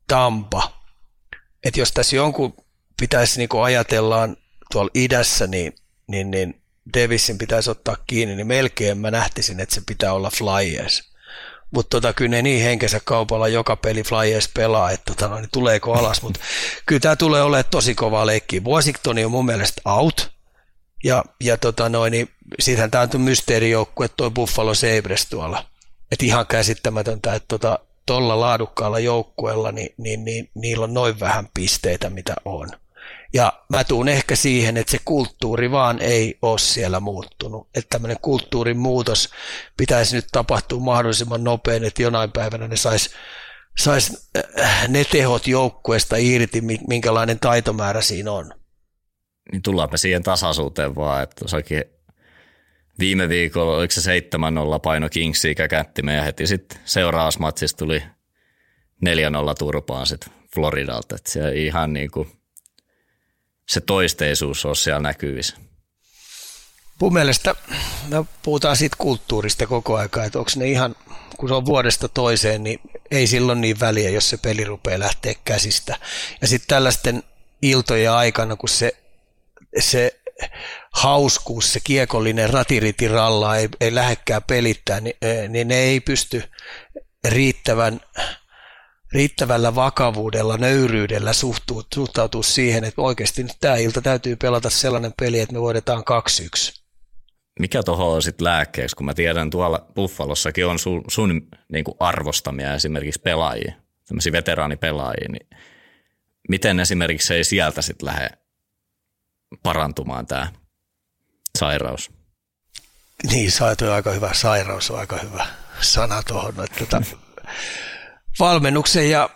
Tampa. 0.09 0.73
Että 1.65 1.81
jos 1.81 1.93
tässä 1.93 2.17
jonkun 2.17 2.55
pitäisi 3.01 3.39
niin 3.39 3.63
ajatellaan 3.63 4.37
tuolla 4.73 4.91
idässä, 4.95 5.47
niin, 5.47 5.75
niin, 6.07 6.31
niin 6.31 6.63
Davisin 6.95 7.39
pitäisi 7.39 7.71
ottaa 7.71 7.97
kiinni, 8.07 8.37
niin 8.37 8.47
melkein 8.47 8.99
mä 8.99 9.11
nähtisin, 9.11 9.61
että 9.61 9.75
se 9.75 9.83
pitää 9.87 10.13
olla 10.13 10.31
Flyers. 10.31 11.13
Mutta 11.71 11.91
tota, 11.91 12.13
kyllä 12.13 12.31
ne 12.31 12.43
niin 12.43 12.63
henkensä 12.63 13.01
kaupalla 13.05 13.49
joka 13.49 13.77
peli 13.77 14.03
Flyers 14.03 14.51
pelaa, 14.55 14.91
että 14.91 15.15
tota, 15.15 15.29
no, 15.29 15.41
niin 15.41 15.49
tuleeko 15.53 15.95
alas. 15.95 16.23
Mutta 16.23 16.41
kyllä 16.87 17.01
tämä 17.01 17.17
tulee 17.17 17.43
olemaan 17.43 17.65
tosi 17.71 17.95
kova 17.95 18.27
leikki. 18.27 18.61
Washington 18.61 19.19
on 19.25 19.31
mun 19.31 19.47
mielestä 19.47 19.83
out. 19.85 20.36
Ja, 21.07 21.25
ja 21.41 21.57
tota, 21.57 21.89
noin, 21.89 22.11
niin 22.11 22.29
siitähän 22.61 22.91
tämä 22.91 23.09
on 23.15 23.21
mysteerijoukkue, 23.21 24.09
tuo 24.09 24.31
Buffalo 24.31 24.75
Sabres 24.75 25.27
tuolla. 25.27 25.67
Et 26.13 26.23
ihan 26.23 26.47
käsittämätöntä, 26.47 27.35
että 27.35 27.59
tota, 27.59 27.79
laadukkaalla 28.41 28.99
joukkueella, 28.99 29.73
niin, 29.73 29.95
niin, 29.99 30.25
niin, 30.25 30.51
niillä 30.55 30.85
on 30.85 30.95
noin 30.95 31.21
vähän 31.21 31.49
pisteitä, 31.55 32.11
mitä 32.11 32.35
on. 32.45 32.69
Ja 33.33 33.53
mä 33.69 33.85
tuun 33.85 34.09
ehkä 34.09 34.37
siihen, 34.37 34.77
että 34.77 34.91
se 34.91 34.99
kulttuuri 35.05 35.71
vaan 35.71 35.99
ei 35.99 36.39
ole 36.43 36.59
siellä 36.59 37.01
muuttunut. 37.01 37.69
Että 37.75 37.89
tämmöinen 37.91 38.21
kulttuurin 38.23 38.79
muutos 38.79 39.31
pitäisi 39.77 40.17
nyt 40.17 40.27
tapahtua 40.33 40.81
mahdollisimman 40.81 41.45
nopein, 41.45 41.85
että 41.85 42.03
jonain 42.03 42.33
päivänä 42.33 42.69
ne 42.69 42.77
sais, 42.77 43.11
sais 43.79 44.31
äh, 44.61 44.89
ne 44.89 45.05
tehot 45.05 45.47
joukkueesta 45.47 46.17
irti, 46.17 46.63
minkälainen 46.89 47.39
taitomäärä 47.41 48.01
siinä 48.01 48.33
on. 48.33 48.66
Niin 49.53 49.63
tullaanpa 49.63 49.97
siihen 49.97 50.23
tasaisuuteen 50.23 50.95
vaan, 50.95 51.23
että 51.23 51.37
tosiaankin 51.45 51.85
viime 52.99 53.29
viikolla, 53.29 53.77
oliko 53.77 53.93
se 53.93 54.19
7-0 54.19 54.81
paino 54.83 55.09
Kingsia 55.09 55.55
käkättimeen 55.55 56.17
ja 56.17 56.23
heti 56.23 56.47
sitten 56.47 56.79
seuraavassa 56.85 57.41
matsissa 57.41 57.77
tuli 57.77 58.03
4-0 59.05 59.55
turpaan 59.59 60.07
sitten 60.07 60.33
Floridalta. 60.55 61.15
Että 61.17 61.31
se 61.31 61.55
ihan 61.55 61.93
niin 61.93 62.11
kuin 62.11 62.29
se 63.69 63.81
toisteisuus 63.81 64.65
on 64.65 64.77
siellä 64.77 65.01
näkyvissä? 65.01 65.57
Mun 67.01 67.13
mielestä 67.13 67.55
me 68.09 68.25
puhutaan 68.43 68.77
siitä 68.77 68.97
kulttuurista 68.99 69.67
koko 69.67 69.97
aika, 69.97 70.25
että 70.25 70.39
onko 70.39 70.51
ne 70.57 70.69
ihan, 70.69 70.97
kun 71.37 71.49
se 71.49 71.55
on 71.55 71.67
vuodesta 71.67 72.09
toiseen, 72.09 72.65
niin 72.65 72.81
ei 73.11 73.27
silloin 73.27 73.61
niin 73.61 73.81
väliä, 73.81 74.11
jos 74.11 74.31
se 74.31 74.37
peli 74.37 74.65
rupeaa 74.65 74.99
lähteä 74.99 75.35
käsistä. 75.45 75.97
Ja 76.41 76.49
sitten 76.49 76.69
tällaisten 76.69 77.23
iltojen 77.63 78.13
aikana, 78.13 78.57
kun 78.57 78.69
se, 78.69 78.97
se 79.79 80.21
hauskuus, 80.93 81.73
se 81.73 81.81
kiekollinen 81.85 82.51
ratiritiralla 82.51 83.57
ei, 83.57 83.69
ei 83.81 83.95
lähekkää 83.95 84.41
pelittää, 84.41 85.01
niin, 85.01 85.17
niin 85.49 85.69
ne 85.69 85.75
ei 85.75 86.01
pysty 86.01 86.43
riittävän 87.29 88.01
riittävällä 89.13 89.75
vakavuudella, 89.75 90.57
nöyryydellä 90.57 91.33
suhtautua 91.95 92.43
siihen, 92.43 92.85
että 92.85 93.03
oikeasti 93.03 93.43
nyt 93.43 93.57
tämä 93.61 93.77
ilta 93.77 94.03
täytyy 94.03 94.37
pelata 94.37 94.71
sellainen 94.71 95.13
peli, 95.21 95.41
että 95.41 95.53
me 95.53 95.61
voidaan 95.61 96.05
2-1. 96.77 96.83
Mikä 97.61 97.83
tuohon 97.83 98.15
on 98.15 98.23
sitten 98.23 98.45
lääkkeeksi, 98.45 98.97
kun 98.97 99.07
mä 99.07 99.15
tiedän 99.15 99.51
tuolla 99.51 99.87
Buffalossakin 99.95 100.67
on 100.67 100.79
sun, 100.79 101.05
sun 101.09 101.49
niin 101.73 101.85
arvostamia 102.01 102.75
esimerkiksi 102.75 103.21
pelaajia, 103.21 103.75
tämmöisiä 104.09 104.33
veteraanipelaajia, 104.33 105.29
niin 105.29 105.49
miten 106.49 106.81
esimerkiksi 106.81 107.35
ei 107.35 107.45
sieltä 107.45 107.83
sitten 107.83 108.07
lähde 108.07 108.29
parantumaan 109.63 110.27
tämä 110.27 110.53
sairaus? 111.59 112.11
Niin, 113.31 113.53
saatu 113.53 113.91
aika 113.93 114.11
hyvä. 114.11 114.31
Sairaus 114.35 114.91
on 114.91 114.99
aika 114.99 115.19
hyvä 115.19 115.47
sana 115.81 116.23
tuohon. 116.23 116.55
Tota, 116.79 117.03
valmennuksen 118.39 119.11
ja 119.11 119.31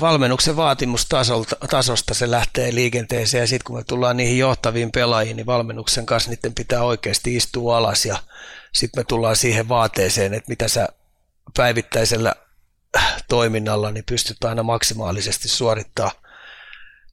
valmennuksen 0.00 0.56
vaatimustasosta 0.56 2.14
se 2.14 2.30
lähtee 2.30 2.74
liikenteeseen 2.74 3.40
ja 3.40 3.46
sitten 3.46 3.64
kun 3.64 3.76
me 3.76 3.84
tullaan 3.84 4.16
niihin 4.16 4.38
johtaviin 4.38 4.92
pelaajiin, 4.92 5.36
niin 5.36 5.46
valmennuksen 5.46 6.06
kanssa 6.06 6.30
niiden 6.30 6.54
pitää 6.54 6.82
oikeasti 6.82 7.36
istua 7.36 7.76
alas 7.76 8.06
ja 8.06 8.18
sitten 8.72 9.00
me 9.00 9.04
tullaan 9.04 9.36
siihen 9.36 9.68
vaateeseen, 9.68 10.34
että 10.34 10.50
mitä 10.50 10.68
sä 10.68 10.88
päivittäisellä 11.56 12.34
toiminnalla 13.28 13.90
niin 13.90 14.04
pystyt 14.04 14.44
aina 14.44 14.62
maksimaalisesti 14.62 15.48
suorittaa 15.48 16.10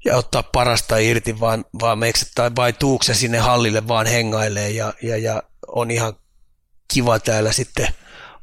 ja 0.05 0.17
ottaa 0.17 0.43
parasta 0.43 0.97
irti, 0.97 1.39
vaan, 1.39 1.65
vaan 1.81 1.99
meikset, 1.99 2.31
tai 2.35 2.51
vai 2.55 2.73
tuukse 2.73 3.13
sinne 3.13 3.37
hallille 3.37 3.87
vaan 3.87 4.07
hengailee 4.07 4.69
ja, 4.69 4.93
ja, 5.01 5.17
ja 5.17 5.43
on 5.67 5.91
ihan 5.91 6.13
kiva 6.93 7.19
täällä 7.19 7.51
sitten 7.51 7.87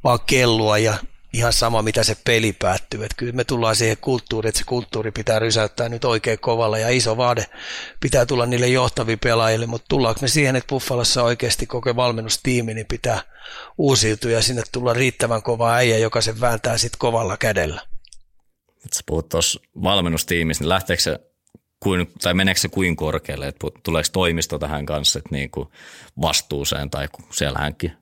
vaan 0.03 0.19
kellua 0.25 0.77
ja 0.77 0.93
ihan 1.33 1.53
sama, 1.53 1.81
mitä 1.81 2.03
se 2.03 2.17
peli 2.23 2.53
päättyy. 2.53 3.03
Että 3.03 3.15
kyllä 3.17 3.33
me 3.33 3.43
tullaan 3.43 3.75
siihen 3.75 3.97
kulttuuriin, 4.01 4.49
että 4.49 4.59
se 4.59 4.65
kulttuuri 4.65 5.11
pitää 5.11 5.39
rysäyttää 5.39 5.89
nyt 5.89 6.05
oikein 6.05 6.39
kovalla 6.39 6.77
ja 6.77 6.89
iso 6.89 7.17
vaade 7.17 7.45
pitää 7.99 8.25
tulla 8.25 8.45
niille 8.45 8.67
johtaville 8.67 9.19
pelaajille, 9.23 9.65
mutta 9.65 9.85
tullaanko 9.89 10.19
me 10.21 10.27
siihen, 10.27 10.55
että 10.55 10.67
Buffalossa 10.67 11.23
oikeasti 11.23 11.65
koko 11.65 11.95
valmennustiimi 11.95 12.73
niin 12.73 12.87
pitää 12.87 13.21
uusiutua 13.77 14.31
ja 14.31 14.41
sinne 14.41 14.63
tulla 14.71 14.93
riittävän 14.93 15.43
kova 15.43 15.73
äijä, 15.73 15.97
joka 15.97 16.21
sen 16.21 16.41
vääntää 16.41 16.77
sitten 16.77 16.99
kovalla 16.99 17.37
kädellä. 17.37 17.81
Sä 18.93 19.03
puhut 19.05 19.29
tuossa 19.29 19.59
valmennustiimistä, 19.83 20.63
niin 20.63 20.69
lähteekö 20.69 21.03
se 21.03 21.19
kuin, 21.83 22.11
tai 22.21 22.33
meneekö 22.33 22.59
se 22.59 22.69
kuin 22.69 22.95
korkealle, 22.95 23.47
että 23.47 23.67
tuleeko 23.83 24.09
toimisto 24.13 24.59
tähän 24.59 24.85
kanssa 24.85 25.19
että 25.19 25.29
niin 25.31 25.51
kuin 25.51 25.69
vastuuseen 26.21 26.89
tai 26.89 27.07
siellähänkin, 27.31 27.93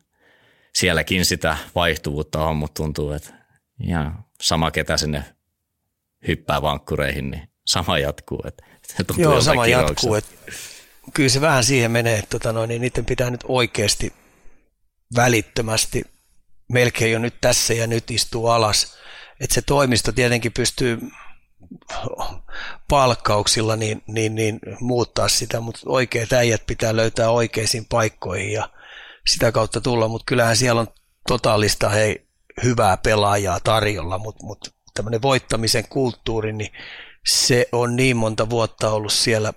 sielläkin 0.76 1.26
sitä 1.26 1.58
vaihtuvuutta 1.76 2.46
on, 2.46 2.56
mutta 2.56 2.84
tuntuu, 2.84 3.12
että 3.12 3.34
ja 3.88 4.12
sama 4.42 4.72
ketä 4.72 4.98
sinne 4.98 5.24
hyppää 6.28 6.62
vankkureihin, 6.62 7.32
niin 7.32 7.50
sama 7.66 7.98
jatkuu. 7.98 8.42
Että 8.48 8.64
Joo, 9.18 9.42
sama 9.42 9.68
jatkuu. 9.68 10.16
Että 10.16 10.32
kyllä 11.14 11.30
se 11.30 11.42
vähän 11.42 11.64
siihen 11.64 11.92
menee, 11.92 12.18
että 12.18 12.30
tota 12.30 12.54
noin, 12.54 12.68
niin 12.68 12.82
niiden 12.82 13.06
pitää 13.06 13.30
nyt 13.30 13.44
oikeasti 13.48 14.14
välittömästi 15.16 16.04
melkein 16.70 17.12
jo 17.12 17.20
nyt 17.20 17.36
tässä 17.42 17.74
ja 17.74 17.88
nyt 17.88 18.12
istuu 18.12 18.48
alas. 18.48 18.98
Että 19.40 19.54
se 19.54 19.62
toimisto 19.62 20.12
tietenkin 20.12 20.52
pystyy 20.52 21.00
palkkauksilla 22.90 23.76
niin, 23.76 24.04
niin, 24.08 24.36
niin 24.36 24.60
muuttaa 24.80 25.28
sitä, 25.28 25.60
mutta 25.60 25.80
oikeat 25.86 26.34
äijät 26.34 26.64
pitää 26.68 26.96
löytää 26.96 27.30
oikeisiin 27.30 27.86
paikkoihin 27.86 28.52
ja 28.52 28.70
sitä 29.28 29.52
kautta 29.52 29.82
tulla, 29.82 30.08
mutta 30.08 30.26
kyllähän 30.26 30.58
siellä 30.58 30.82
on 30.82 30.88
totaalista 31.28 31.90
hei, 31.90 32.28
hyvää 32.64 32.98
pelaajaa 32.98 33.60
tarjolla, 33.60 34.18
mutta, 34.18 34.46
mutta 34.46 34.72
tämmöinen 34.94 35.22
voittamisen 35.22 35.88
kulttuuri, 35.90 36.54
niin 36.54 36.72
se 37.28 37.68
on 37.72 37.96
niin 37.96 38.18
monta 38.18 38.50
vuotta 38.50 38.90
ollut 38.90 39.14
siellä 39.14 39.54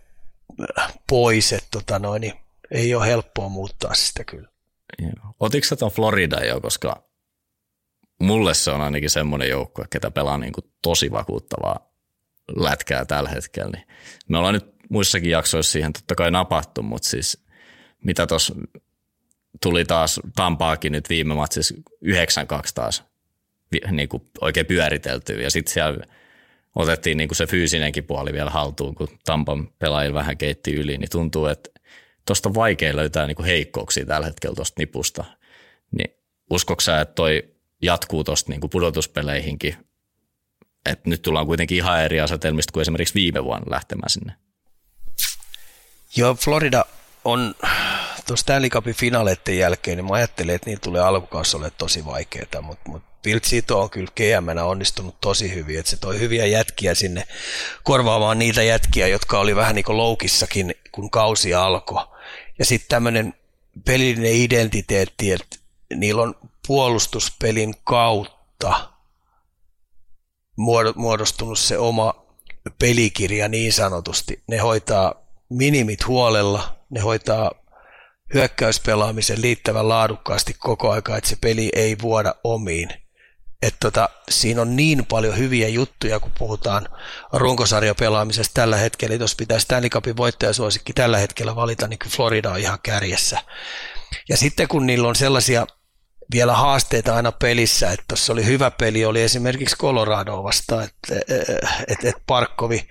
äh, 0.79 0.95
pois, 1.09 1.53
että 1.53 1.69
tota 1.71 1.99
noin, 1.99 2.21
niin 2.21 2.33
ei 2.71 2.95
ole 2.95 3.07
helppoa 3.07 3.49
muuttaa 3.49 3.95
sitä 3.95 4.25
kyllä. 4.25 4.49
Otitko 5.41 5.69
sä 5.69 5.77
tuon 5.77 5.91
Florida 5.91 6.45
jo, 6.45 6.61
koska 6.61 7.09
mulle 8.21 8.55
se 8.55 8.71
on 8.71 8.81
ainakin 8.81 9.11
semmoinen 9.11 9.49
joukko, 9.49 9.85
ketä 9.91 10.11
pelaa 10.11 10.39
niin 10.39 10.53
kuin 10.53 10.65
tosi 10.83 11.11
vakuuttavaa 11.11 11.92
lätkää 12.57 13.05
tällä 13.05 13.29
hetkellä. 13.29 13.71
Niin 13.71 13.87
me 14.29 14.39
ollaan 14.39 14.55
nyt 14.55 14.75
muissakin 14.89 15.31
jaksoissa 15.31 15.73
siihen 15.73 15.93
totta 15.93 16.15
kai 16.15 16.31
napattu, 16.31 16.83
mutta 16.83 17.09
siis 17.09 17.45
mitä 18.05 18.27
tuossa 18.27 18.55
tuli 19.63 19.85
taas 19.85 20.21
Tampaakin 20.37 20.93
nyt 20.93 21.09
viime 21.09 21.35
matsissa 21.35 21.75
9-2 21.75 21.79
taas 22.75 23.05
niin 23.91 24.09
kuin 24.09 24.23
oikein 24.41 24.67
pyöritelty 24.67 25.41
ja 25.41 25.51
sitten 25.51 25.73
siellä 25.75 26.05
otettiin 26.75 27.17
niin 27.17 27.29
kuin 27.29 27.37
se 27.37 27.47
fyysinenkin 27.47 28.05
puoli 28.05 28.33
vielä 28.33 28.51
haltuun, 28.51 28.95
kun 28.95 29.09
Tampan 29.25 29.69
pelaajilla 29.79 30.19
vähän 30.19 30.37
keitti 30.37 30.75
yli, 30.75 30.99
niin 30.99 31.11
tuntuu, 31.11 31.47
että 31.47 31.71
tuosta 32.27 32.49
on 32.49 32.55
vaikea 32.55 32.97
löytää 32.97 33.27
niin 33.27 33.37
kuin 33.37 33.47
heikkouksia 33.47 34.07
tällä 34.07 34.27
hetkellä 34.27 34.57
tuosta 34.57 34.81
nipusta. 34.81 35.25
Niin 35.91 36.15
uskoksa, 36.51 37.01
että 37.01 37.15
toi 37.15 37.55
jatkuu 37.83 38.25
tuosta 38.25 38.53
niin 38.53 38.71
pudotuspeleihinkin 38.71 39.77
että 40.87 41.11
nyt 41.11 41.23
tullaan 41.23 41.47
kuitenkin 41.47 41.77
ihan 41.77 42.03
eri 42.03 42.21
asetelmista 42.21 42.73
kuin 42.73 42.81
esimerkiksi 42.83 43.15
viime 43.15 43.45
vuonna 43.45 43.71
lähtemään 43.71 44.11
sinne. 44.11 44.33
Joo, 46.17 46.35
Florida 46.35 46.85
on 47.25 47.55
tuossa 48.27 48.43
Stanley 48.43 48.71
Cupin 48.71 48.95
finaaleiden 48.95 49.59
jälkeen, 49.59 49.97
niin 49.97 50.05
mä 50.05 50.15
ajattelen, 50.15 50.55
että 50.55 50.71
niillä 50.71 50.81
tulee 50.81 51.03
alkukausi 51.03 51.57
ole 51.57 51.73
tosi 51.79 52.05
vaikeaa, 52.05 52.63
mutta, 52.63 52.91
mutta 52.91 53.13
Bilt 53.23 53.45
Sito 53.45 53.81
on 53.81 53.91
kyllä 53.91 54.11
gm 54.17 54.63
onnistunut 54.63 55.21
tosi 55.21 55.55
hyvin, 55.55 55.79
että 55.79 55.91
se 55.91 55.97
toi 55.97 56.21
hyviä 56.21 56.47
jätkiä 56.47 56.95
sinne 56.95 57.25
korvaamaan 57.83 58.39
niitä 58.39 58.63
jätkiä, 58.63 59.07
jotka 59.07 59.41
oli 59.41 59.57
vähän 59.57 59.75
niin 59.75 59.85
kuin 59.85 59.97
loukissakin, 59.97 60.75
kun 60.93 61.11
kausi 61.11 61.55
alkoi. 61.55 62.07
Ja 62.59 62.65
sitten 62.65 62.89
tämmöinen 62.89 63.35
pelillinen 63.85 64.35
identiteetti, 64.35 65.33
että 65.33 65.59
niillä 65.95 66.23
on 66.23 66.35
puolustuspelin 66.67 67.75
kautta– 67.85 68.75
muodostunut 70.97 71.59
se 71.59 71.79
oma 71.79 72.15
pelikirja 72.79 73.49
niin 73.49 73.73
sanotusti. 73.73 74.43
Ne 74.49 74.59
hoitaa 74.59 75.15
minimit 75.51 76.07
huolella, 76.07 76.77
ne 76.91 77.01
hoitaa 77.01 77.51
hyökkäyspelaamisen 78.35 79.43
liittävän 79.43 79.89
laadukkaasti 79.89 80.55
koko 80.59 80.91
aika, 80.91 81.17
että 81.17 81.31
se 81.31 81.37
peli 81.41 81.71
ei 81.75 81.97
vuoda 82.03 82.35
omiin. 82.45 82.89
Et 83.63 83.75
tota, 83.81 84.09
siinä 84.31 84.63
on 84.63 84.77
niin 84.77 85.07
paljon 85.07 85.39
hyviä 85.39 85.69
juttuja, 85.69 86.21
kun 86.21 86.33
puhutaan 86.39 86.89
runkosarjapelaamisesta 87.33 88.55
tällä 88.55 88.77
hetkellä. 88.77 89.15
Jos 89.15 89.37
pitäisi 89.37 89.65
Stanley 89.65 89.91
Cupin 89.91 90.17
voittajasuosikki 90.17 90.93
tällä 90.93 91.19
hetkellä 91.19 91.57
valita, 91.57 91.89
niin 91.89 91.99
Florida 92.09 92.51
on 92.51 92.59
ihan 92.59 92.79
kärjessä. 92.83 93.39
Ja 94.29 94.37
sitten 94.37 94.69
kun 94.69 94.87
niillä 94.87 95.09
on 95.09 95.17
sellaisia 95.17 95.67
vielä 96.33 96.55
haasteita 96.55 97.15
aina 97.15 97.33
pelissä, 97.33 97.91
että 97.91 98.05
tuossa 98.09 98.33
oli 98.33 98.47
hyvä 98.47 98.71
peli, 98.71 99.05
oli 99.05 99.23
esimerkiksi 99.23 99.77
Colorado 99.77 100.43
vastaan, 100.43 100.85
että 100.85 101.35
et, 101.89 102.05
et 102.05 102.17
Parkkovi 102.27 102.89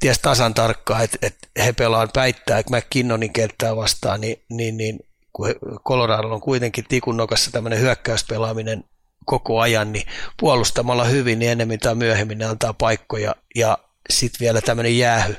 ties 0.00 0.18
tasan 0.18 0.54
tarkkaan, 0.54 1.04
että 1.04 1.18
et 1.22 1.36
he 1.64 1.72
pelaan 1.72 2.08
päittää 2.14 2.62
McKinnonin 2.70 3.32
kenttää 3.32 3.76
vastaan, 3.76 4.20
niin, 4.20 4.42
niin, 4.48 4.76
niin 4.76 4.98
kun 5.32 5.54
Colorado 5.88 6.28
on 6.28 6.40
kuitenkin 6.40 6.84
tikun 6.88 7.16
nokassa 7.16 7.50
tämmöinen 7.50 7.80
hyökkäyspelaaminen 7.80 8.84
koko 9.24 9.60
ajan, 9.60 9.92
niin 9.92 10.06
puolustamalla 10.40 11.04
hyvin, 11.04 11.38
niin 11.38 11.52
enemmän 11.52 11.78
tai 11.78 11.94
myöhemmin 11.94 12.38
ne 12.38 12.44
antaa 12.44 12.74
paikkoja. 12.74 13.34
Ja 13.54 13.78
sitten 14.10 14.40
vielä 14.40 14.60
tämmöinen 14.60 14.98
jäähy, 14.98 15.36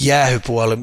jäähypuoli, 0.00 0.76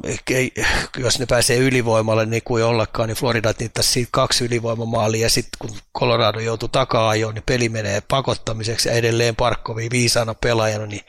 jos 0.98 1.20
ne 1.20 1.26
pääsee 1.26 1.58
ylivoimalle 1.58 2.26
niin 2.26 2.44
kuin 2.46 2.64
ollakaan, 2.64 3.10
niin 3.10 3.18
Florida 3.18 3.54
niitä 3.60 3.82
siitä 3.82 4.10
kaksi 4.12 4.46
ylivoimamaalia 4.46 5.22
ja 5.22 5.30
sitten 5.30 5.58
kun 5.60 5.78
Colorado 6.00 6.40
joutui 6.40 6.70
takaa 6.70 7.10
ajoon, 7.10 7.34
niin 7.34 7.44
peli 7.46 7.70
menee 7.70 8.02
pakottamiseksi 8.02 8.90
ja 8.90 8.96
edelleen 8.96 9.36
Parkkovi 9.36 9.88
viisaana 9.92 10.34
pelaajana 10.34 10.86
niin 10.86 11.02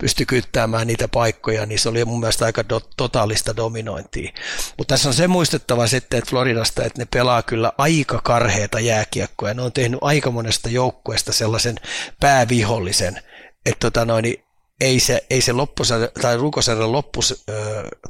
pystyi 0.00 0.26
kyttäämään 0.26 0.86
niitä 0.86 1.08
paikkoja, 1.08 1.66
niin 1.66 1.78
se 1.78 1.88
oli 1.88 2.04
mun 2.04 2.20
mielestä 2.20 2.44
aika 2.44 2.62
do- 2.62 2.88
totaalista 2.96 3.56
dominointia. 3.56 4.32
Mutta 4.78 4.94
tässä 4.94 5.08
on 5.08 5.14
se 5.14 5.28
muistettava 5.28 5.86
sitten, 5.86 6.18
että 6.18 6.30
Floridasta, 6.30 6.84
että 6.84 7.02
ne 7.02 7.06
pelaa 7.12 7.42
kyllä 7.42 7.72
aika 7.78 8.20
karheita 8.24 8.80
jääkiekkoja, 8.80 9.54
ne 9.54 9.62
on 9.62 9.72
tehnyt 9.72 9.98
aika 10.02 10.30
monesta 10.30 10.68
joukkueesta 10.68 11.32
sellaisen 11.32 11.76
päävihollisen, 12.20 13.22
että 13.66 13.80
tota 13.80 14.04
noin, 14.04 14.22
niin 14.22 14.47
ei 14.80 15.00
se, 15.00 15.26
ei 15.30 15.40
se 15.40 15.52
loppusarja, 15.52 16.08
tai 16.22 16.36
runkosarjan 16.36 16.92
loppu 16.92 17.20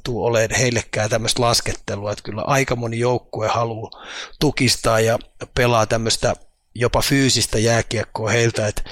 tuu 0.04 0.24
ole 0.24 0.48
heillekään 0.58 1.10
tämmöistä 1.10 1.42
laskettelua, 1.42 2.12
että 2.12 2.24
kyllä 2.24 2.42
aika 2.42 2.76
moni 2.76 2.98
joukkue 2.98 3.48
haluaa 3.48 4.06
tukistaa 4.40 5.00
ja 5.00 5.18
pelaa 5.54 5.86
tämmöistä 5.86 6.34
jopa 6.74 7.02
fyysistä 7.02 7.58
jääkiekkoa 7.58 8.30
heiltä, 8.30 8.66
että, 8.66 8.82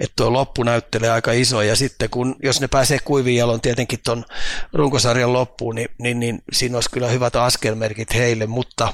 että 0.00 0.12
tuo 0.16 0.32
loppu 0.32 0.62
näyttelee 0.62 1.10
aika 1.10 1.32
iso, 1.32 1.62
ja 1.62 1.76
sitten 1.76 2.10
kun, 2.10 2.36
jos 2.42 2.60
ne 2.60 2.68
pääsee 2.68 2.98
kuivin 3.04 3.36
jalon 3.36 3.60
tietenkin 3.60 3.98
tuon 4.04 4.24
runkosarjan 4.72 5.32
loppuun, 5.32 5.74
niin, 5.74 5.88
niin, 5.98 6.20
niin 6.20 6.42
siinä 6.52 6.76
olisi 6.76 6.90
kyllä 6.90 7.08
hyvät 7.08 7.36
askelmerkit 7.36 8.14
heille, 8.14 8.46
mutta 8.46 8.92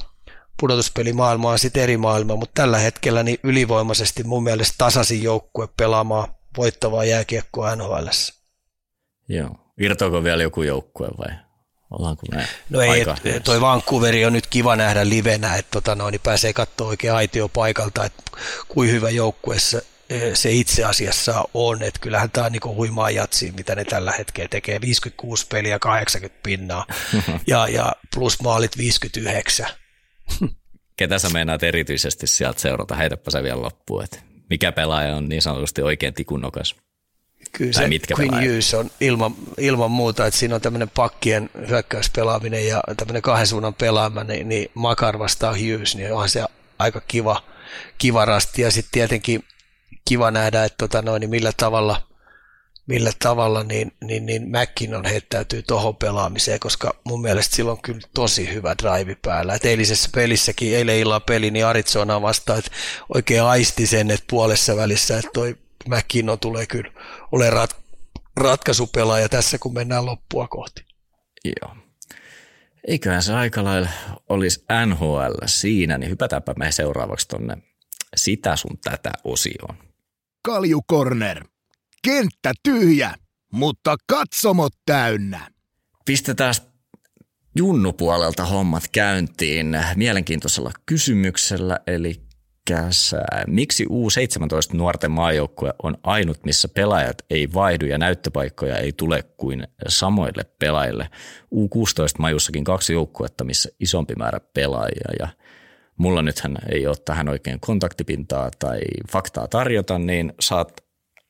pudotuspelimaailma 0.61 1.51
on 1.51 1.59
sitten 1.59 1.82
eri 1.82 1.97
maailma, 1.97 2.36
mutta 2.36 2.62
tällä 2.62 2.78
hetkellä 2.78 3.22
niin 3.22 3.38
ylivoimaisesti 3.43 4.24
mun 4.24 4.43
mielestä 4.43 4.74
tasaisin 4.78 5.22
joukkue 5.22 5.68
pelaamaan 5.76 6.28
voittavaa 6.57 7.05
jääkiekkoa 7.05 7.76
NHL. 7.76 8.07
Joo. 9.28 9.50
Irtoako 9.80 10.24
vielä 10.24 10.42
joku 10.42 10.62
joukkue 10.62 11.09
vai 11.18 11.36
ollaanko 11.90 12.22
me 12.34 12.48
No 12.70 12.80
ei, 12.80 13.00
et, 13.00 13.44
toi 13.44 13.61
Vancouveri 13.61 14.24
on 14.24 14.32
nyt 14.32 14.46
kiva 14.46 14.76
nähdä 14.76 15.09
livenä, 15.09 15.57
että 15.57 15.70
tota 15.70 15.94
noin, 15.94 16.12
niin 16.12 16.20
pääsee 16.20 16.53
katsoa 16.53 16.88
oikein 16.88 17.12
aitio 17.12 17.48
paikalta, 17.48 18.05
että 18.05 18.22
kuin 18.68 18.90
hyvä 18.90 19.11
joukkue 19.11 19.59
se, 19.59 19.86
se 20.34 20.53
itse 20.53 20.84
asiassa 20.84 21.44
on, 21.55 21.82
että 21.82 22.00
kyllähän 22.00 22.30
tämä 22.30 22.46
on 22.46 22.53
niin 22.53 22.76
huimaa 22.76 23.11
jatsia, 23.11 23.53
mitä 23.53 23.74
ne 23.74 23.84
tällä 23.84 24.12
hetkellä 24.12 24.48
tekee, 24.48 24.80
56 24.80 25.46
peliä, 25.46 25.78
80 25.78 26.40
pinnaa 26.42 26.86
ja, 27.46 27.68
ja 27.68 27.92
plus 28.14 28.42
maalit 28.42 28.78
59. 28.78 29.66
Ketä 30.96 31.18
sä 31.18 31.30
meinaat 31.30 31.62
erityisesti 31.62 32.26
sieltä 32.26 32.61
seurata, 32.61 32.96
heitäpä 32.96 33.30
se 33.30 33.42
vielä 33.42 33.62
loppuun, 33.62 34.05
että 34.05 34.18
mikä 34.53 34.72
pelaaja 34.72 35.16
on 35.16 35.28
niin 35.28 35.42
sanotusti 35.42 35.82
oikein 35.82 36.14
tikunnokas? 36.14 36.76
Kyllä 37.53 37.72
se 37.72 37.88
mitkä 37.88 38.14
Queen 38.18 38.34
Hughes 38.34 38.74
on 38.74 38.90
ilman, 39.00 39.34
ilman 39.59 39.90
muuta, 39.90 40.26
että 40.26 40.40
siinä 40.40 40.55
on 40.55 40.61
tämmöinen 40.61 40.90
pakkien 40.90 41.50
hyökkäyspelaaminen 41.68 42.66
ja 42.66 42.82
tämmöinen 42.96 43.22
kahden 43.22 43.46
suunnan 43.46 43.74
pelaaminen, 43.74 44.26
niin, 44.26 44.48
niin 44.48 44.70
Makar 44.74 45.18
vastaa 45.18 45.53
Hughes, 45.53 45.96
niin 45.96 46.12
onhan 46.12 46.28
se 46.28 46.44
aika 46.78 47.00
kiva, 47.00 47.42
kiva 47.98 48.24
rasti. 48.24 48.62
Ja 48.62 48.70
sitten 48.70 48.92
tietenkin 48.92 49.44
kiva 50.09 50.30
nähdä, 50.30 50.64
että 50.64 50.76
tota 50.78 51.03
noin, 51.03 51.20
niin 51.20 51.30
millä 51.30 51.53
tavalla 51.57 52.03
millä 52.86 53.10
tavalla 53.18 53.62
niin, 53.62 53.92
niin, 54.04 54.26
niin 54.26 54.48
McKinnon 54.48 55.04
heittäytyy 55.04 55.62
tuohon 55.62 55.96
pelaamiseen, 55.96 56.60
koska 56.60 56.94
mun 57.04 57.22
mielestä 57.22 57.56
sillä 57.56 57.72
on 57.72 57.82
kyllä 57.82 58.00
tosi 58.14 58.54
hyvä 58.54 58.74
drive 58.82 59.16
päällä. 59.22 59.54
Et 59.54 59.64
eilisessä 59.64 60.10
pelissäkin, 60.14 60.76
eilen 60.76 60.98
illan 60.98 61.22
peli, 61.22 61.50
niin 61.50 61.66
Arizona 61.66 62.22
vastaan, 62.22 62.58
että 62.58 62.70
oikein 63.14 63.42
aisti 63.42 63.86
sen, 63.86 64.10
että 64.10 64.26
puolessa 64.30 64.76
välissä, 64.76 65.18
että 65.18 65.30
toi 65.34 65.56
McKinnon 65.88 66.38
tulee 66.38 66.66
kyllä 66.66 66.92
ole 67.32 67.50
rat, 67.50 67.76
ratkaisupelaaja 68.36 69.28
tässä, 69.28 69.58
kun 69.58 69.74
mennään 69.74 70.06
loppua 70.06 70.48
kohti. 70.48 70.84
Joo. 71.44 71.76
Eiköhän 72.88 73.22
se 73.22 73.34
aika 73.34 73.64
lailla 73.64 73.88
olisi 74.28 74.64
NHL 74.86 75.34
siinä, 75.46 75.98
niin 75.98 76.10
hypätäänpä 76.10 76.54
me 76.58 76.72
seuraavaksi 76.72 77.28
tonne 77.28 77.56
sitä 78.16 78.56
sun 78.56 78.78
tätä 78.84 79.12
osioon. 79.24 79.76
Kalju 80.42 80.82
Corner. 80.90 81.51
Kenttä 82.05 82.53
tyhjä, 82.62 83.14
mutta 83.53 83.96
katsomot 84.07 84.72
täynnä. 84.86 85.50
Pistetään 86.05 86.55
Junnu-puolelta 87.57 88.44
hommat 88.44 88.82
käyntiin 88.92 89.78
mielenkiintoisella 89.96 90.72
kysymyksellä, 90.86 91.78
eli 91.86 92.22
miksi 93.46 93.84
U17 93.84 94.76
nuorten 94.76 95.11
maajoukkue 95.11 95.74
on 95.82 95.96
ainut, 96.03 96.44
missä 96.44 96.68
pelaajat 96.68 97.16
ei 97.30 97.53
vaihdu 97.55 97.86
ja 97.86 97.98
näyttöpaikkoja 97.98 98.78
ei 98.78 98.92
tule 98.92 99.22
kuin 99.22 99.66
samoille 99.88 100.44
pelaajille. 100.59 101.09
U16 101.55 102.18
majussakin 102.18 102.64
kaksi 102.64 102.92
joukkuetta, 102.92 103.44
missä 103.44 103.68
isompi 103.80 104.14
määrä 104.14 104.40
pelaajia 104.55 105.11
ja 105.18 105.28
mulla 105.96 106.22
nythän 106.22 106.59
ei 106.72 106.86
ole 106.86 106.96
tähän 107.05 107.28
oikein 107.28 107.61
kontaktipintaa 107.61 108.50
tai 108.59 108.80
faktaa 109.12 109.48
tarjota, 109.48 109.98
niin 109.98 110.32
saat 110.40 110.84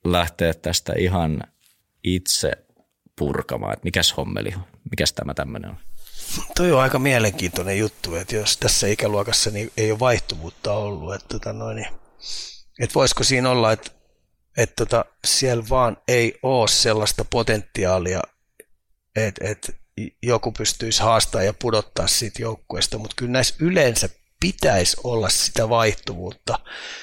lähteä 0.04 0.54
tästä 0.54 0.92
ihan 0.98 1.42
itse 2.04 2.52
purkamaan, 3.18 3.72
että 3.72 3.84
mikäs 3.84 4.16
hommeli, 4.16 4.54
mikäs 4.90 5.12
tämä 5.12 5.34
tämmöinen 5.34 5.70
on. 5.70 5.76
Toi 6.56 6.72
on 6.72 6.80
aika 6.80 6.98
mielenkiintoinen 6.98 7.78
juttu, 7.78 8.14
että 8.14 8.36
jos 8.36 8.56
tässä 8.56 8.86
ikäluokassa 8.86 9.50
niin 9.50 9.72
ei 9.76 9.90
ole 9.90 9.98
vaihtuvuutta 9.98 10.72
ollut, 10.72 11.14
että, 11.14 11.28
tota 11.28 11.52
noin, 11.52 11.76
niin, 11.76 11.88
että 12.80 12.94
voisiko 12.94 13.24
siinä 13.24 13.50
olla, 13.50 13.72
että, 13.72 13.90
että 14.56 14.74
tota, 14.76 15.04
siellä 15.24 15.64
vaan 15.70 15.96
ei 16.08 16.38
ole 16.42 16.68
sellaista 16.68 17.24
potentiaalia, 17.24 18.20
että, 19.16 19.48
että 19.48 19.72
joku 20.22 20.52
pystyisi 20.52 21.02
haastamaan 21.02 21.46
ja 21.46 21.54
pudottaa 21.54 22.06
siitä 22.06 22.42
joukkueesta, 22.42 22.98
mutta 22.98 23.14
kyllä 23.16 23.32
näissä 23.32 23.54
yleensä 23.58 24.08
pitäisi 24.42 24.96
olla 25.04 25.28
sitä 25.28 25.68
vaihtuvuutta 25.68 26.58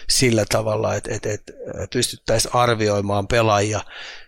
sillä 0.09 0.45
tavalla, 0.49 0.95
että, 0.95 1.15
että, 1.15 1.33
että 1.33 1.53
pystyttäisiin 1.93 2.55
arvioimaan 2.55 3.27
pelaajia 3.27 3.79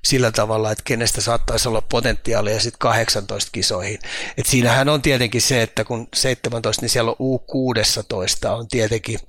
sillä 0.03 0.31
tavalla, 0.31 0.71
että 0.71 0.83
kenestä 0.83 1.21
saattaisi 1.21 1.69
olla 1.69 1.81
potentiaalia 1.81 2.59
sitten 2.59 2.79
18 2.79 3.49
kisoihin. 3.51 3.99
Et 4.37 4.45
siinähän 4.45 4.89
on 4.89 5.01
tietenkin 5.01 5.41
se, 5.41 5.61
että 5.61 5.83
kun 5.83 6.07
17, 6.15 6.81
niin 6.81 6.89
siellä 6.89 7.11
on 7.19 7.37
U16 7.39 8.49
on 8.49 8.67
tietenkin 8.67 9.19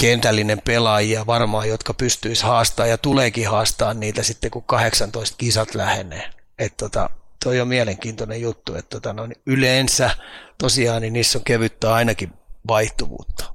kentällinen 0.00 0.62
pelaajia 0.64 1.26
varmaan, 1.26 1.68
jotka 1.68 1.94
pystyisi 1.94 2.42
haastaa 2.42 2.86
ja 2.86 2.98
tuleekin 2.98 3.48
haastaa 3.48 3.94
niitä 3.94 4.22
sitten, 4.22 4.50
kun 4.50 4.62
18 4.62 5.36
kisat 5.36 5.74
lähenee. 5.74 6.30
Että 6.58 6.76
tota, 6.76 7.10
toi 7.44 7.60
on 7.60 7.68
mielenkiintoinen 7.68 8.40
juttu, 8.40 8.74
että 8.74 8.90
tota, 8.90 9.12
no, 9.12 9.26
niin 9.26 9.42
yleensä 9.46 10.10
tosiaan 10.58 11.02
niin 11.02 11.12
niissä 11.12 11.38
on 11.38 11.44
kevyttä 11.44 11.94
ainakin 11.94 12.37
vaihtuvuutta. 12.68 13.54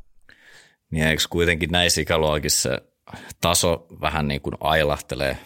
Niin 0.91 1.07
eikö 1.07 1.23
kuitenkin 1.29 1.71
näissä 1.71 2.01
ikäluokissa 2.01 2.69
taso 3.41 3.87
vähän 4.01 4.27
niin 4.27 4.41
kuin 4.41 4.55
ailahtelee 4.59 5.37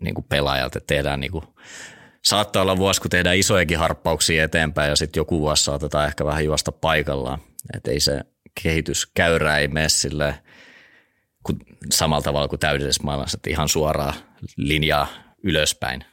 niin 0.00 0.14
kuin 0.14 0.24
pelaajalta, 0.28 0.80
tehdään 0.80 1.20
niin 1.20 1.32
kuin, 1.32 1.44
saattaa 2.24 2.62
olla 2.62 2.76
vuosi, 2.76 3.00
kun 3.00 3.10
tehdään 3.10 3.36
isojakin 3.36 3.78
harppauksia 3.78 4.44
eteenpäin 4.44 4.90
ja 4.90 4.96
sitten 4.96 5.20
joku 5.20 5.40
vuosi 5.40 5.64
saatetaan 5.64 6.06
ehkä 6.06 6.24
vähän 6.24 6.44
juosta 6.44 6.72
paikallaan. 6.72 7.38
Että 7.74 7.90
ei 7.90 8.00
se 8.00 8.20
kehityskäyrä 8.62 9.58
ei 9.58 9.68
mene 9.68 9.88
silleen, 9.88 10.34
kun, 11.42 11.58
samalla 11.92 12.22
tavalla 12.22 12.48
kuin 12.48 12.60
täydellisessä 12.60 13.02
maailmassa, 13.02 13.38
että 13.38 13.50
ihan 13.50 13.68
suoraa 13.68 14.14
linjaa 14.56 15.08
ylöspäin. 15.42 16.04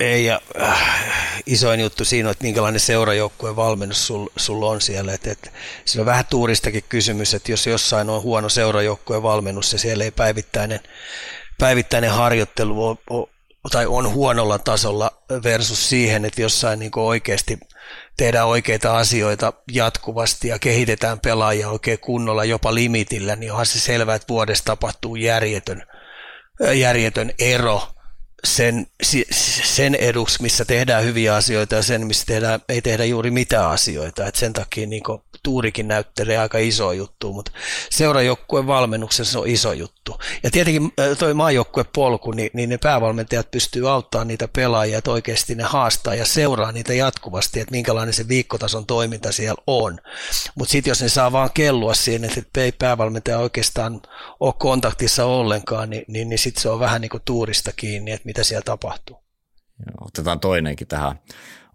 Ei, 0.00 0.24
ja 0.24 0.40
äh, 0.60 1.42
isoin 1.46 1.80
juttu 1.80 2.04
siinä 2.04 2.28
on, 2.28 2.30
että 2.30 2.44
minkälainen 2.44 2.80
seurajoukkueen 2.80 3.56
valmennus 3.56 4.06
sulla 4.06 4.30
sul 4.36 4.62
on 4.62 4.80
siellä. 4.80 5.14
Et, 5.14 5.26
et, 5.26 5.52
siinä 5.84 6.02
on 6.02 6.06
vähän 6.06 6.24
tuuristakin 6.30 6.84
kysymys, 6.88 7.34
että 7.34 7.52
jos 7.52 7.66
jossain 7.66 8.10
on 8.10 8.22
huono 8.22 8.48
seurajoukkueen 8.48 9.22
valmennus 9.22 9.72
ja 9.72 9.78
siellä 9.78 10.04
ei 10.04 10.10
päivittäinen, 10.10 10.80
päivittäinen 11.58 12.10
harjoittelu 12.10 12.86
ole, 12.86 12.96
ole, 13.10 13.28
tai 13.70 13.86
on 13.86 14.12
huonolla 14.12 14.58
tasolla 14.58 15.10
versus 15.42 15.88
siihen, 15.88 16.24
että 16.24 16.42
jossain 16.42 16.78
niin 16.78 16.90
oikeasti 16.96 17.58
tehdään 18.16 18.46
oikeita 18.46 18.96
asioita 18.96 19.52
jatkuvasti 19.72 20.48
ja 20.48 20.58
kehitetään 20.58 21.20
pelaajia 21.20 21.68
oikein 21.68 21.98
kunnolla 21.98 22.44
jopa 22.44 22.74
limitillä, 22.74 23.36
niin 23.36 23.52
onhan 23.52 23.66
se 23.66 23.80
selvää, 23.80 24.14
että 24.14 24.28
vuodessa 24.28 24.64
tapahtuu 24.64 25.16
järjetön, 25.16 25.82
järjetön 26.74 27.32
ero– 27.38 27.82
sen, 28.44 28.86
sen 29.64 29.94
eduksi, 29.94 30.42
missä 30.42 30.64
tehdään 30.64 31.04
hyviä 31.04 31.34
asioita 31.34 31.74
ja 31.74 31.82
sen, 31.82 32.06
missä 32.06 32.26
tehdään, 32.26 32.60
ei 32.68 32.82
tehdä 32.82 33.04
juuri 33.04 33.30
mitään 33.30 33.70
asioita. 33.70 34.26
Et 34.26 34.34
sen 34.34 34.52
takia 34.52 34.86
niin 34.86 35.02
tuurikin 35.42 35.88
näyttelee 35.88 36.38
aika 36.38 36.58
iso 36.58 36.92
juttu, 36.92 37.32
mutta 37.32 37.52
seurajoukkueen 37.90 38.66
valmennuksessa 38.66 39.40
on 39.40 39.48
iso 39.48 39.72
juttu. 39.72 40.18
Ja 40.42 40.50
tietenkin 40.50 40.92
toi 41.18 41.34
polku, 41.92 42.32
niin, 42.32 42.50
niin 42.52 42.70
ne 42.70 42.78
päävalmentajat 42.78 43.50
pystyy 43.50 43.90
auttamaan 43.90 44.28
niitä 44.28 44.48
pelaajia, 44.48 44.98
että 44.98 45.10
oikeasti 45.10 45.54
ne 45.54 45.62
haastaa 45.62 46.14
ja 46.14 46.24
seuraa 46.24 46.72
niitä 46.72 46.94
jatkuvasti, 46.94 47.60
että 47.60 47.72
minkälainen 47.72 48.14
se 48.14 48.28
viikkotason 48.28 48.86
toiminta 48.86 49.32
siellä 49.32 49.62
on. 49.66 49.98
Mutta 50.54 50.72
sitten 50.72 50.90
jos 50.90 51.02
ne 51.02 51.08
saa 51.08 51.32
vaan 51.32 51.50
kellua 51.54 51.94
siinä, 51.94 52.28
että 52.36 52.60
ei 52.60 52.72
päävalmentaja 52.72 53.38
oikeastaan 53.38 54.02
ole 54.40 54.54
kontaktissa 54.58 55.24
ollenkaan, 55.24 55.90
niin, 55.90 56.04
niin, 56.08 56.28
niin 56.28 56.38
sitten 56.38 56.62
se 56.62 56.68
on 56.68 56.80
vähän 56.80 57.00
niin 57.00 57.10
kuin 57.10 57.22
tuurista 57.24 57.72
kiinni, 57.72 58.10
että 58.10 58.26
mitä 58.26 58.44
siellä 58.44 58.62
tapahtuu. 58.62 59.29
Otetaan 60.00 60.40
toinenkin 60.40 60.86
tähän 60.86 61.18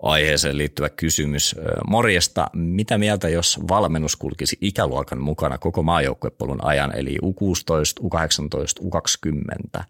aiheeseen 0.04 0.58
liittyvä 0.58 0.90
kysymys. 0.90 1.56
Morjesta, 1.88 2.48
mitä 2.54 2.98
mieltä, 2.98 3.30
jos 3.30 3.60
valmennus 3.68 4.16
kulkisi 4.16 4.58
ikäluokan 4.62 5.22
mukana 5.22 5.58
koko 5.58 5.84
maajoukkuepolun 5.84 6.66
ajan, 6.66 6.98
eli 6.98 7.18
U16, 7.24 8.04
U18, 8.04 8.86
U20? 8.86 9.84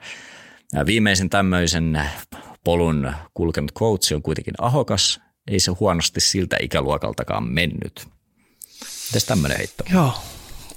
Viimeisin 0.85 1.29
tämmöisen 1.29 2.01
polun 2.63 3.13
kulkenut 3.33 3.73
coach 3.73 4.13
on 4.13 4.21
kuitenkin 4.21 4.53
ahokas, 4.61 5.21
ei 5.47 5.59
se 5.59 5.71
huonosti 5.71 6.19
siltä 6.19 6.57
ikäluokaltakaan 6.61 7.53
mennyt. 7.53 8.07
Mitäs 9.07 9.25
tämmöinen 9.25 9.57
heitto? 9.57 9.83
Joo, 9.93 10.13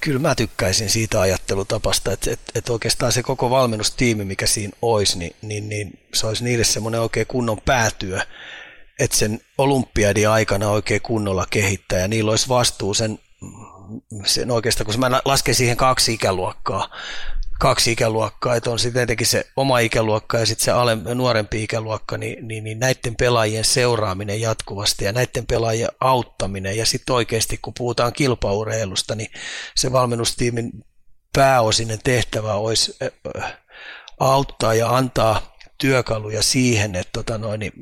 kyllä 0.00 0.18
mä 0.18 0.34
tykkäisin 0.34 0.90
siitä 0.90 1.20
ajattelutapasta, 1.20 2.12
että, 2.12 2.30
että, 2.30 2.52
että 2.54 2.72
oikeastaan 2.72 3.12
se 3.12 3.22
koko 3.22 3.50
valmennustiimi, 3.50 4.24
mikä 4.24 4.46
siinä 4.46 4.72
olisi, 4.82 5.18
niin, 5.18 5.36
niin, 5.42 5.68
niin 5.68 5.98
se 6.14 6.26
olisi 6.26 6.44
niille 6.44 6.64
semmoinen 6.64 7.00
oikein 7.00 7.26
kunnon 7.26 7.60
päätyö, 7.64 8.20
että 8.98 9.16
sen 9.16 9.40
olympiadin 9.58 10.28
aikana 10.28 10.70
oikein 10.70 11.02
kunnolla 11.02 11.46
kehittää. 11.50 11.98
Ja 11.98 12.08
niillä 12.08 12.30
olisi 12.30 12.48
vastuu 12.48 12.94
sen, 12.94 13.18
sen 14.24 14.50
oikeastaan, 14.50 14.86
kun 14.86 15.00
mä 15.00 15.20
lasken 15.24 15.54
siihen 15.54 15.76
kaksi 15.76 16.14
ikäluokkaa, 16.14 16.88
kaksi 17.58 17.92
ikäluokkaa, 17.92 18.56
että 18.56 18.70
on 18.70 18.78
sitten 18.78 19.00
tietenkin 19.00 19.26
se 19.26 19.46
oma 19.56 19.78
ikäluokka 19.78 20.38
ja 20.38 20.46
sitten 20.46 20.64
se 20.64 20.70
ale, 20.70 20.96
nuorempi 21.14 21.62
ikäluokka, 21.62 22.18
niin, 22.18 22.48
niin, 22.48 22.64
niin 22.64 22.78
näiden 22.78 23.16
pelaajien 23.16 23.64
seuraaminen 23.64 24.40
jatkuvasti 24.40 25.04
ja 25.04 25.12
näiden 25.12 25.46
pelaajien 25.46 25.88
auttaminen. 26.00 26.76
Ja 26.76 26.86
sitten 26.86 27.14
oikeasti 27.14 27.58
kun 27.62 27.72
puhutaan 27.78 28.12
kilpaurheilusta, 28.12 29.14
niin 29.14 29.30
se 29.74 29.92
valmennustiimin 29.92 30.70
pääosinen 31.32 31.98
tehtävä 32.04 32.54
olisi 32.54 32.96
auttaa 34.20 34.74
ja 34.74 34.96
antaa 34.96 35.56
työkaluja 35.78 36.42
siihen, 36.42 36.94
että 36.94 37.12
tota 37.12 37.38
noin, 37.38 37.60
niin 37.60 37.72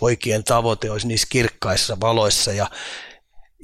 poikien 0.00 0.44
tavoite 0.44 0.90
olisi 0.90 1.06
niissä 1.06 1.26
kirkkaissa 1.30 2.00
valoissa 2.00 2.52
ja, 2.52 2.70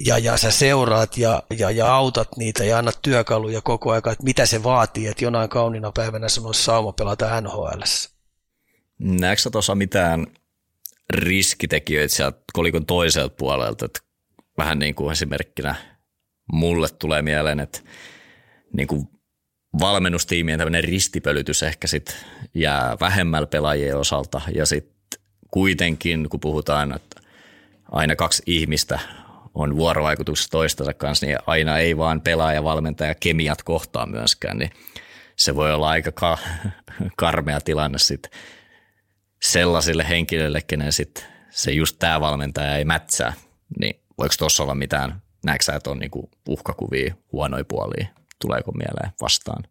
ja, 0.05 0.17
ja 0.17 0.37
sä 0.37 0.51
seuraat 0.51 1.17
ja, 1.17 1.43
ja, 1.57 1.71
ja 1.71 1.95
autat 1.95 2.37
niitä 2.37 2.63
ja 2.63 2.77
annat 2.77 2.99
työkaluja 3.01 3.61
koko 3.61 3.91
ajan, 3.91 4.11
että 4.11 4.23
mitä 4.23 4.45
se 4.45 4.63
vaatii, 4.63 5.07
että 5.07 5.25
jonain 5.25 5.49
kauniina 5.49 5.91
päivänä 5.91 6.29
sun 6.29 6.45
olisi 6.45 6.63
sauma 6.63 6.91
pelata 6.91 7.41
NHL. 7.41 7.81
Näetkö 8.99 9.41
sä 9.41 9.49
tuossa 9.49 9.75
mitään 9.75 10.27
riskitekijöitä 11.13 12.15
sieltä 12.15 12.39
kolikon 12.53 12.85
toiselta 12.85 13.35
puolelta, 13.35 13.85
että 13.85 13.99
vähän 14.57 14.79
niin 14.79 14.95
kuin 14.95 15.11
esimerkkinä 15.11 15.75
mulle 16.51 16.87
tulee 16.89 17.21
mieleen, 17.21 17.59
että 17.59 17.79
niin 18.73 18.87
kuin 18.87 19.07
valmennustiimien 19.79 20.59
tämmöinen 20.59 20.83
ristipölytys 20.83 21.63
ehkä 21.63 21.87
sitten 21.87 22.15
jää 22.53 22.97
vähemmällä 22.99 23.47
pelaajien 23.47 23.97
osalta 23.97 24.41
ja 24.55 24.65
sitten 24.65 25.21
kuitenkin, 25.51 26.29
kun 26.29 26.39
puhutaan, 26.39 26.95
että 26.95 27.21
aina 27.91 28.15
kaksi 28.15 28.43
ihmistä 28.45 28.99
on 29.59 29.77
vuorovaikutuksessa 29.77 30.51
toistensa 30.51 30.93
kanssa, 30.93 31.25
niin 31.25 31.37
aina 31.47 31.77
ei 31.77 31.97
vaan 31.97 32.21
pelaaja, 32.21 32.63
valmentaja, 32.63 33.15
kemiat 33.15 33.63
kohtaa 33.63 34.05
myöskään, 34.05 34.57
niin 34.57 34.71
se 35.35 35.55
voi 35.55 35.73
olla 35.73 35.89
aika 35.89 36.11
ka- 36.11 36.37
karmea 37.17 37.61
tilanne 37.61 37.97
sitten 37.97 38.31
sellaisille 39.41 40.09
henkilöille, 40.09 40.61
kenen 40.61 40.91
sit 40.91 41.27
se 41.49 41.71
just 41.71 41.95
tämä 41.99 42.21
valmentaja 42.21 42.77
ei 42.77 42.85
mätsää, 42.85 43.33
niin 43.79 44.01
voiko 44.17 44.35
tuossa 44.37 44.63
olla 44.63 44.75
mitään, 44.75 45.21
näetkö 45.45 45.63
sä, 45.63 45.75
että 45.75 45.89
on 45.89 45.99
niinku 45.99 46.29
uhkakuvia, 46.47 47.15
huonoja 47.31 47.65
puolia, 47.65 48.07
tuleeko 48.41 48.71
mieleen 48.71 49.11
vastaan? 49.21 49.63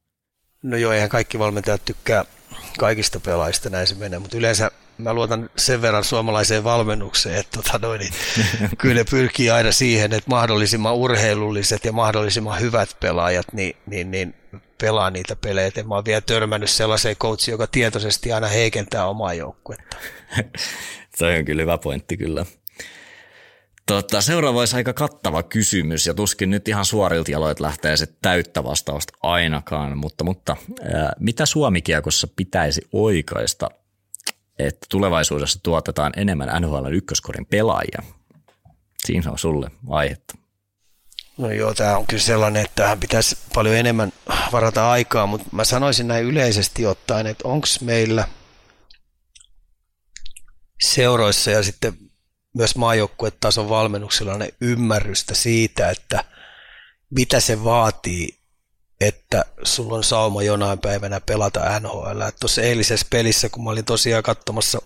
No 0.63 0.77
joo, 0.77 0.93
eihän 0.93 1.09
kaikki 1.09 1.39
valmentajat 1.39 1.85
tykkää 1.85 2.25
kaikista 2.79 3.21
pelaajista, 3.21 3.71
näin 3.71 3.87
se 3.87 3.95
menee, 3.95 4.19
mutta 4.19 4.37
yleensä 4.37 4.71
mä 4.99 5.15
luotan 5.15 5.51
sen 5.57 5.83
verran 5.83 6.05
suomalaiseen 6.05 6.65
valmennukseen, 6.65 7.37
että 7.37 7.63
tota 7.63 7.87
noin, 7.87 7.99
niin 7.99 8.13
kyllä 8.79 8.95
ne 8.95 9.05
pyrkii 9.11 9.51
aina 9.51 9.73
siihen, 9.73 10.13
että 10.13 10.31
mahdollisimman 10.31 10.95
urheilulliset 10.95 11.85
ja 11.85 11.93
mahdollisimman 11.93 12.61
hyvät 12.61 12.97
pelaajat 13.01 13.47
niin, 13.53 13.77
niin, 13.87 14.11
niin 14.11 14.35
pelaa 14.81 15.11
niitä 15.11 15.37
pelejä. 15.37 15.67
Et 15.67 15.87
mä 15.87 15.95
oon 15.95 16.05
vielä 16.05 16.21
törmännyt 16.21 16.71
sellaiseen 16.71 17.17
coachiin, 17.17 17.53
joka 17.53 17.67
tietoisesti 17.67 18.33
aina 18.33 18.47
heikentää 18.47 19.07
omaa 19.07 19.35
joukkuetta. 19.35 19.97
Se 21.17 21.39
on 21.39 21.45
kyllä 21.45 21.63
hyvä 21.63 21.79
pointti 21.79 22.17
kyllä. 22.17 22.47
Tota, 23.87 24.21
seuraava 24.21 24.59
olisi 24.59 24.77
aika 24.77 24.93
kattava 24.93 25.43
kysymys 25.43 26.07
ja 26.07 26.15
tuskin 26.15 26.51
nyt 26.51 26.69
ihan 26.69 26.85
suorilta 26.85 27.31
jaloit 27.31 27.61
lähtee 27.61 27.97
se 27.97 28.07
täyttä 28.23 28.65
vastausta 28.65 29.13
ainakaan, 29.23 29.99
mutta, 29.99 30.25
mutta 30.25 30.57
ää, 30.95 31.13
mitä 31.19 31.47
Suomikiekossa 31.47 32.29
pitäisi 32.37 32.81
oikaista, 32.93 33.71
että 34.59 34.87
tulevaisuudessa 34.91 35.61
tuotetaan 35.63 36.13
enemmän 36.17 36.63
NHL 36.63 36.93
ykköskorin 36.93 37.47
pelaajia? 37.47 38.03
Siinä 39.07 39.31
on 39.31 39.39
sulle 39.39 39.71
aihetta. 39.89 40.35
No 41.39 41.51
joo, 41.51 41.75
tämä 41.75 41.97
on 41.97 42.07
kyllä 42.07 42.23
sellainen, 42.23 42.65
että 42.65 42.83
tähän 42.83 43.01
pitäisi 43.01 43.39
paljon 43.55 43.77
enemmän 43.77 44.13
varata 44.53 44.91
aikaa, 44.91 45.27
mutta 45.27 45.49
mä 45.53 45.65
sanoisin 45.65 46.09
näin 46.09 46.25
yleisesti 46.25 46.87
ottaen, 46.87 47.27
että 47.27 47.49
onko 47.49 47.67
meillä 47.81 48.29
seuroissa 50.83 51.51
ja 51.51 51.63
sitten 51.63 51.93
myös 52.55 52.77
maajoukkuetason 52.77 53.69
valmennuksella 53.69 54.39
ne 54.39 54.49
ymmärrystä 54.61 55.35
siitä, 55.35 55.91
että 55.91 56.25
mitä 57.11 57.41
se 57.41 57.65
vaatii, 57.65 58.38
että 59.01 59.45
sulla 59.63 59.97
on 59.97 60.05
sauma 60.05 60.43
jonain 60.43 60.79
päivänä 60.79 61.21
pelata 61.21 61.81
NHL. 61.81 62.23
Tuossa 62.41 62.63
eilisessä 62.63 63.07
pelissä, 63.11 63.49
kun 63.49 63.65
mä 63.65 63.71
olin 63.71 63.85
tosiaan 63.85 64.23
katsomassa 64.23 64.79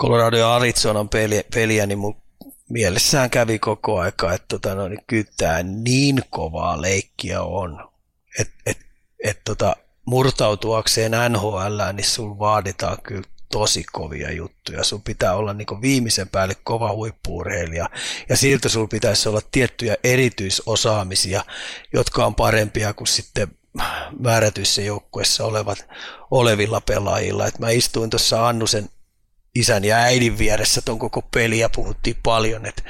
Colorado 0.00 0.36
ja 0.36 0.54
Arizonan 0.54 1.08
peliä, 1.08 1.42
peliä 1.54 1.86
niin 1.86 1.98
mun 1.98 2.22
mielessään 2.68 3.30
kävi 3.30 3.58
koko 3.58 3.98
aika, 3.98 4.32
että 4.32 4.46
tota, 4.48 4.74
no, 4.74 4.88
niin 4.88 5.04
kyllä 5.06 5.30
tämä 5.36 5.62
niin 5.62 6.22
kovaa 6.30 6.82
leikkiä 6.82 7.42
on, 7.42 7.90
että 8.38 8.54
et, 8.66 8.78
et, 9.24 9.40
tota, 9.44 9.76
murtautuakseen 10.04 11.12
NHL, 11.30 11.80
niin 11.92 12.06
sun 12.06 12.38
vaaditaan 12.38 12.98
kyllä 13.02 13.28
tosi 13.52 13.84
kovia 13.92 14.32
juttuja. 14.32 14.84
Sun 14.84 15.02
pitää 15.02 15.34
olla 15.34 15.52
niin 15.52 15.82
viimeisen 15.82 16.28
päälle 16.28 16.54
kova 16.64 16.92
huippuurheilija 16.92 17.90
ja 18.28 18.36
siltä 18.36 18.68
sulla 18.68 18.88
pitäisi 18.88 19.28
olla 19.28 19.40
tiettyjä 19.52 19.96
erityisosaamisia, 20.04 21.44
jotka 21.92 22.26
on 22.26 22.34
parempia 22.34 22.94
kuin 22.94 23.08
sitten 23.08 23.48
määrätyissä 24.18 24.82
joukkueissa 24.82 25.44
olevat, 25.44 25.86
olevilla 26.30 26.80
pelaajilla. 26.80 27.46
Et 27.46 27.58
mä 27.58 27.70
istuin 27.70 28.10
tuossa 28.10 28.48
Annusen 28.48 28.88
isän 29.54 29.84
ja 29.84 29.96
äidin 29.96 30.38
vieressä 30.38 30.82
ton 30.82 30.98
koko 30.98 31.22
peliä 31.22 31.68
puhuttiin 31.74 32.16
paljon, 32.22 32.66
että 32.66 32.82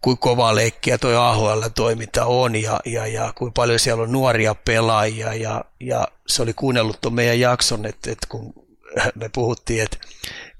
kuinka 0.00 0.20
kovaa 0.20 0.54
leikkiä 0.54 0.98
toi 0.98 1.16
AHL-toiminta 1.16 2.24
on 2.24 2.56
ja, 2.56 2.80
ja, 2.84 3.06
ja 3.06 3.32
kuinka 3.36 3.52
paljon 3.52 3.78
siellä 3.78 4.02
on 4.02 4.12
nuoria 4.12 4.54
pelaajia 4.54 5.34
ja, 5.34 5.64
ja 5.80 6.08
se 6.26 6.42
oli 6.42 6.52
kuunnellut 6.52 7.00
tuon 7.00 7.14
meidän 7.14 7.40
jakson, 7.40 7.86
että, 7.86 8.10
että 8.12 8.26
kun 8.30 8.65
me 9.20 9.30
puhuttiin, 9.34 9.82
että 9.82 9.96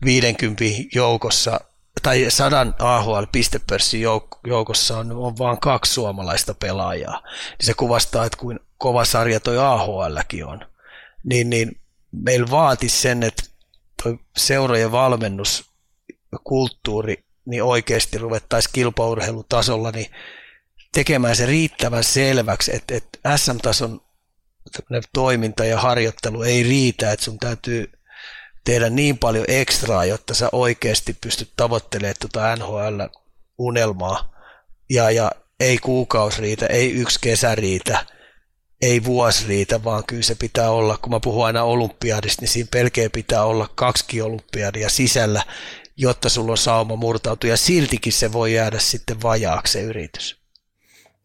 50 0.05 0.65
joukossa 0.95 1.61
tai 2.03 2.27
sadan 2.29 2.75
AHL-pistepörssin 2.79 4.01
joukossa 4.47 4.99
on, 4.99 5.13
on 5.13 5.39
vain 5.39 5.61
kaksi 5.61 5.93
suomalaista 5.93 6.55
pelaajaa, 6.55 7.23
niin 7.25 7.67
se 7.67 7.75
kuvastaa, 7.75 8.25
että 8.25 8.39
kuin 8.39 8.61
kova 8.79 9.05
sarja 9.05 9.41
toi 9.41 9.59
AHLkin 9.59 10.47
on. 10.47 10.61
Niin, 11.25 11.51
niin 11.51 11.81
meillä 12.13 12.51
vaati 12.51 12.89
sen, 12.89 13.23
että 13.23 13.43
toi 14.03 14.19
seurojen 14.37 14.93
valmennuskulttuuri 14.93 17.25
niin 17.45 17.63
oikeasti 17.63 18.19
ruvettaisiin 18.19 18.73
kilpaurheilutasolla 18.73 19.91
niin 19.91 20.11
tekemään 20.93 21.37
se 21.37 21.47
riittävän 21.47 22.05
selväksi, 22.05 22.77
että, 22.77 22.95
että 22.95 23.37
SM-tason 23.37 24.01
toiminta 25.13 25.65
ja 25.65 25.81
harjoittelu 25.81 26.43
ei 26.43 26.63
riitä, 26.63 27.13
että 27.13 27.25
sun 27.25 27.39
täytyy 27.39 27.93
tehdä 28.67 28.91
niin 28.91 29.19
paljon 29.19 29.45
ekstraa, 29.49 30.05
jotta 30.05 30.35
sä 30.35 30.49
oikeasti 30.53 31.17
pystyt 31.21 31.51
tavoittelemaan 31.57 32.15
tuota 32.21 32.57
NHL-unelmaa. 32.57 34.37
Ja, 34.91 35.11
ja 35.11 35.31
ei 35.61 35.79
kuukausi 35.79 36.41
riitä, 36.41 36.67
ei 36.67 36.93
yksi 36.93 37.19
kesä 37.23 37.55
riitä, 37.55 38.07
ei 38.83 39.05
vuosi 39.05 39.49
riitä, 39.49 39.85
vaan 39.85 40.05
kyllä 40.07 40.23
se 40.23 40.35
pitää 40.35 40.71
olla, 40.71 40.99
kun 41.03 41.13
mä 41.13 41.21
puhun 41.21 41.47
aina 41.47 41.63
olympiadista, 41.63 42.43
niin 42.43 42.49
siinä 42.49 42.69
pelkeä 42.71 43.11
pitää 43.11 43.45
olla 43.45 43.69
kaksi 43.75 44.21
olympiadia 44.23 44.89
sisällä, 44.89 45.43
jotta 45.97 46.29
sulla 46.29 46.53
on 46.53 46.59
sauma 46.59 46.97
murtautua, 46.97 47.51
ja 47.51 47.57
siltikin 47.57 48.13
se 48.13 48.33
voi 48.33 48.55
jäädä 48.55 48.79
sitten 48.79 49.23
vajaaksi 49.23 49.73
se 49.73 49.83
yritys. 49.83 50.37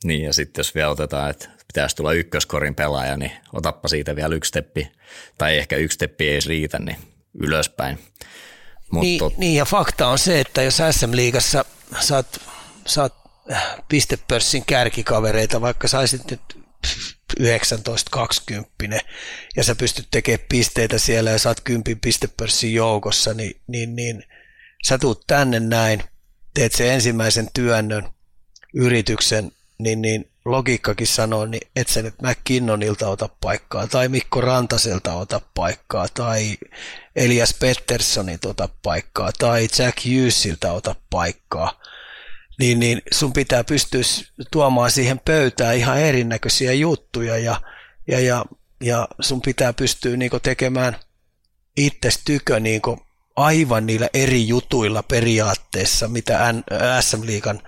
Niin, 0.04 0.24
ja 0.24 0.34
sitten 0.34 0.60
jos 0.60 0.76
vielä 0.76 0.90
otetaan, 0.90 1.30
että 1.30 1.50
pitäisi 1.68 1.96
tulla 1.96 2.14
ykköskorin 2.14 2.76
pelaaja, 2.76 3.18
niin 3.18 3.32
otappa 3.54 3.88
siitä 3.88 4.16
vielä 4.16 4.36
yksi 4.36 4.50
steppi, 4.50 4.92
tai 5.38 5.58
ehkä 5.58 5.76
yksi 5.76 5.96
steppi 5.96 6.30
ei 6.30 6.40
riitä, 6.48 6.80
niin 6.80 7.11
ylöspäin. 7.34 8.00
Mut 8.92 9.02
niin, 9.02 9.20
tot... 9.20 9.38
niin, 9.38 9.56
ja 9.56 9.66
fakta 9.66 10.08
on 10.08 10.20
se, 10.20 10.40
että 10.40 10.62
jos 10.62 10.78
SM-liigassa 10.92 11.66
saat, 12.00 12.42
saat 12.86 13.14
pistepörssin 13.88 14.66
kärkikavereita, 14.66 15.62
vaikka 15.62 15.88
saisit 15.88 16.32
nyt 16.32 16.42
19-20 17.40 17.44
ja 19.56 19.64
sä 19.64 19.76
pystyt 19.76 20.08
tekemään 20.12 20.46
pisteitä 20.50 20.98
siellä 20.98 21.32
ja 21.32 21.40
saat 21.40 21.62
kympin 21.62 22.00
pistepörssin 22.00 22.74
joukossa, 22.74 23.34
niin, 23.34 23.62
niin, 23.68 23.96
niin 23.96 24.24
sä 24.88 24.98
tuut 24.98 25.28
tänne 25.28 25.60
näin, 25.60 26.04
teet 26.54 26.72
sen 26.72 26.88
ensimmäisen 26.88 27.50
työnnön, 27.54 28.10
yrityksen, 28.74 29.52
niin, 29.80 30.02
niin 30.02 30.32
logiikkakin 30.46 31.08
sanoo, 31.08 31.46
niin 31.46 31.68
et 31.76 31.88
sä 31.88 32.02
nyt 32.02 32.16
McKinnonilta 32.22 33.10
ota 33.10 33.30
paikkaa, 33.42 33.88
tai 33.88 34.10
Mikko 34.10 34.42
Rantaselta 34.42 35.14
ota 35.14 35.42
paikkaa, 35.54 36.08
tai 36.14 36.58
Elias 37.16 37.54
Petterssonilta 37.60 38.50
ota 38.50 38.70
paikkaa, 38.84 39.32
tai 39.40 39.68
Jack 39.80 40.06
Hughesilta 40.06 40.72
ota 40.72 40.96
paikkaa, 41.10 41.82
niin, 42.60 42.80
niin 42.80 43.02
sun 43.14 43.34
pitää 43.34 43.64
pystyä 43.64 44.02
tuomaan 44.52 44.92
siihen 44.92 45.20
pöytään 45.20 45.78
ihan 45.78 46.00
erinäköisiä 46.00 46.74
juttuja, 46.74 47.38
ja, 47.38 47.62
ja, 48.08 48.20
ja, 48.20 48.46
ja 48.82 49.08
sun 49.20 49.42
pitää 49.42 49.74
pystyä 49.74 50.18
niinku 50.18 50.40
tekemään 50.40 50.96
itse 51.78 52.10
tykö 52.26 52.60
niinku 52.60 53.00
aivan 53.36 53.86
niillä 53.86 54.10
eri 54.14 54.48
jutuilla 54.48 55.04
periaatteessa, 55.04 56.08
mitä 56.08 56.54
SM-liigan, 57.02 57.62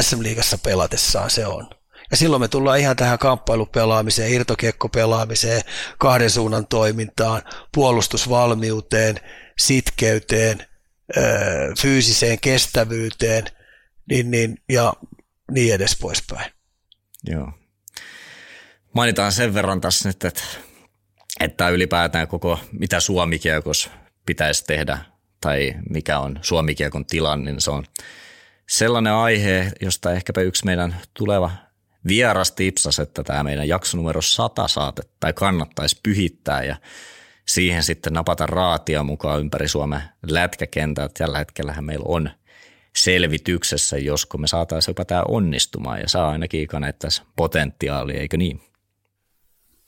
SM-liigassa 0.00 0.58
pelatessaan 0.58 1.30
se 1.30 1.46
on. 1.46 1.70
Ja 2.10 2.16
silloin 2.16 2.42
me 2.42 2.48
tullaan 2.48 2.78
ihan 2.78 2.96
tähän 2.96 3.18
kamppailupelaamiseen, 3.18 4.32
irtokiekkopelaamiseen, 4.32 5.62
kahden 5.98 6.30
suunnan 6.30 6.66
toimintaan, 6.66 7.42
puolustusvalmiuteen, 7.74 9.16
sitkeyteen, 9.58 10.66
fyysiseen 11.80 12.40
kestävyyteen 12.40 13.44
niin, 14.08 14.30
niin, 14.30 14.58
ja 14.68 14.92
niin 15.50 15.74
edes 15.74 15.96
poispäin. 16.00 16.52
Joo. 17.24 17.52
Mainitaan 18.94 19.32
sen 19.32 19.54
verran 19.54 19.80
tässä 19.80 20.08
nyt, 20.08 20.24
että, 20.24 20.42
että 21.40 21.68
ylipäätään 21.68 22.28
koko, 22.28 22.58
mitä 22.72 23.00
Suomikiekos 23.00 23.90
pitäisi 24.26 24.64
tehdä 24.64 24.98
tai 25.40 25.74
mikä 25.90 26.18
on 26.18 26.38
Suomikiekon 26.42 27.06
tilanne, 27.06 27.52
niin 27.52 27.60
se 27.60 27.70
on 27.70 27.84
sellainen 28.68 29.12
aihe, 29.12 29.72
josta 29.80 30.12
ehkäpä 30.12 30.40
yksi 30.40 30.64
meidän 30.64 30.96
tuleva 31.14 31.50
vieras 32.08 32.52
tipsasi, 32.52 33.02
että 33.02 33.22
tämä 33.22 33.42
meidän 33.42 33.68
jakso 33.68 33.96
numero 33.96 34.22
100 34.22 34.68
saatet, 34.68 35.10
tai 35.20 35.32
kannattaisi 35.32 36.00
pyhittää 36.02 36.64
ja 36.64 36.76
siihen 37.46 37.82
sitten 37.82 38.12
napata 38.12 38.46
raatia 38.46 39.02
mukaan 39.02 39.40
ympäri 39.40 39.68
Suomen 39.68 40.02
lätkäkentää. 40.26 41.08
Tällä 41.18 41.38
hetkellä 41.38 41.74
meillä 41.80 42.04
on 42.08 42.30
selvityksessä, 42.96 43.98
josko 43.98 44.38
me 44.38 44.46
saataisiin 44.46 44.90
jopa 44.90 45.04
tämä 45.04 45.22
onnistumaan 45.28 46.00
ja 46.00 46.08
saa 46.08 46.30
ainakin 46.30 46.68
kanettaisi 46.68 47.22
potentiaalia, 47.36 48.20
eikö 48.20 48.36
niin? 48.36 48.60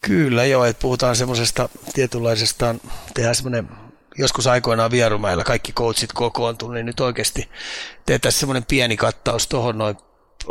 Kyllä 0.01 0.45
joo, 0.45 0.64
että 0.64 0.83
puhutaan 0.83 1.16
semmoisesta 1.16 1.69
tietynlaisesta, 1.95 2.75
tehdään 3.14 3.35
semmoinen 3.35 3.69
joskus 4.19 4.47
aikoinaan 4.47 4.91
Vierumäellä 4.91 5.45
kaikki 5.45 5.73
coachit 5.73 6.12
kokoontuneet, 6.12 6.75
niin 6.75 6.87
nyt 6.87 7.01
oikeasti 7.01 7.49
tehdään 8.07 8.33
semmoinen 8.33 8.64
pieni 8.64 8.97
kattaus 8.97 9.47
tuohon 9.47 9.79
noin 9.79 9.97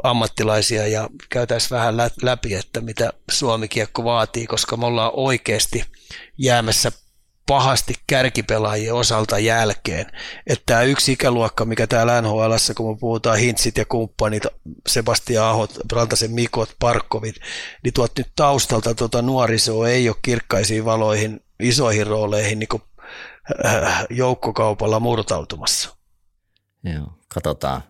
ammattilaisia 0.03 0.87
ja 0.87 1.09
käytäisiin 1.29 1.69
vähän 1.77 1.97
läpi, 2.21 2.53
että 2.53 2.81
mitä 2.81 3.13
Suomi-kiekko 3.31 4.03
vaatii, 4.03 4.47
koska 4.47 4.77
me 4.77 4.85
ollaan 4.85 5.11
oikeasti 5.13 5.85
jäämässä 6.37 6.91
pahasti 7.47 7.93
kärkipelaajien 8.07 8.93
osalta 8.93 9.39
jälkeen. 9.39 10.05
Että 10.47 10.63
tämä 10.65 10.81
yksi 10.81 11.11
ikäluokka, 11.11 11.65
mikä 11.65 11.87
täällä 11.87 12.21
NHL, 12.21 12.53
kun 12.77 12.93
me 12.93 12.97
puhutaan 12.99 13.37
Hintsit 13.37 13.77
ja 13.77 13.85
kumppanit, 13.85 14.43
Sebastian 14.87 15.45
Ahot, 15.45 15.71
Rantasen 15.91 16.31
Mikot, 16.31 16.75
Parkkovit, 16.79 17.35
niin 17.83 17.93
tuot 17.93 18.11
nyt 18.17 18.27
taustalta 18.35 18.95
tuota 18.95 19.21
nuorisoa 19.21 19.89
ei 19.89 20.09
ole 20.09 20.17
kirkkaisiin 20.21 20.85
valoihin, 20.85 21.39
isoihin 21.59 22.07
rooleihin 22.07 22.59
niin 22.59 22.81
äh, 23.65 24.05
joukkokaupalla 24.09 24.99
murtautumassa. 24.99 25.97
Joo, 26.83 27.07
katsotaan. 27.27 27.83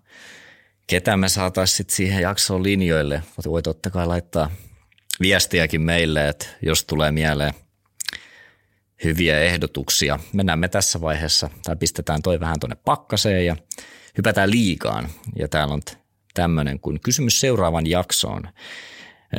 Ketä 0.88 1.18
me 1.18 1.30
saataisiin 1.30 1.88
siihen 1.90 2.22
jaksoon 2.22 2.64
linjoille? 2.64 3.24
Voi 3.46 3.62
totta 3.62 3.90
kai 3.90 4.08
laittaa 4.08 4.50
viestiäkin 5.22 5.82
meille, 5.82 6.30
että 6.30 6.46
jos 6.62 6.84
tulee 6.84 7.12
mieleen– 7.12 7.54
hyviä 9.04 9.40
ehdotuksia. 9.40 10.20
Mennään 10.34 10.60
me 10.60 10.68
tässä 10.68 11.02
vaiheessa, 11.02 11.50
tai 11.64 11.76
pistetään 11.76 12.22
toi 12.22 12.40
vähän 12.40 12.60
tuonne 12.60 12.78
pakkaseen 12.86 13.46
ja 13.46 13.56
hypätään 14.18 14.52
liikaan. 14.52 15.10
Ja 15.40 15.48
täällä 15.48 15.74
on 15.74 15.82
tämmöinen 16.34 16.80
kuin 16.80 17.00
kysymys 17.00 17.40
seuraavan 17.40 17.88
jaksoon. 17.88 18.44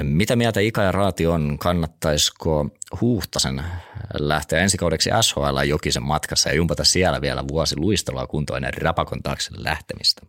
Mitä 0.03 0.37
mieltä 0.37 0.61
Ika 0.61 0.83
ja 0.83 0.93
Raati 0.93 1.27
on, 1.27 1.59
kannattaisiko 1.59 2.69
Huhtasen 3.01 3.63
lähteä 4.19 4.61
ensi 4.61 4.77
kaudeksi 4.77 5.11
SHL 5.21 5.63
Jokisen 5.67 6.03
matkassa 6.03 6.49
ja 6.49 6.55
jumpata 6.55 6.85
siellä 6.85 7.21
vielä 7.21 7.49
vuosi 7.49 7.77
luistelua 7.77 8.27
kuntoon 8.27 8.57
ennen 8.57 8.83
Rapakon 8.83 9.23
taakse 9.23 9.51
lähtemistä? 9.57 10.27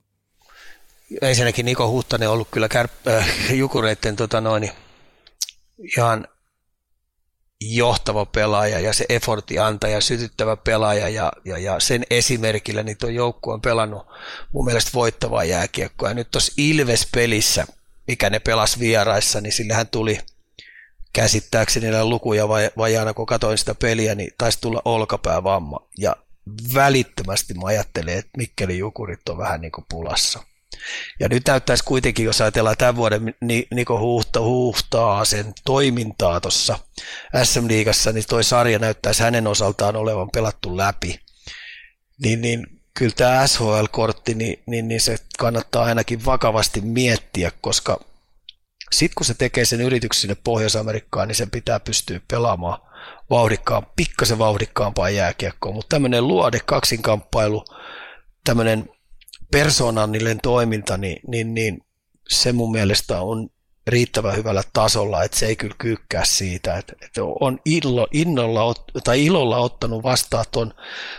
Ensinnäkin 1.22 1.66
Niko 1.66 1.90
Huhtanen 1.90 2.28
on 2.28 2.34
ollut 2.34 2.48
kyllä 2.52 2.68
kär- 2.68 3.12
äh, 3.12 3.54
jukureiden 3.54 4.16
tota 4.16 4.42
noin, 4.42 4.72
ihan 5.98 6.28
johtava 7.62 8.26
pelaaja 8.26 8.80
ja 8.80 8.94
se 8.94 9.06
efforti 9.10 9.60
antaja, 9.60 10.02
sytyttävä 10.02 10.56
pelaaja 10.56 11.10
ja, 11.10 11.32
ja, 11.46 11.58
ja 11.58 11.80
sen 11.80 12.06
esimerkillä 12.10 12.84
niin 12.84 12.98
tuo 12.98 13.10
joukkue 13.10 13.54
on 13.54 13.62
pelannut 13.62 14.08
mun 14.52 14.66
mielestä 14.66 14.92
voittavaa 14.94 15.44
jääkiekkoa. 15.44 16.10
Ja 16.10 16.16
nyt 16.16 16.32
tuossa 16.32 16.54
Ilves-pelissä, 16.58 17.68
mikä 18.08 18.30
ne 18.30 18.40
pelas 18.40 18.80
vieraissa, 18.80 19.42
niin 19.42 19.54
sillähän 19.54 19.88
tuli 19.88 20.20
käsittääkseni 21.14 21.86
niillä 21.86 22.06
lukuja 22.06 22.48
vajaana, 22.78 23.14
kun 23.14 23.26
katsoin 23.26 23.58
sitä 23.58 23.76
peliä, 23.76 24.16
niin 24.16 24.34
taisi 24.38 24.62
tulla 24.62 24.82
olkapäävamma. 24.86 25.88
Ja 25.98 26.16
välittömästi 26.74 27.54
mä 27.54 27.62
ajattelen, 27.66 28.18
että 28.18 28.32
Mikkeli 28.38 28.78
Jukurit 28.78 29.30
on 29.30 29.38
vähän 29.38 29.62
niin 29.62 29.72
kuin 29.72 29.86
pulassa. 29.90 30.44
Ja 31.20 31.30
nyt 31.30 31.44
näyttäisi 31.48 31.84
kuitenkin, 31.84 32.26
jos 32.26 32.42
ajatellaan 32.42 32.78
tämän 32.78 32.96
vuoden 32.96 33.36
Niko 33.72 34.00
Huhta, 34.00 34.42
Huhtaa 34.42 35.26
sen 35.26 35.54
toimintaa 35.66 36.42
tuossa 36.42 36.80
SM-liigassa, 37.44 38.12
niin 38.12 38.24
toi 38.30 38.44
sarja 38.44 38.80
näyttäisi 38.80 39.24
hänen 39.24 39.48
osaltaan 39.48 39.96
olevan 39.96 40.30
pelattu 40.34 40.78
läpi. 40.78 41.20
Niin, 42.24 42.42
niin 42.42 42.68
kyllä 42.94 43.14
tämä 43.16 43.48
SHL-kortti, 43.48 44.34
niin, 44.34 44.64
niin, 44.66 44.88
niin 44.88 45.02
se 45.02 45.18
kannattaa 45.40 45.84
ainakin 45.84 46.26
vakavasti 46.26 46.82
miettiä, 46.82 47.52
koska 47.62 48.00
sitten 48.92 49.16
kun 49.16 49.26
se 49.26 49.34
tekee 49.34 49.66
sen 49.66 49.82
yrityksen 49.82 50.22
sinne 50.22 50.38
Pohjois-Amerikkaan, 50.44 51.28
niin 51.28 51.36
sen 51.36 51.52
pitää 51.52 51.80
pystyä 51.80 52.20
pelaamaan 52.28 52.82
vauhdikkaan, 53.30 53.86
pikkasen 53.96 54.40
vauhdikkaampaa 54.40 55.10
jääkiekkoa, 55.10 55.72
mutta 55.72 55.96
tämmöinen 55.96 56.28
luode 56.28 56.60
kaksinkamppailu, 56.66 57.66
tämmöinen 58.46 58.90
persoonallinen 59.52 60.40
toiminta, 60.44 60.98
niin, 60.98 61.20
niin, 61.28 61.54
niin 61.54 61.84
se 62.30 62.54
mun 62.54 62.72
mielestä 62.72 63.22
on 63.22 63.50
riittävän 63.88 64.36
hyvällä 64.36 64.64
tasolla, 64.74 65.24
että 65.24 65.38
se 65.38 65.46
ei 65.46 65.56
kyllä 65.56 65.76
kyykkää 65.78 66.26
siitä, 66.26 66.78
että, 66.78 66.94
että 67.02 67.22
on 67.24 67.60
illo, 67.66 68.08
innolla 68.12 68.74
tai 69.04 69.26
ilolla 69.26 69.58
ottanut 69.58 70.04
vastaan 70.04 70.46
tuon 70.52 70.74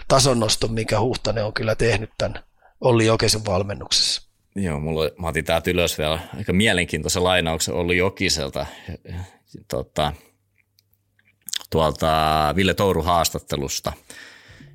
tasonnoston, 0.09 0.73
mikä 0.73 1.01
Huhtanen 1.01 1.45
on 1.45 1.53
kyllä 1.53 1.75
tehnyt 1.75 2.11
tämän 2.19 2.43
Olli 2.81 3.07
Jokisen 3.07 3.47
valmennuksessa. 3.47 4.31
Joo, 4.57 4.81
mulla, 4.81 5.11
mä 5.19 5.29
otin 5.29 5.45
täältä 5.45 5.71
ylös 5.71 5.99
vielä 5.99 6.19
aika 6.37 6.53
mielenkiintoisen 6.53 7.25
lainauksen 7.25 7.75
Olli 7.75 7.97
Jokiselta 7.97 8.67
tota, 9.69 10.13
tuolta 11.71 12.09
Ville 12.57 12.75
Touru 12.75 13.03
haastattelusta 13.03 13.93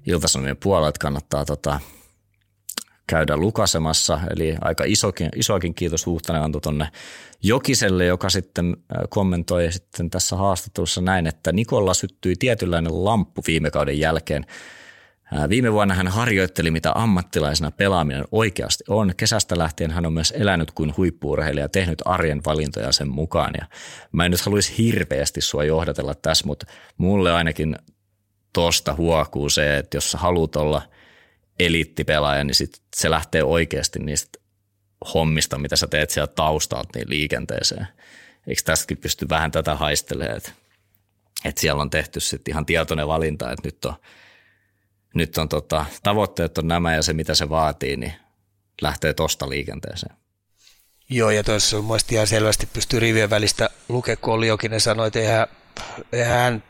Ilta-Sanomien 0.08 0.58
puolella, 0.58 0.90
että 0.90 1.00
kannattaa 1.00 1.46
tota, 1.46 1.80
käydä 3.08 3.38
lukasemassa, 3.38 4.20
eli 4.30 4.56
aika 4.62 4.84
isokin, 4.88 5.30
isoakin 5.36 5.76
kiitos 5.76 6.06
Huhtanen 6.06 6.42
antoi 6.42 6.62
tuonne 6.62 6.88
Jokiselle, 7.44 8.06
joka 8.06 8.30
sitten 8.30 8.78
äh, 8.78 8.98
kommentoi 9.10 9.72
sitten 9.72 10.10
tässä 10.10 10.36
haastattelussa 10.36 11.02
näin, 11.02 11.28
että 11.28 11.52
Nikolla 11.52 11.94
syttyi 11.94 12.36
tietynlainen 12.40 13.06
lamppu 13.06 13.42
viime 13.48 13.72
kauden 13.72 14.00
jälkeen. 14.00 14.46
Äh, 15.36 15.50
viime 15.50 15.74
vuonna 15.74 15.94
hän 15.94 16.08
harjoitteli, 16.08 16.72
mitä 16.72 16.92
ammattilaisena 16.96 17.72
pelaaminen 17.72 18.26
oikeasti 18.32 18.84
on. 18.90 19.14
Kesästä 19.18 19.58
lähtien 19.58 19.92
hän 19.92 20.06
on 20.06 20.14
myös 20.14 20.34
elänyt 20.38 20.72
kuin 20.72 20.94
huippuurheilija 20.98 21.64
ja 21.64 21.70
tehnyt 21.70 22.02
arjen 22.06 22.42
valintoja 22.46 22.92
sen 22.92 23.10
mukaan. 23.10 23.54
Ja 23.60 23.66
mä 24.12 24.26
en 24.26 24.32
nyt 24.32 24.42
haluaisi 24.42 24.78
hirveästi 24.78 25.42
sua 25.42 25.64
johdatella 25.64 26.16
tässä, 26.16 26.48
mutta 26.48 26.66
mulle 26.98 27.34
ainakin 27.34 27.76
tosta 28.54 28.96
huokuu 28.96 29.50
se, 29.50 29.78
että 29.78 29.98
jos 29.98 30.12
sä 30.12 30.18
haluat 30.18 30.56
olla– 30.56 30.82
eliittipelaaja, 31.60 32.44
niin 32.44 32.56
sit 32.56 32.82
se 32.96 33.10
lähtee 33.10 33.44
oikeasti 33.44 34.00
niistä 34.00 34.40
hommista, 35.14 35.58
mitä 35.58 35.76
sä 35.76 35.88
teet 35.88 36.10
siellä 36.10 36.28
taustalta 36.28 36.90
niin 36.96 37.10
liikenteeseen. 37.10 37.88
Eikö 38.48 38.62
tästäkin 38.66 38.98
pysty 38.98 39.30
vähän 39.30 39.52
tätä 39.52 39.76
haistelemaan, 39.76 40.38
että, 40.38 40.52
että 41.46 41.62
siellä 41.62 41.82
on 41.82 41.90
tehty 41.90 42.20
sitten 42.20 42.52
ihan 42.52 42.66
tietoinen 42.66 43.08
valinta, 43.08 43.52
että 43.52 43.68
nyt 43.68 43.86
on, 43.86 43.96
nyt 45.14 45.38
on 45.38 45.50
tota, 45.50 45.86
tavoitteet 46.04 46.58
on 46.58 46.68
nämä 46.68 46.96
ja 46.96 47.02
se 47.02 47.14
mitä 47.14 47.36
se 47.36 47.50
vaatii, 47.50 47.98
niin 47.98 48.14
lähtee 48.82 49.14
tosta 49.14 49.50
liikenteeseen. 49.50 50.16
Joo, 51.10 51.30
ja 51.30 51.44
tuossa 51.44 51.82
mielestäni 51.82 52.16
ihan 52.16 52.28
selvästi 52.28 52.66
pystyy 52.74 53.00
rivien 53.00 53.30
välistä 53.30 53.70
lukea, 53.90 54.18
kun 54.18 54.34
oli 54.34 54.48
jokin, 54.48 54.82
sanoi, 54.82 55.08
että 55.08 55.20
eihän, 55.20 55.48
eihän 56.12 56.64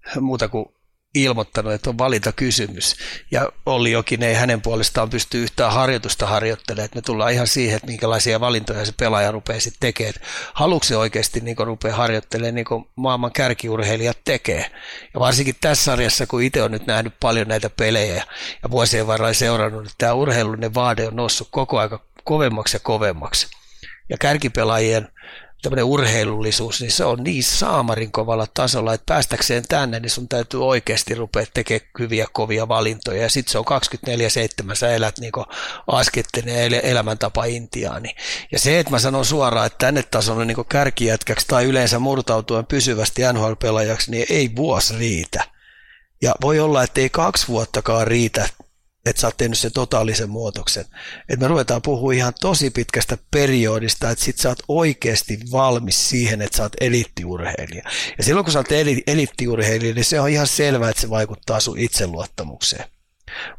hän 0.00 0.24
muuta 0.24 0.48
kuin 0.48 0.66
ilmoittanut, 1.14 1.72
että 1.72 1.90
on 1.90 1.98
valintakysymys. 1.98 2.96
Ja 3.30 3.48
Olli 3.66 3.92
Jokin 3.92 4.22
ei 4.22 4.34
hänen 4.34 4.62
puolestaan 4.62 5.10
pysty 5.10 5.42
yhtään 5.42 5.72
harjoitusta 5.72 6.26
harjoittelemaan. 6.26 6.84
Että 6.84 6.96
me 6.96 7.02
tullaan 7.02 7.32
ihan 7.32 7.46
siihen, 7.46 7.76
että 7.76 7.86
minkälaisia 7.86 8.40
valintoja 8.40 8.84
se 8.84 8.92
pelaaja 8.96 9.30
rupeaa 9.30 9.60
sitten 9.60 9.80
tekemään. 9.80 10.14
Haluatko 10.54 10.84
se 10.84 10.96
oikeasti 10.96 11.40
niin 11.40 11.56
rupeaa 11.58 11.96
harjoittelemaan 11.96 12.54
niin 12.54 12.64
kuin 12.64 12.84
maailman 12.96 13.32
kärkiurheilijat 13.32 14.18
tekee. 14.24 14.70
Ja 15.14 15.20
varsinkin 15.20 15.54
tässä 15.60 15.84
sarjassa, 15.84 16.26
kun 16.26 16.42
itse 16.42 16.62
on 16.62 16.70
nyt 16.70 16.86
nähnyt 16.86 17.14
paljon 17.20 17.48
näitä 17.48 17.70
pelejä 17.70 18.24
ja 18.62 18.70
vuosien 18.70 19.06
varrella 19.06 19.32
seurannut, 19.32 19.82
että 19.82 19.94
tämä 19.98 20.12
urheilullinen 20.12 20.74
vaade 20.74 21.06
on 21.06 21.16
noussut 21.16 21.48
koko 21.50 21.78
aika 21.78 22.00
kovemmaksi 22.24 22.76
ja 22.76 22.80
kovemmaksi. 22.80 23.46
Ja 24.08 24.18
kärkipelaajien 24.18 25.08
tämmöinen 25.62 25.84
urheilullisuus, 25.84 26.80
niin 26.80 26.92
se 26.92 27.04
on 27.04 27.24
niin 27.24 27.44
saamarin 27.44 28.12
kovalla 28.12 28.46
tasolla, 28.54 28.94
että 28.94 29.06
päästäkseen 29.06 29.64
tänne, 29.68 30.00
niin 30.00 30.10
sun 30.10 30.28
täytyy 30.28 30.66
oikeasti 30.66 31.14
rupea 31.14 31.46
tekemään 31.54 31.88
hyviä 31.98 32.26
kovia 32.32 32.68
valintoja. 32.68 33.22
Ja 33.22 33.30
sitten 33.30 33.52
se 33.52 33.58
on 33.58 33.64
24-7, 34.70 34.74
sä 34.74 34.94
elät 34.94 35.18
niin 35.18 35.32
askettinen 35.86 36.74
elämäntapa 36.82 37.44
intiaani. 37.44 38.14
Ja 38.52 38.58
se, 38.58 38.78
että 38.78 38.90
mä 38.90 38.98
sanon 38.98 39.24
suoraan, 39.24 39.66
että 39.66 39.86
tänne 39.86 40.02
tasolle 40.02 40.44
niin 40.44 40.66
kärkijätkäksi 40.68 41.46
tai 41.46 41.64
yleensä 41.64 41.98
murtautuen 41.98 42.66
pysyvästi 42.66 43.22
NHL-pelaajaksi, 43.32 44.10
niin 44.10 44.26
ei 44.30 44.50
vuosi 44.56 44.96
riitä. 44.96 45.44
Ja 46.22 46.34
voi 46.40 46.60
olla, 46.60 46.82
että 46.82 47.00
ei 47.00 47.10
kaksi 47.10 47.48
vuottakaan 47.48 48.06
riitä 48.06 48.48
että 49.06 49.20
sä 49.20 49.26
oot 49.26 49.36
tehnyt 49.36 49.58
sen 49.58 49.72
totaalisen 49.72 50.30
muutoksen. 50.30 50.84
Että 51.28 51.44
me 51.44 51.48
ruvetaan 51.48 51.82
puhua 51.82 52.12
ihan 52.12 52.32
tosi 52.40 52.70
pitkästä 52.70 53.18
periodista, 53.30 54.10
että 54.10 54.24
sit 54.24 54.38
sä 54.38 54.48
oot 54.48 54.62
oikeasti 54.68 55.38
valmis 55.52 56.08
siihen, 56.08 56.42
että 56.42 56.56
sä 56.56 56.62
oot 56.62 56.72
eliittiurheilija. 56.80 57.82
Ja 58.18 58.24
silloin 58.24 58.44
kun 58.44 58.52
sä 58.52 58.58
oot 58.58 58.72
eliittiurheilija, 59.06 59.94
niin 59.94 60.04
se 60.04 60.20
on 60.20 60.28
ihan 60.28 60.46
selvää, 60.46 60.90
että 60.90 61.02
se 61.02 61.10
vaikuttaa 61.10 61.60
sun 61.60 61.78
itseluottamukseen. 61.78 62.84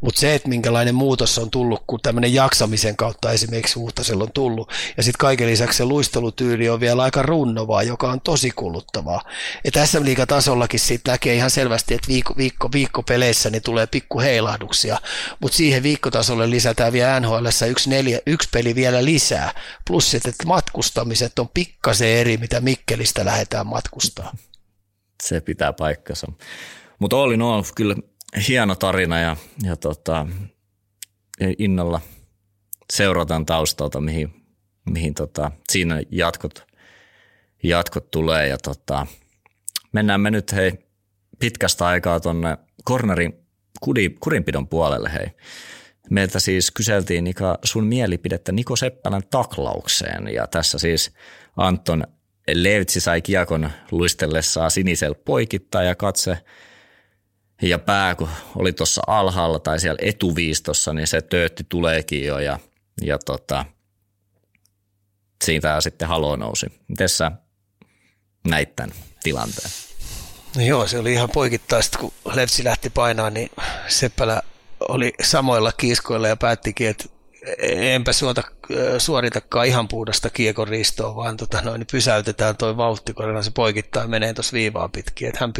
Mutta 0.01 0.19
se, 0.19 0.35
että 0.35 0.49
minkälainen 0.49 0.95
muutos 0.95 1.37
on 1.37 1.51
tullut, 1.51 1.83
kun 1.87 1.99
tämmöinen 2.03 2.33
jaksamisen 2.33 2.95
kautta 2.95 3.31
esimerkiksi 3.31 3.79
Huhtasella 3.79 4.23
on 4.23 4.31
tullut, 4.33 4.71
ja 4.97 5.03
sitten 5.03 5.19
kaiken 5.19 5.47
lisäksi 5.47 5.77
se 5.77 5.85
luistelutyyli 5.85 6.69
on 6.69 6.79
vielä 6.79 7.03
aika 7.03 7.21
runnovaa, 7.21 7.83
joka 7.83 8.11
on 8.11 8.21
tosi 8.21 8.51
kuluttavaa. 8.51 9.21
Ja 9.63 9.85
SM 9.85 10.03
tasollakin 10.27 10.79
siitä 10.79 11.11
näkee 11.11 11.35
ihan 11.35 11.49
selvästi, 11.49 11.93
että 11.93 12.07
viikko, 12.07 12.33
viikko, 12.37 12.69
viikko 12.73 13.03
peleissä 13.03 13.49
niin 13.49 13.61
tulee 13.61 13.87
pikku 13.87 14.19
heilahduksia, 14.19 14.97
mutta 15.39 15.57
siihen 15.57 15.83
viikkotasolle 15.83 16.49
lisätään 16.49 16.93
vielä 16.93 17.19
NHL 17.19 17.47
yksi, 17.69 17.89
neljä, 17.89 18.19
yksi 18.25 18.49
peli 18.51 18.75
vielä 18.75 19.05
lisää, 19.05 19.53
plus 19.87 20.15
että 20.15 20.31
matkustamiset 20.45 21.39
on 21.39 21.49
pikkasen 21.53 22.07
eri, 22.07 22.37
mitä 22.37 22.61
Mikkelistä 22.61 23.25
lähdetään 23.25 23.67
matkustaa. 23.67 24.31
Se 25.23 25.41
pitää 25.41 25.73
paikkansa. 25.73 26.27
Mutta 26.99 27.17
oli 27.17 27.37
no 27.37 27.63
kyllä 27.75 27.95
hieno 28.47 28.75
tarina 28.75 29.19
ja, 29.19 29.37
ja 29.63 29.75
tota, 29.75 30.27
innolla 31.57 32.01
seurataan 32.93 33.45
taustalta, 33.45 34.01
mihin, 34.01 34.45
mihin 34.89 35.13
tota, 35.13 35.51
siinä 35.71 36.01
jatkot, 36.11 36.65
jatkot 37.63 38.11
tulee. 38.11 38.47
Ja 38.47 38.57
tota, 38.57 39.07
mennään 39.91 40.21
me 40.21 40.31
nyt 40.31 40.51
hei 40.51 40.71
pitkästä 41.39 41.85
aikaa 41.85 42.19
tuonne 42.19 42.57
cornerin 42.87 43.33
kurinpidon 44.19 44.67
puolelle, 44.67 45.13
hei. 45.13 45.27
Meiltä 46.09 46.39
siis 46.39 46.71
kyseltiin 46.71 47.23
Nika, 47.23 47.59
sun 47.63 47.85
mielipidettä 47.85 48.51
Niko 48.51 48.75
Seppälän 48.75 49.21
taklaukseen 49.31 50.27
ja 50.27 50.47
tässä 50.47 50.77
siis 50.77 51.13
Anton 51.57 52.03
Levitsi 52.53 52.99
sai 52.99 53.21
kiekon 53.21 53.69
luistellessaan 53.91 54.71
sinisellä 54.71 55.15
poikittaa 55.25 55.83
ja 55.83 55.95
katse 55.95 56.37
ja 57.69 57.79
pää, 57.79 58.15
kun 58.15 58.29
oli 58.55 58.73
tuossa 58.73 59.01
alhaalla 59.07 59.59
tai 59.59 59.79
siellä 59.79 59.99
etuviistossa, 60.01 60.93
niin 60.93 61.07
se 61.07 61.21
töötti 61.21 61.65
tuleekin 61.69 62.25
jo 62.25 62.39
ja, 62.39 62.59
ja 63.01 63.17
tota, 63.25 63.65
siitä 65.43 65.81
sitten 65.81 66.07
halo 66.07 66.35
nousi. 66.35 66.65
Miten 66.87 67.09
sä 67.09 67.31
näit 68.47 68.75
tämän 68.75 68.95
tilanteen? 69.23 69.69
No 70.55 70.61
joo, 70.61 70.87
se 70.87 70.99
oli 70.99 71.13
ihan 71.13 71.29
poikittaista, 71.29 71.99
kun 71.99 72.13
Levsi 72.33 72.63
lähti 72.63 72.89
painaa, 72.89 73.29
niin 73.29 73.49
Seppälä 73.87 74.41
oli 74.79 75.13
samoilla 75.23 75.71
kiskoilla 75.71 76.27
ja 76.27 76.37
päättikin, 76.37 76.89
että 76.89 77.05
enpä 77.59 78.13
suota, 78.13 78.43
suoritakaan 78.97 79.67
ihan 79.67 79.87
puhdasta 79.87 80.29
kiekon 80.29 80.67
ristoa, 80.67 81.15
vaan 81.15 81.37
tota 81.37 81.61
noin, 81.61 81.79
niin 81.79 81.87
pysäytetään 81.91 82.57
toi 82.57 82.77
vauhti, 82.77 83.13
kun 83.13 83.43
se 83.43 83.51
poikittaa 83.51 84.07
menee 84.07 84.33
tuossa 84.33 84.53
viivaa 84.53 84.89
pitkin. 84.89 85.29
Et 85.29 85.37
hän 85.37 85.53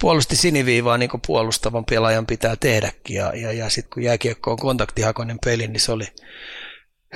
puolusti 0.00 0.36
siniviivaa 0.36 0.98
niin 0.98 1.10
kuin 1.10 1.20
puolustavan 1.26 1.84
pelaajan 1.84 2.26
pitää 2.26 2.56
tehdäkin, 2.56 3.16
ja, 3.16 3.32
ja, 3.36 3.52
ja 3.52 3.70
sitten 3.70 3.90
kun 3.94 4.02
jääkiekko 4.02 4.50
on 4.50 4.58
kontaktihakoinen 4.58 5.38
peli, 5.44 5.68
niin 5.68 5.80
se 5.80 5.92
oli 5.92 6.06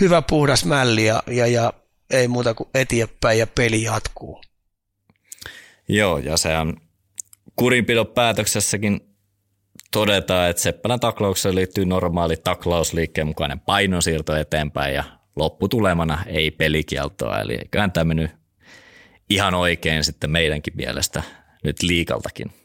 hyvä 0.00 0.22
puhdas 0.22 0.64
mälli, 0.64 1.06
ja, 1.06 1.22
ja, 1.26 1.46
ja 1.46 1.72
ei 2.10 2.28
muuta 2.28 2.54
kuin 2.54 2.68
eteenpäin, 2.74 3.38
ja 3.38 3.46
peli 3.46 3.82
jatkuu. 3.82 4.42
Joo, 5.88 6.18
ja 6.18 6.36
se 6.36 6.58
on 6.58 6.76
kurinpidon 7.56 8.06
päätöksessäkin 8.06 9.11
todetaan, 9.93 10.51
että 10.51 10.62
Seppälän 10.62 11.01
taklaukseen 11.01 11.55
liittyy 11.55 11.84
normaali 11.84 12.36
taklausliikkeen 12.36 13.26
mukainen 13.26 13.61
painosiirto 13.61 14.36
eteenpäin 14.36 14.95
ja 14.95 15.05
lopputulemana 15.36 16.18
ei 16.26 16.51
pelikieltoa. 16.51 17.40
Eli 17.40 17.55
eiköhän 17.55 17.93
tämä 17.93 18.05
mennyt 18.05 18.30
ihan 19.30 19.55
oikein 19.55 20.05
sitten 20.05 20.30
meidänkin 20.30 20.76
mielestä 20.76 21.22
nyt 21.64 21.82
liikaltakin. 21.82 22.61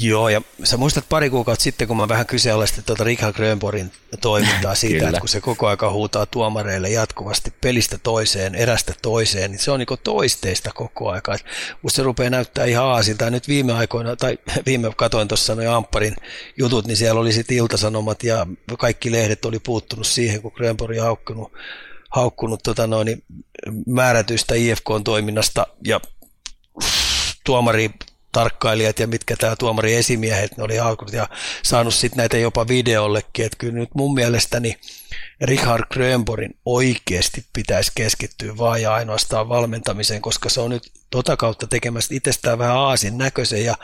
Joo, 0.00 0.28
ja 0.28 0.42
sä 0.64 0.76
muistat 0.76 1.08
pari 1.08 1.30
kuukautta 1.30 1.62
sitten, 1.62 1.88
kun 1.88 1.96
mä 1.96 2.08
vähän 2.08 2.26
kyseenalaistin 2.26 2.84
tuota 2.84 3.04
Richard 3.04 3.36
Grönborgin 3.36 3.92
toimintaa 4.20 4.74
siitä, 4.84 5.08
että 5.08 5.20
kun 5.20 5.28
se 5.28 5.40
koko 5.40 5.66
aika 5.66 5.90
huutaa 5.90 6.26
tuomareille 6.26 6.88
jatkuvasti 6.88 7.52
pelistä 7.60 7.98
toiseen, 7.98 8.54
erästä 8.54 8.94
toiseen, 9.02 9.50
niin 9.50 9.58
se 9.58 9.70
on 9.70 9.78
niin 9.78 9.98
toisteista 10.04 10.70
koko 10.74 11.10
aika. 11.10 11.36
Musta 11.82 11.96
se 11.96 12.02
rupeaa 12.02 12.30
näyttää 12.30 12.64
ihan 12.64 12.84
aasilta. 12.84 13.24
Ja 13.24 13.30
nyt 13.30 13.48
viime 13.48 13.72
aikoina, 13.72 14.16
tai 14.16 14.38
viime 14.66 14.92
katoin 14.96 15.28
tuossa 15.28 15.54
noin 15.54 15.68
Ampparin 15.68 16.16
jutut, 16.58 16.86
niin 16.86 16.96
siellä 16.96 17.20
oli 17.20 17.32
sitten 17.32 17.56
iltasanomat 17.56 18.22
ja 18.22 18.46
kaikki 18.78 19.12
lehdet 19.12 19.44
oli 19.44 19.58
puuttunut 19.58 20.06
siihen, 20.06 20.42
kun 20.42 20.52
Grönborg 20.54 20.98
on 20.98 21.04
haukkunut, 21.04 21.52
haukkunut 22.10 22.62
tota 22.62 22.86
noin, 22.86 23.22
määrätyistä 23.86 24.54
IFK-toiminnasta 24.54 25.66
ja 25.84 26.00
tuomari 27.44 27.90
tarkkailijat 28.32 28.98
ja 28.98 29.06
mitkä 29.06 29.36
tämä 29.36 29.56
tuomari 29.56 29.94
esimiehet 29.94 30.56
ne 30.56 30.62
oli 30.62 30.76
haukkunut 30.76 31.14
ja 31.14 31.28
saanut 31.62 31.94
sitten 31.94 32.16
näitä 32.16 32.38
jopa 32.38 32.68
videollekin. 32.68 33.44
Että 33.46 33.58
kyllä 33.58 33.74
nyt 33.74 33.94
mun 33.94 34.14
mielestäni 34.14 34.76
Richard 35.40 35.84
Grönborgin 35.92 36.58
oikeasti 36.64 37.44
pitäisi 37.52 37.92
keskittyä 37.94 38.58
vaan 38.58 38.82
ja 38.82 38.94
ainoastaan 38.94 39.48
valmentamiseen, 39.48 40.22
koska 40.22 40.48
se 40.48 40.60
on 40.60 40.70
nyt 40.70 40.92
tota 41.10 41.36
kautta 41.36 41.66
tekemässä 41.66 42.14
itsestään 42.14 42.58
vähän 42.58 42.76
aasin 42.76 43.18
näköisen 43.18 43.64
ja 43.64 43.74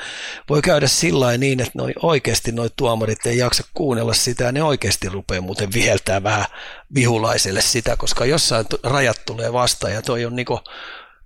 voi 0.49 0.63
käydä 0.63 0.87
sillä 0.87 1.39
niin, 1.39 1.61
että 1.61 1.73
noi 1.75 1.93
oikeasti 2.03 2.53
noi 2.53 2.71
tuomarit 2.77 3.27
ei 3.27 3.39
jaksa 3.39 3.65
kuunnella 3.75 4.15
sitä 4.15 4.45
ja 4.45 4.53
ne 4.53 4.63
oikeasti 4.63 5.09
rupeaa 5.09 5.41
muuten 5.41 5.73
viheltää 5.73 6.23
vähän 6.23 6.47
vihulaiselle 6.95 7.61
sitä, 7.61 7.97
koska 7.97 8.25
jossain 8.25 8.67
rajat 8.83 9.21
tulee 9.27 9.53
vastaan 9.53 9.93
ja 9.93 10.03
toi 10.03 10.25
on 10.25 10.37
niinku, 10.37 10.61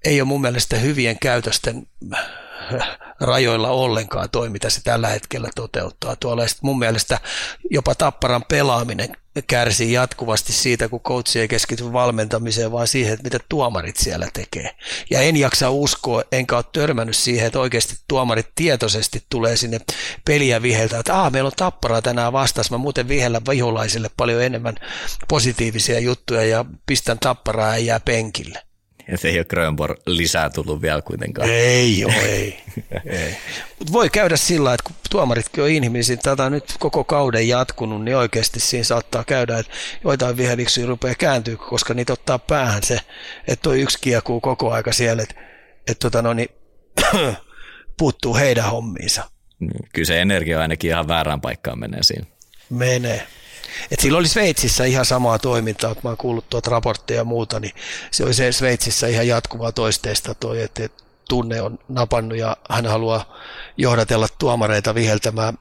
ei 0.04 0.20
ole 0.20 0.28
mun 0.28 0.40
mielestä 0.40 0.76
hyvien 0.76 1.18
käytösten 1.18 1.86
rajoilla 3.20 3.70
ollenkaan 3.70 4.30
toi, 4.30 4.48
mitä 4.48 4.70
se 4.70 4.80
tällä 4.84 5.09
hetkellä 5.09 5.48
toteuttaa 5.54 6.16
tuolla. 6.16 6.42
Ja 6.42 6.48
mun 6.62 6.78
mielestä 6.78 7.18
jopa 7.70 7.94
Tapparan 7.94 8.44
pelaaminen 8.48 9.16
kärsii 9.46 9.92
jatkuvasti 9.92 10.52
siitä, 10.52 10.88
kun 10.88 11.00
coach 11.00 11.36
ei 11.36 11.48
keskity 11.48 11.92
valmentamiseen, 11.92 12.72
vaan 12.72 12.86
siihen, 12.86 13.12
että 13.12 13.24
mitä 13.24 13.38
tuomarit 13.48 13.96
siellä 13.96 14.28
tekee. 14.32 14.76
Ja 15.11 15.20
en 15.20 15.36
jaksa 15.36 15.70
uskoa, 15.70 16.22
enkä 16.32 16.56
ole 16.56 16.64
törmännyt 16.72 17.16
siihen, 17.16 17.46
että 17.46 17.61
oikeasti 17.61 17.96
tuomarit 18.09 18.46
tietoisesti 18.54 19.22
tulee 19.30 19.56
sinne 19.56 19.80
peliä 20.24 20.62
viheltä, 20.62 20.98
että 20.98 21.22
ah, 21.22 21.32
meillä 21.32 21.46
on 21.46 21.52
Tappara 21.56 22.02
tänään 22.02 22.32
vastassa, 22.32 22.74
mä 22.74 22.78
muuten 22.78 23.09
vihellä 23.09 23.40
viholaisille 23.50 24.11
paljon 24.16 24.42
enemmän 24.42 24.74
positiivisia 25.28 26.00
juttuja 26.00 26.44
ja 26.44 26.64
pistän 26.86 27.18
Tapparaa 27.18 27.76
ja 27.76 27.84
jää 27.84 28.00
penkille. 28.00 28.67
Että 29.14 29.28
ei 29.28 29.38
ole 29.38 29.44
Grönborg 29.44 29.98
lisää 30.06 30.50
tullut 30.50 30.82
vielä 30.82 31.02
kuitenkaan. 31.02 31.48
Ei 31.50 32.04
ole, 32.04 32.14
ei. 32.14 32.59
ei. 33.06 33.36
Mut 33.78 33.92
voi 33.92 34.11
käydä 34.11 34.36
sillä 34.36 34.74
että 34.74 34.84
kun 34.84 34.96
tuomaritkin 35.11 35.64
on 35.64 35.70
inhimillisiä, 35.70 36.16
tätä 36.16 36.44
on 36.44 36.52
nyt 36.52 36.74
koko 36.78 37.04
kauden 37.04 37.48
jatkunut, 37.48 38.04
niin 38.04 38.16
oikeasti 38.16 38.61
siinä 38.61 38.84
saattaa 38.84 39.24
käydä, 39.24 39.59
että 39.59 39.72
joitain 40.04 40.36
viheliksi 40.36 40.86
rupeaa 40.86 41.14
kääntyä, 41.14 41.56
koska 41.56 41.94
niitä 41.94 42.12
ottaa 42.12 42.38
päähän 42.38 42.82
se, 42.82 43.00
että 43.48 43.62
toi 43.62 43.80
yksi 43.80 43.98
kiekuu 44.00 44.40
koko 44.40 44.72
aika 44.72 44.92
siellä, 44.92 45.22
että, 45.22 45.34
että 45.78 46.11
tota 46.11 46.22
no, 46.22 46.32
niin, 46.32 46.48
puuttuu 47.98 48.36
heidän 48.36 48.70
hommiinsa. 48.70 49.30
Kyllä 49.92 50.06
se 50.06 50.20
energia 50.20 50.61
ainakin 50.61 50.90
ihan 50.90 51.09
väärään 51.09 51.40
paikkaan 51.40 51.78
menee 51.78 52.02
siinä. 52.02 52.26
Menee. 52.70 53.26
Et 53.90 54.00
silloin 54.00 54.20
oli 54.20 54.28
Sveitsissä 54.28 54.84
ihan 54.84 55.04
samaa 55.04 55.38
toimintaa, 55.38 55.94
kun 55.94 56.02
mä 56.04 56.08
oon 56.08 56.16
kuullut 56.16 56.50
tuota 56.50 56.70
raportteja 56.70 57.20
ja 57.20 57.24
muuta, 57.24 57.60
niin 57.60 57.72
se 58.10 58.24
oli 58.24 58.34
se 58.34 58.52
Sveitsissä 58.52 59.06
ihan 59.06 59.28
jatkuvaa 59.28 59.72
toisteista 59.72 60.34
toi, 60.34 60.62
että 60.62 60.88
tunne 61.28 61.62
on 61.62 61.78
napannut 61.88 62.38
ja 62.38 62.56
hän 62.70 62.86
haluaa 62.86 63.38
johdatella 63.76 64.28
tuomareita 64.38 64.94
viheltämään 64.94 65.58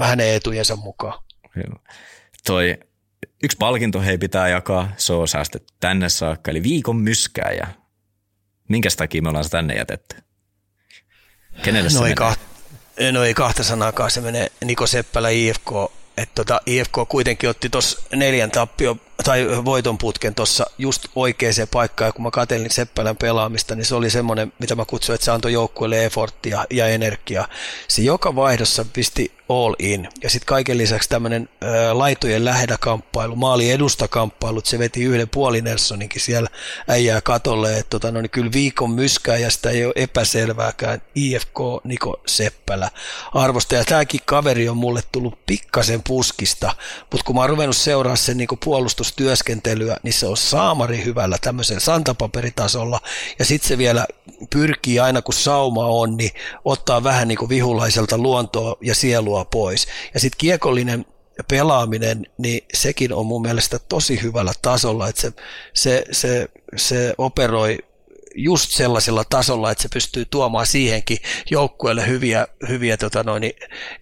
hänen 0.00 0.34
etujensa 0.34 0.76
mukaan. 0.76 1.22
Toi 2.46 2.78
yksi 3.42 3.56
palkinto 3.58 4.00
hei 4.00 4.18
pitää 4.18 4.48
jakaa, 4.48 4.88
se 4.96 5.12
on 5.12 5.28
säästetty 5.28 5.74
tänne 5.80 6.08
saakka, 6.08 6.50
eli 6.50 6.62
viikon 6.62 6.96
myskää 6.96 7.52
ja 7.52 7.66
minkä 8.68 8.88
takia 8.96 9.22
me 9.22 9.28
ollaan 9.28 9.44
se 9.44 9.50
tänne 9.50 9.74
jätetty? 9.74 10.16
Kenelle 11.62 11.90
no 11.94 12.00
se 12.00 12.06
ei, 12.06 12.14
menee? 12.98 13.12
no 13.12 13.24
ei 13.24 13.34
kahta 13.34 13.64
sanaakaan, 13.64 14.10
se 14.10 14.20
menee 14.20 14.48
Niko 14.64 14.86
Seppälä 14.86 15.28
IFK 15.28 15.70
että 16.16 16.34
tota, 16.34 16.60
IFK 16.66 16.92
kuitenkin 17.08 17.50
otti 17.50 17.68
tuossa 17.68 18.02
neljän 18.16 18.50
tappio 18.50 18.96
tai 19.24 19.46
voiton 19.64 19.98
putken 19.98 20.34
tuossa 20.34 20.66
just 20.78 21.06
oikeaan 21.14 21.54
paikkaan, 21.70 22.08
ja 22.08 22.12
kun 22.12 22.22
mä 22.22 22.30
katselin 22.30 22.70
Seppälän 22.70 23.16
pelaamista, 23.16 23.74
niin 23.74 23.84
se 23.84 23.94
oli 23.94 24.10
semmoinen, 24.10 24.52
mitä 24.58 24.74
mä 24.74 24.84
kutsuin, 24.84 25.14
että 25.14 25.24
se 25.24 25.30
antoi 25.30 25.52
joukkueelle 25.52 26.04
efforttia 26.04 26.64
ja 26.70 26.88
energiaa. 26.88 27.48
Se 27.88 28.02
joka 28.02 28.36
vaihdossa 28.36 28.84
pisti 28.92 29.32
all 29.52 29.74
in, 29.78 30.08
ja 30.22 30.30
sitten 30.30 30.46
kaiken 30.46 30.78
lisäksi 30.78 31.08
tämmöinen 31.08 31.48
laitojen 31.92 32.44
lähedä 32.44 32.76
kamppailu, 32.80 33.36
maali 33.36 33.70
edusta 33.70 34.08
kamppailut, 34.08 34.66
se 34.66 34.78
veti 34.78 35.04
yhden 35.04 35.28
puoli 35.28 35.60
Nelsoninkin 35.62 36.20
siellä 36.20 36.48
äijää 36.88 37.20
katolle, 37.20 37.78
että 37.78 37.90
tota, 37.90 38.12
no, 38.12 38.20
niin 38.20 38.30
kyllä 38.30 38.52
viikon 38.52 38.90
myskääjästä 38.90 39.70
ei 39.70 39.84
ole 39.84 39.92
epäselvääkään. 39.96 41.02
IFK 41.14 41.58
Niko 41.84 42.20
Seppälä 42.26 42.90
arvosta, 43.34 43.74
ja 43.74 43.84
tämäkin 43.84 44.20
kaveri 44.24 44.68
on 44.68 44.76
mulle 44.76 45.02
tullut 45.12 45.46
pikkasen 45.46 46.02
puskista, 46.02 46.72
mutta 47.12 47.24
kun 47.24 47.34
mä 47.34 47.40
oon 47.40 47.50
ruvennut 47.50 47.76
seuraa 47.76 48.16
sen 48.16 48.36
niin 48.36 48.48
puolustus 48.64 49.12
työskentelyä, 49.12 49.96
niin 50.02 50.14
se 50.14 50.26
on 50.26 50.36
saamari 50.36 51.04
hyvällä 51.04 51.36
tämmöisen 51.40 51.80
santapaperitasolla, 51.80 53.00
ja 53.38 53.44
sitten 53.44 53.68
se 53.68 53.78
vielä 53.78 54.06
pyrkii 54.50 55.00
aina 55.00 55.22
kun 55.22 55.34
sauma 55.34 55.86
on, 55.86 56.16
niin 56.16 56.30
ottaa 56.64 57.04
vähän 57.04 57.28
niin 57.28 57.38
kuin 57.38 57.48
vihulaiselta 57.48 58.18
luontoa 58.18 58.76
ja 58.80 58.94
sielua 58.94 59.41
pois. 59.44 59.86
Ja 60.14 60.20
sitten 60.20 60.38
kiekollinen 60.38 61.04
pelaaminen, 61.48 62.26
niin 62.38 62.64
sekin 62.74 63.12
on 63.12 63.26
mun 63.26 63.42
mielestä 63.42 63.78
tosi 63.78 64.22
hyvällä 64.22 64.52
tasolla, 64.62 65.08
että 65.08 65.22
se, 65.22 65.32
se, 65.74 66.04
se, 66.12 66.48
se 66.76 67.14
operoi 67.18 67.78
just 68.34 68.70
sellaisella 68.70 69.24
tasolla, 69.24 69.70
että 69.70 69.82
se 69.82 69.88
pystyy 69.92 70.24
tuomaan 70.24 70.66
siihenkin 70.66 71.18
joukkueelle 71.50 72.06
hyviä, 72.06 72.46
hyviä 72.68 72.96
tota 72.96 73.22
noin, 73.22 73.42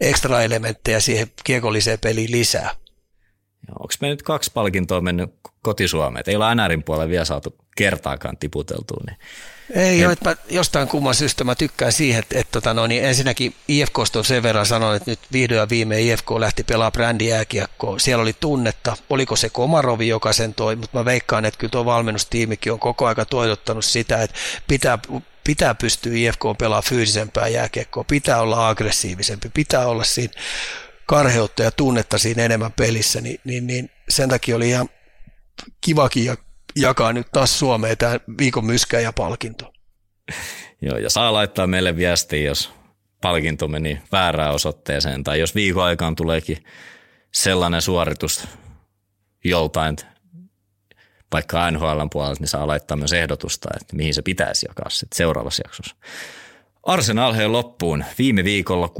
ekstra 0.00 0.42
elementtejä 0.42 1.00
siihen 1.00 1.30
kiekolliseen 1.44 1.98
peliin 1.98 2.30
lisää. 2.30 2.76
Onko 3.70 3.94
me 4.00 4.08
nyt 4.08 4.22
kaksi 4.22 4.50
palkintoa 4.54 5.00
mennyt 5.00 5.30
kotisuomeen? 5.62 6.24
Ei 6.26 6.36
ole 6.36 6.54
NRin 6.54 6.82
puolella 6.82 7.08
vielä 7.08 7.24
saatu 7.24 7.56
kertaakaan 7.76 8.36
tiputeltua. 8.36 9.00
Niin 9.06 9.16
ei 9.74 10.04
ole, 10.04 10.12
että 10.12 10.36
jostain 10.50 10.88
kumman 10.88 11.14
syystä 11.14 11.44
mä 11.44 11.54
tykkään 11.54 11.92
siihen, 11.92 12.18
että, 12.18 12.38
että 12.38 12.52
tota, 12.52 12.74
no, 12.74 12.86
niin 12.86 13.04
ensinnäkin 13.04 13.54
IFK 13.68 13.98
on 13.98 14.24
sen 14.24 14.42
verran 14.42 14.66
sanonut, 14.66 14.96
että 14.96 15.10
nyt 15.10 15.20
vihdoin 15.32 15.58
ja 15.58 15.68
viimein 15.68 16.06
IFK 16.06 16.30
lähti 16.30 16.64
pelaamaan 16.64 16.92
brändijääkiekkoa. 16.92 17.98
Siellä 17.98 18.22
oli 18.22 18.32
tunnetta, 18.40 18.96
oliko 19.10 19.36
se 19.36 19.48
Komarovi, 19.48 20.08
joka 20.08 20.32
sen 20.32 20.54
toi, 20.54 20.76
mutta 20.76 20.98
mä 20.98 21.04
veikkaan, 21.04 21.44
että 21.44 21.58
kyllä 21.58 21.70
tuo 21.70 21.84
valmennustiimikin 21.84 22.72
on 22.72 22.78
koko 22.80 23.06
aika 23.06 23.24
toivottanut 23.24 23.84
sitä, 23.84 24.22
että 24.22 24.36
pitää 24.68 24.98
pitää 25.44 25.74
pystyä 25.74 26.12
IFK 26.14 26.40
pelaa 26.58 26.82
fyysisempää 26.82 27.48
jääkiekkoa, 27.48 28.04
pitää 28.04 28.40
olla 28.40 28.68
aggressiivisempi, 28.68 29.50
pitää 29.54 29.86
olla 29.86 30.04
siinä 30.04 30.32
karheutta 31.06 31.62
ja 31.62 31.70
tunnetta 31.70 32.18
siinä 32.18 32.42
enemmän 32.42 32.72
pelissä, 32.72 33.20
niin, 33.20 33.40
niin, 33.44 33.66
niin 33.66 33.90
sen 34.08 34.28
takia 34.28 34.56
oli 34.56 34.68
ihan 34.68 34.88
kivakin 35.80 36.24
ja 36.24 36.36
jakaa 36.76 37.12
nyt 37.12 37.26
taas 37.32 37.58
Suomeen 37.58 37.98
tämä 37.98 38.20
viikon 38.38 38.64
myskä 38.64 39.00
ja 39.00 39.12
palkinto. 39.12 39.72
Joo, 40.82 40.98
ja 40.98 41.10
saa 41.10 41.32
laittaa 41.32 41.66
meille 41.66 41.96
viestiä, 41.96 42.42
jos 42.42 42.70
palkinto 43.20 43.68
meni 43.68 44.02
väärään 44.12 44.54
osoitteeseen, 44.54 45.24
tai 45.24 45.40
jos 45.40 45.54
viikon 45.54 45.84
aikaan 45.84 46.16
tuleekin 46.16 46.64
sellainen 47.32 47.82
suoritus 47.82 48.48
joltain, 49.44 49.96
vaikka 51.32 51.70
NHL 51.70 52.00
puolelta, 52.12 52.40
niin 52.40 52.48
saa 52.48 52.66
laittaa 52.66 52.96
myös 52.96 53.12
ehdotusta, 53.12 53.68
että 53.80 53.96
mihin 53.96 54.14
se 54.14 54.22
pitäisi 54.22 54.66
jakaa 54.68 54.90
sitten 54.90 55.16
seuraavassa 55.16 55.62
jaksossa. 55.66 55.96
Arsenal 56.82 57.34
loppuun. 57.46 58.04
Viime 58.18 58.44
viikolla 58.44 58.90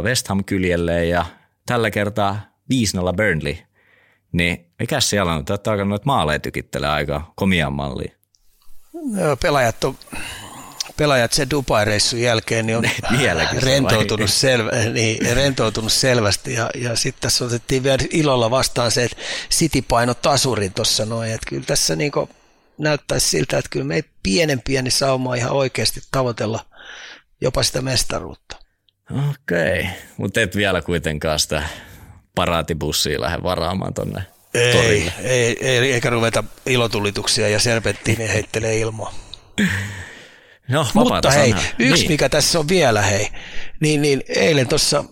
6-0 0.00 0.04
West 0.04 0.28
Ham 0.28 0.44
kyljelle 0.44 1.06
ja 1.06 1.26
tällä 1.66 1.90
kertaa 1.90 2.40
5-0 2.72 3.14
Burnley. 3.16 3.56
Niin 4.34 4.66
mikä 4.78 5.00
siellä 5.00 5.32
on? 5.32 5.44
Täytyy 5.44 5.70
aika 5.70 5.84
noita 5.84 6.06
maaleja 6.06 6.38
tykittelee 6.38 6.90
aika 6.90 7.32
komian 7.36 7.72
malliin. 7.72 8.12
Pelaajat 9.42 9.84
on 9.84 9.98
pelaajat 10.96 11.32
sen 11.32 11.50
Dubai-reissun 11.50 12.20
jälkeen 12.20 12.66
niin 12.66 12.78
on 12.78 12.84
rentoutunut, 13.62 14.30
selvä, 14.30 14.70
niin, 14.92 15.36
rentoutunut 15.36 15.92
selvästi 15.92 16.54
ja, 16.54 16.70
ja 16.74 16.96
sitten 16.96 17.20
tässä 17.20 17.44
otettiin 17.44 17.82
vielä 17.82 17.98
ilolla 18.10 18.50
vastaan 18.50 18.90
se, 18.90 19.04
että 19.04 19.16
City 19.50 19.82
paino 19.82 20.14
tasurin 20.14 20.74
tuossa 20.74 21.04
noin, 21.04 21.32
että 21.32 21.46
kyllä 21.48 21.64
tässä 21.66 21.96
niin 21.96 22.12
näyttäisi 22.78 23.28
siltä, 23.28 23.58
että 23.58 23.68
kyllä 23.70 23.84
me 23.84 23.94
ei 23.94 24.04
pienen 24.22 24.62
pieni 24.62 24.90
sauma 24.90 25.34
ihan 25.34 25.52
oikeasti 25.52 26.00
tavoitella 26.10 26.66
jopa 27.40 27.62
sitä 27.62 27.82
mestaruutta. 27.82 28.56
Okei, 29.10 29.80
okay. 29.80 29.92
mutta 30.16 30.40
et 30.40 30.56
vielä 30.56 30.82
kuitenkaan 30.82 31.38
sitä 31.38 31.62
paraatibussia 32.34 33.20
lähde 33.20 33.42
varaamaan 33.42 33.94
tonne 33.94 34.34
ei, 34.54 35.12
ei, 35.22 35.56
ei, 35.60 35.92
eikä 35.92 36.10
ruveta 36.10 36.44
ilotulituksia 36.66 37.48
ja 37.48 37.60
serpenttiiniä 37.60 38.32
heittelee 38.32 38.78
ilmaa. 38.78 39.14
No, 40.68 40.86
Mutta 40.94 41.30
hei, 41.30 41.50
sanaa. 41.50 41.64
yksi 41.78 42.02
niin. 42.02 42.12
mikä 42.12 42.28
tässä 42.28 42.58
on 42.58 42.68
vielä 42.68 43.02
hei, 43.02 43.28
niin, 43.80 44.02
niin 44.02 44.22
eilen 44.28 44.68
tuossa, 44.68 45.04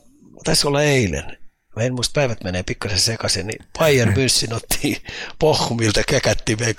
taisi 0.45 0.67
olla 0.67 0.83
eilen, 0.83 1.39
mä 1.77 1.83
en 1.83 1.95
muista 1.95 2.13
päivät 2.15 2.45
menee 2.45 2.63
pikkasen 2.63 2.99
sekaisin, 2.99 3.47
niin 3.47 3.65
Bayern 3.79 4.15
München 4.17 4.55
otti 4.55 5.03
Pohjumilta 5.39 6.03
käkättimeen 6.09 6.75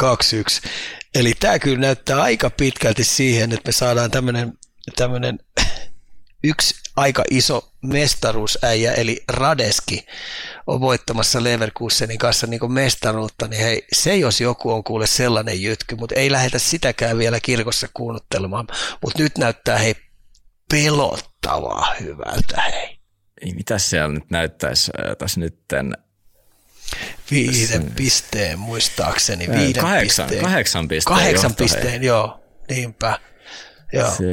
2-1. 0.64 0.68
Eli 1.16 1.34
tämä 1.40 1.60
kyllä 1.60 1.80
näyttää 1.80 2.22
aika 2.22 2.50
pitkälti 2.50 3.04
siihen, 3.04 3.52
että 3.52 3.70
me 3.70 3.72
saadaan 3.72 4.12
tämmöinen 4.12 4.54
tämmöinen 4.96 5.40
yksi 6.44 6.83
aika 6.96 7.24
iso 7.32 7.72
mestaruusäijä, 7.82 8.94
eli 8.94 9.24
Radeski, 9.28 10.06
on 10.68 10.82
voittamassa 10.82 11.44
Leverkusenin 11.44 12.18
kanssa 12.18 12.48
niin 12.48 12.72
mestaruutta, 12.74 13.48
niin 13.48 13.64
hei, 13.64 13.86
se 13.94 14.16
jos 14.16 14.42
joku 14.42 14.72
on 14.72 14.84
kuule 14.84 15.08
sellainen 15.08 15.62
jytky, 15.62 15.96
mutta 15.96 16.16
ei 16.16 16.32
lähdetä 16.32 16.60
sitäkään 16.60 17.18
vielä 17.18 17.40
kirkossa 17.40 17.88
kuunnuttelemaan, 17.94 18.68
mutta 19.02 19.24
nyt 19.24 19.38
näyttää 19.38 19.78
hei 19.78 19.96
pelottavaa 20.72 21.96
hyvältä 22.00 22.62
hei. 22.62 23.00
Ei, 23.42 23.54
mitä 23.54 23.78
siellä 23.78 24.14
nyt 24.14 24.32
näyttäisi 24.32 24.92
tässä 25.18 25.40
nytten? 25.40 25.98
Viiden 27.32 27.92
pisteen 27.96 28.60
muistaakseni, 28.60 29.48
viiden 29.48 29.82
kahdeksan, 29.82 30.26
pisteen. 30.26 30.46
Kahdeksan 30.46 30.88
pisteen. 30.88 31.18
Kahdeksan 31.18 31.56
pisteen, 31.56 32.04
joo, 32.04 32.44
niinpä. 32.70 33.20
Joo. 33.94 34.12
Se, 34.12 34.24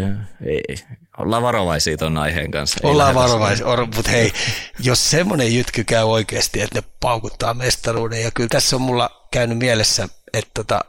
ei, 0.47 0.75
ollaan 1.21 1.43
varovaisia 1.43 1.97
tuon 1.97 2.18
aiheen 2.18 2.51
kanssa. 2.51 2.81
Ollaan 2.83 3.14
varovaisia, 3.14 3.66
mutta 3.97 4.11
hei, 4.11 4.33
jos 4.79 5.11
semmoinen 5.11 5.55
jytky 5.55 5.85
käy 5.85 6.05
oikeasti, 6.05 6.61
että 6.61 6.79
ne 6.79 6.85
paukuttaa 7.01 7.55
mestaruuden, 7.55 8.23
ja 8.23 8.31
kyllä 8.31 8.49
tässä 8.49 8.77
on 8.77 8.83
mulla 8.83 9.29
käynyt 9.31 9.59
mielessä, 9.59 10.09
että 10.33 10.51
tota, 10.55 10.81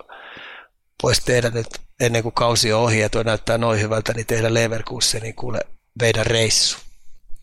voisi 1.04 1.22
tehdä 1.26 1.50
nyt 1.50 1.68
ennen 2.00 2.24
kuin 2.24 2.34
kausi 2.34 2.74
on 2.74 2.82
ohi 2.82 3.00
ja 3.00 3.10
tuo 3.10 3.24
näyttää 3.24 3.58
noin 3.58 3.82
hyvältä, 3.82 4.14
niin 4.14 4.26
tehdä 4.26 4.54
Leverkusenin 4.54 5.36
kuule 5.36 5.60
meidän 6.02 6.26
reissu. 6.26 6.78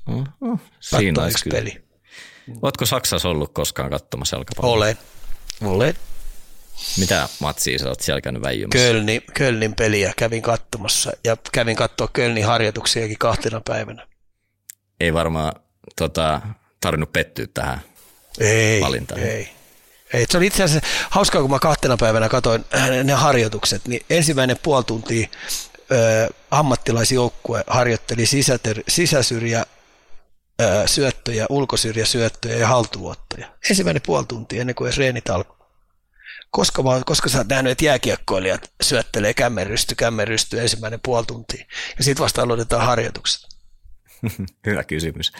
Mm-hmm. 0.09 0.59
Siinä 0.81 1.23
kyllä. 1.43 1.59
peli. 1.59 1.89
Oletko 2.63 2.87
Saksassa 2.87 3.29
ollut 3.29 3.53
koskaan 3.55 3.91
katsomassa 3.91 4.37
jalkapalloa? 4.37 4.77
Olen. 4.77 4.99
Olen. 5.65 5.95
Mitä 6.99 7.29
matsia 7.41 7.79
sä 7.79 7.89
oot 7.89 8.01
siellä 8.01 8.21
käynyt 8.21 8.43
väijymässä? 8.43 8.79
Kölni, 8.79 9.23
Kölnin 9.35 9.75
peliä 9.75 10.13
kävin 10.17 10.43
katsomassa 10.43 11.13
ja 11.25 11.37
kävin 11.53 11.77
katsoa 11.77 12.09
Kölnin 12.13 12.47
harjoituksiakin 12.47 13.19
kahtena 13.19 13.61
päivänä. 13.69 14.07
Ei 15.01 15.15
varmaan 15.15 15.53
tota, 15.97 16.41
tarvinnut 16.81 17.13
pettyä 17.13 17.47
tähän 17.55 17.81
ei, 18.41 18.81
valintaan. 18.81 19.21
Ei, 19.21 19.51
ei. 20.13 20.27
Se 20.31 20.37
oli 20.37 20.47
itse 20.47 20.63
asiassa 20.63 20.89
hauskaa, 21.11 21.41
kun 21.41 21.51
mä 21.51 21.59
kahtena 21.59 21.97
päivänä 21.97 22.29
katsoin 22.29 22.65
ne 23.05 23.13
harjoitukset, 23.13 23.89
niin 23.89 24.05
ensimmäinen 24.11 24.57
puoli 24.63 24.85
tuntia 24.85 25.29
ö, 25.93 26.29
ammattilaisjoukkue 26.51 27.65
harjoitteli 27.67 28.27
sisäter, 28.27 28.83
sisäsyrjä 28.89 29.67
ö, 30.61 30.83
syöttöjä, 30.87 31.47
ulkosyrjä 31.49 32.05
syöttöjä 32.05 32.57
ja 32.57 32.69
haltuvuottoja. 32.69 33.47
Ensimmäinen 33.71 34.03
puoli 34.07 34.27
tuntia 34.27 34.61
ennen 34.61 34.75
kuin 34.75 34.87
edes 34.87 34.99
reenit 34.99 35.31
alkoi 35.31 35.58
koska, 36.51 36.83
mä, 36.83 37.03
koska 37.07 37.29
sä 37.29 37.39
oot 37.39 37.49
nähnyt, 37.49 37.73
että 37.73 37.85
jääkiekkoilijat 37.85 38.73
syöttelee 38.83 39.35
kämmenrysty, 39.35 39.95
kämmenrysty 39.95 40.61
ensimmäinen 40.61 41.01
puoli 41.05 41.27
tuntia, 41.27 41.65
ja 41.99 42.05
sitten 42.05 42.23
vasta 42.23 42.43
aloitetaan 42.43 42.87
harjoitukset. 42.87 43.41
Hyvä 44.67 44.85
kysymys. 44.85 45.33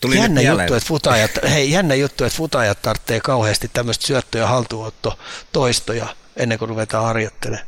Tuli 0.00 0.16
jännä, 0.16 0.40
juttu, 0.40 0.74
että 0.74 0.88
futajat, 0.88 1.30
hei, 1.54 1.70
jännä 1.70 1.94
juttu, 1.94 2.24
että 2.24 2.36
futajat 2.36 2.82
tarvitsee 2.82 3.20
kauheasti 3.20 3.70
tämmöistä 3.72 4.06
syöttö- 4.06 4.38
ja 4.38 4.46
haltuotto 4.46 5.18
toistoja 5.52 6.06
ennen 6.36 6.58
kuin 6.58 6.68
ruvetaan 6.68 7.04
harjoittelemaan. 7.04 7.66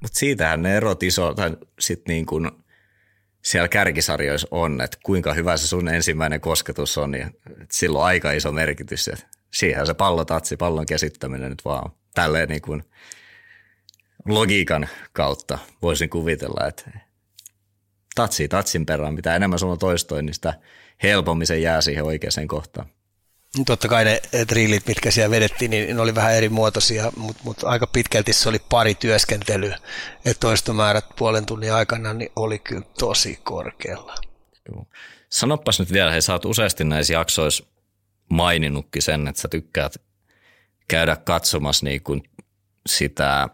Mutta 0.00 0.18
siitähän 0.18 0.62
ne 0.62 0.76
erot 0.76 1.02
iso, 1.02 1.34
tai 1.34 1.56
sitten 1.80 2.12
niin 2.12 2.26
kuin 2.26 2.50
siellä 3.44 3.68
kärkisarjoissa 3.68 4.48
on, 4.50 4.80
että 4.80 4.98
kuinka 5.02 5.34
hyvä 5.34 5.56
se 5.56 5.66
sun 5.66 5.88
ensimmäinen 5.88 6.40
kosketus 6.40 6.98
on, 6.98 7.14
ja 7.14 7.30
silloin 7.70 8.04
aika 8.04 8.32
iso 8.32 8.52
merkitys. 8.52 9.10
Siihen 9.52 9.86
se 9.86 9.94
pallotatsi, 9.94 10.56
pallon 10.56 10.86
käsittäminen 10.86 11.50
nyt 11.50 11.64
vaan 11.64 11.92
tälleen 12.16 12.48
niin 12.48 12.62
kuin 12.62 12.84
logiikan 14.24 14.88
kautta 15.12 15.58
voisin 15.82 16.10
kuvitella, 16.10 16.66
että 16.66 16.90
tatsi 18.14 18.48
tatsin 18.48 18.86
perään, 18.86 19.14
mitä 19.14 19.36
enemmän 19.36 19.58
sulla 19.58 19.72
on 19.72 19.78
toistoin, 19.78 20.26
niin 20.26 20.34
sitä 20.34 20.54
helpommin 21.02 21.46
se 21.46 21.58
jää 21.58 21.80
siihen 21.80 22.04
oikeaan 22.04 22.48
kohtaan. 22.48 22.86
Totta 23.66 23.88
kai 23.88 24.04
ne 24.04 24.20
drillit, 24.48 24.86
mitkä 24.86 25.10
siellä 25.10 25.30
vedettiin, 25.30 25.70
niin 25.70 25.96
ne 25.96 26.02
oli 26.02 26.14
vähän 26.14 26.34
eri 26.34 26.48
muotoisia, 26.48 27.12
mutta, 27.16 27.42
mutta 27.44 27.68
aika 27.68 27.86
pitkälti 27.86 28.32
se 28.32 28.48
oli 28.48 28.58
pari 28.70 28.94
työskentelyä. 28.94 29.78
Että 30.24 30.40
toistomäärät 30.40 31.04
puolen 31.18 31.46
tunnin 31.46 31.72
aikana 31.72 32.12
niin 32.12 32.32
oli 32.36 32.58
kyllä 32.58 32.86
tosi 32.98 33.40
korkealla. 33.44 34.14
Sanopas 35.30 35.80
nyt 35.80 35.92
vielä, 35.92 36.10
hei 36.10 36.22
sä 36.22 36.32
oot 36.32 36.44
useasti 36.44 36.84
näissä 36.84 37.12
jaksoissa 37.12 37.64
maininnutkin 38.30 39.02
sen, 39.02 39.28
että 39.28 39.42
sä 39.42 39.48
tykkäät 39.48 40.05
käydä 40.88 41.16
katsomassa 41.16 41.84
niin 41.84 42.02
kuin 42.02 42.22
sitä 42.86 43.48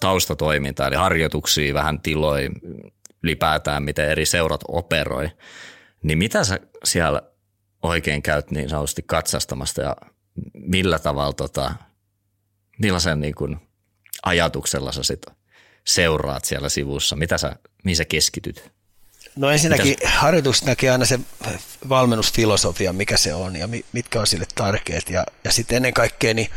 taustatoimintaa, 0.00 0.86
eli 0.86 0.96
harjoituksia, 0.96 1.74
vähän 1.74 2.00
tiloi, 2.00 2.48
ylipäätään 3.22 3.82
miten 3.82 4.10
eri 4.10 4.26
seurat 4.26 4.60
operoi, 4.68 5.30
niin 6.02 6.18
mitä 6.18 6.44
sä 6.44 6.58
siellä 6.84 7.22
oikein 7.82 8.22
käyt 8.22 8.50
niin 8.50 8.68
sanotusti 8.68 9.02
katsastamasta 9.06 9.82
ja 9.82 9.96
millä 10.54 10.98
tavalla, 10.98 11.32
tota, 11.32 11.74
millaisen 12.78 13.20
niin 13.20 13.34
kuin 13.34 13.56
ajatuksella 14.22 14.92
sä 14.92 15.02
sit 15.02 15.26
seuraat 15.86 16.44
siellä 16.44 16.68
sivussa, 16.68 17.16
mitä 17.16 17.38
sä, 17.38 17.56
mihin 17.84 17.96
sä 17.96 18.04
keskityt? 18.04 18.72
No 19.36 19.50
ensinnäkin 19.50 19.86
Mitäs? 19.86 20.14
harjoitus 20.14 20.64
näkee 20.64 20.90
aina 20.90 21.04
se 21.04 21.20
valmennusfilosofia, 21.88 22.92
mikä 22.92 23.16
se 23.16 23.34
on 23.34 23.56
ja 23.56 23.68
mitkä 23.92 24.20
on 24.20 24.26
sille 24.26 24.46
tärkeät. 24.54 25.10
Ja, 25.10 25.26
ja 25.44 25.52
sitten 25.52 25.76
ennen 25.76 25.94
kaikkea, 25.94 26.34
niin, 26.34 26.50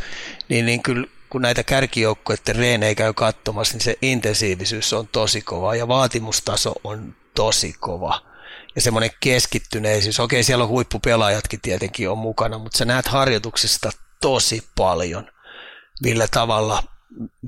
niin, 0.50 0.66
niin 0.66 0.84
kyllä 0.84 1.08
kun 1.30 1.42
näitä 1.42 1.64
kärkijoukkoiden 1.64 2.56
reenejä 2.56 2.96
käy 2.96 3.14
katsomassa, 3.14 3.74
niin 3.74 3.84
se 3.84 3.98
intensiivisyys 4.02 4.94
on 4.94 5.08
tosi 5.08 5.42
kova 5.42 5.76
ja 5.76 5.88
vaatimustaso 5.88 6.76
on 6.84 7.16
tosi 7.36 7.76
kova. 7.80 8.22
Ja 8.76 8.82
semmoinen 8.82 9.10
keskittyneisyys, 9.20 10.20
okei 10.20 10.44
siellä 10.44 10.64
on 10.64 10.70
huippupelaajatkin 10.70 11.62
tietenkin 11.62 12.10
on 12.10 12.18
mukana, 12.18 12.58
mutta 12.58 12.78
sä 12.78 12.86
näet 12.86 13.08
harjoituksesta 13.08 13.92
tosi 14.22 14.64
paljon, 14.78 15.28
millä 16.04 16.28
tavalla 16.28 16.84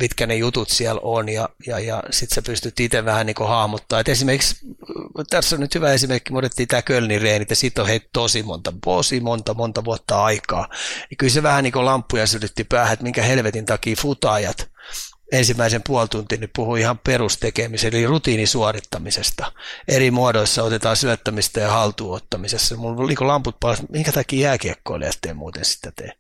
mitkä 0.02 0.28
ne 0.28 0.36
jutut 0.36 0.70
siellä 0.70 1.02
on 1.04 1.30
ja, 1.30 1.50
ja, 1.68 1.80
ja 1.80 2.04
sitten 2.12 2.36
sä 2.36 2.42
pystyt 2.42 2.80
itse 2.80 3.06
vähän 3.06 3.26
niin 3.26 3.36
hahmottaa. 3.48 4.00
Et 4.00 4.10
esimerkiksi, 4.10 4.56
tässä 5.30 5.56
on 5.56 5.60
nyt 5.60 5.76
hyvä 5.76 5.94
esimerkki, 5.94 6.34
me 6.34 6.38
otettiin 6.38 6.68
tämä 6.68 6.82
Kölnin 6.82 7.22
reenit 7.22 7.50
ja 7.50 7.56
siitä 7.56 7.82
on 7.82 7.88
hei 7.88 8.02
tosi 8.14 8.44
monta, 8.44 8.74
tosi 8.84 9.20
monta, 9.20 9.54
monta 9.54 9.86
vuotta 9.86 10.24
aikaa. 10.24 10.68
Ja 11.10 11.16
kyllä 11.18 11.34
se 11.34 11.44
vähän 11.44 11.64
niin 11.64 11.74
kuin 11.74 11.86
lampuja 11.86 12.28
sytytti 12.28 12.64
päähän, 12.64 12.94
että 12.94 13.04
minkä 13.04 13.24
helvetin 13.24 13.66
takia 13.66 13.96
futaajat 13.96 14.70
ensimmäisen 15.32 15.82
puoli 15.88 16.08
tuntia 16.08 16.38
niin 16.38 16.50
puhui 16.56 16.80
ihan 16.80 16.98
perustekemisen, 16.98 17.96
eli 17.96 18.06
rutiinisuorittamisesta. 18.06 19.52
Eri 19.88 20.12
muodoissa 20.12 20.64
otetaan 20.64 20.98
syöttämistä 20.98 21.60
ja 21.60 21.72
haltuunottamisessa. 21.72 22.78
Mulla 22.78 23.04
oli 23.04 23.16
lamput 23.20 23.56
paljon, 23.60 23.80
minkä 23.90 24.12
takia 24.12 24.48
jääkiekkoilijat 24.48 25.18
tee 25.22 25.34
muuten 25.34 25.66
sitä 25.66 25.92
tee? 25.96 26.12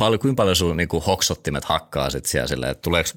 Paljon, 0.00 0.20
kuinka 0.20 0.40
paljon 0.40 0.56
sun 0.56 0.76
niin 0.76 0.88
hoksottimet 1.06 1.64
hakkaa 1.64 2.10
sit 2.10 2.26
siellä 2.26 2.48
silleen, 2.48 2.72
että 2.72 2.82
tuleeko 2.82 3.10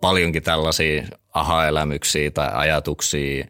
paljonkin 0.00 0.42
tällaisia 0.42 1.02
aha-elämyksiä 1.34 2.30
tai 2.30 2.48
ajatuksia, 2.52 3.46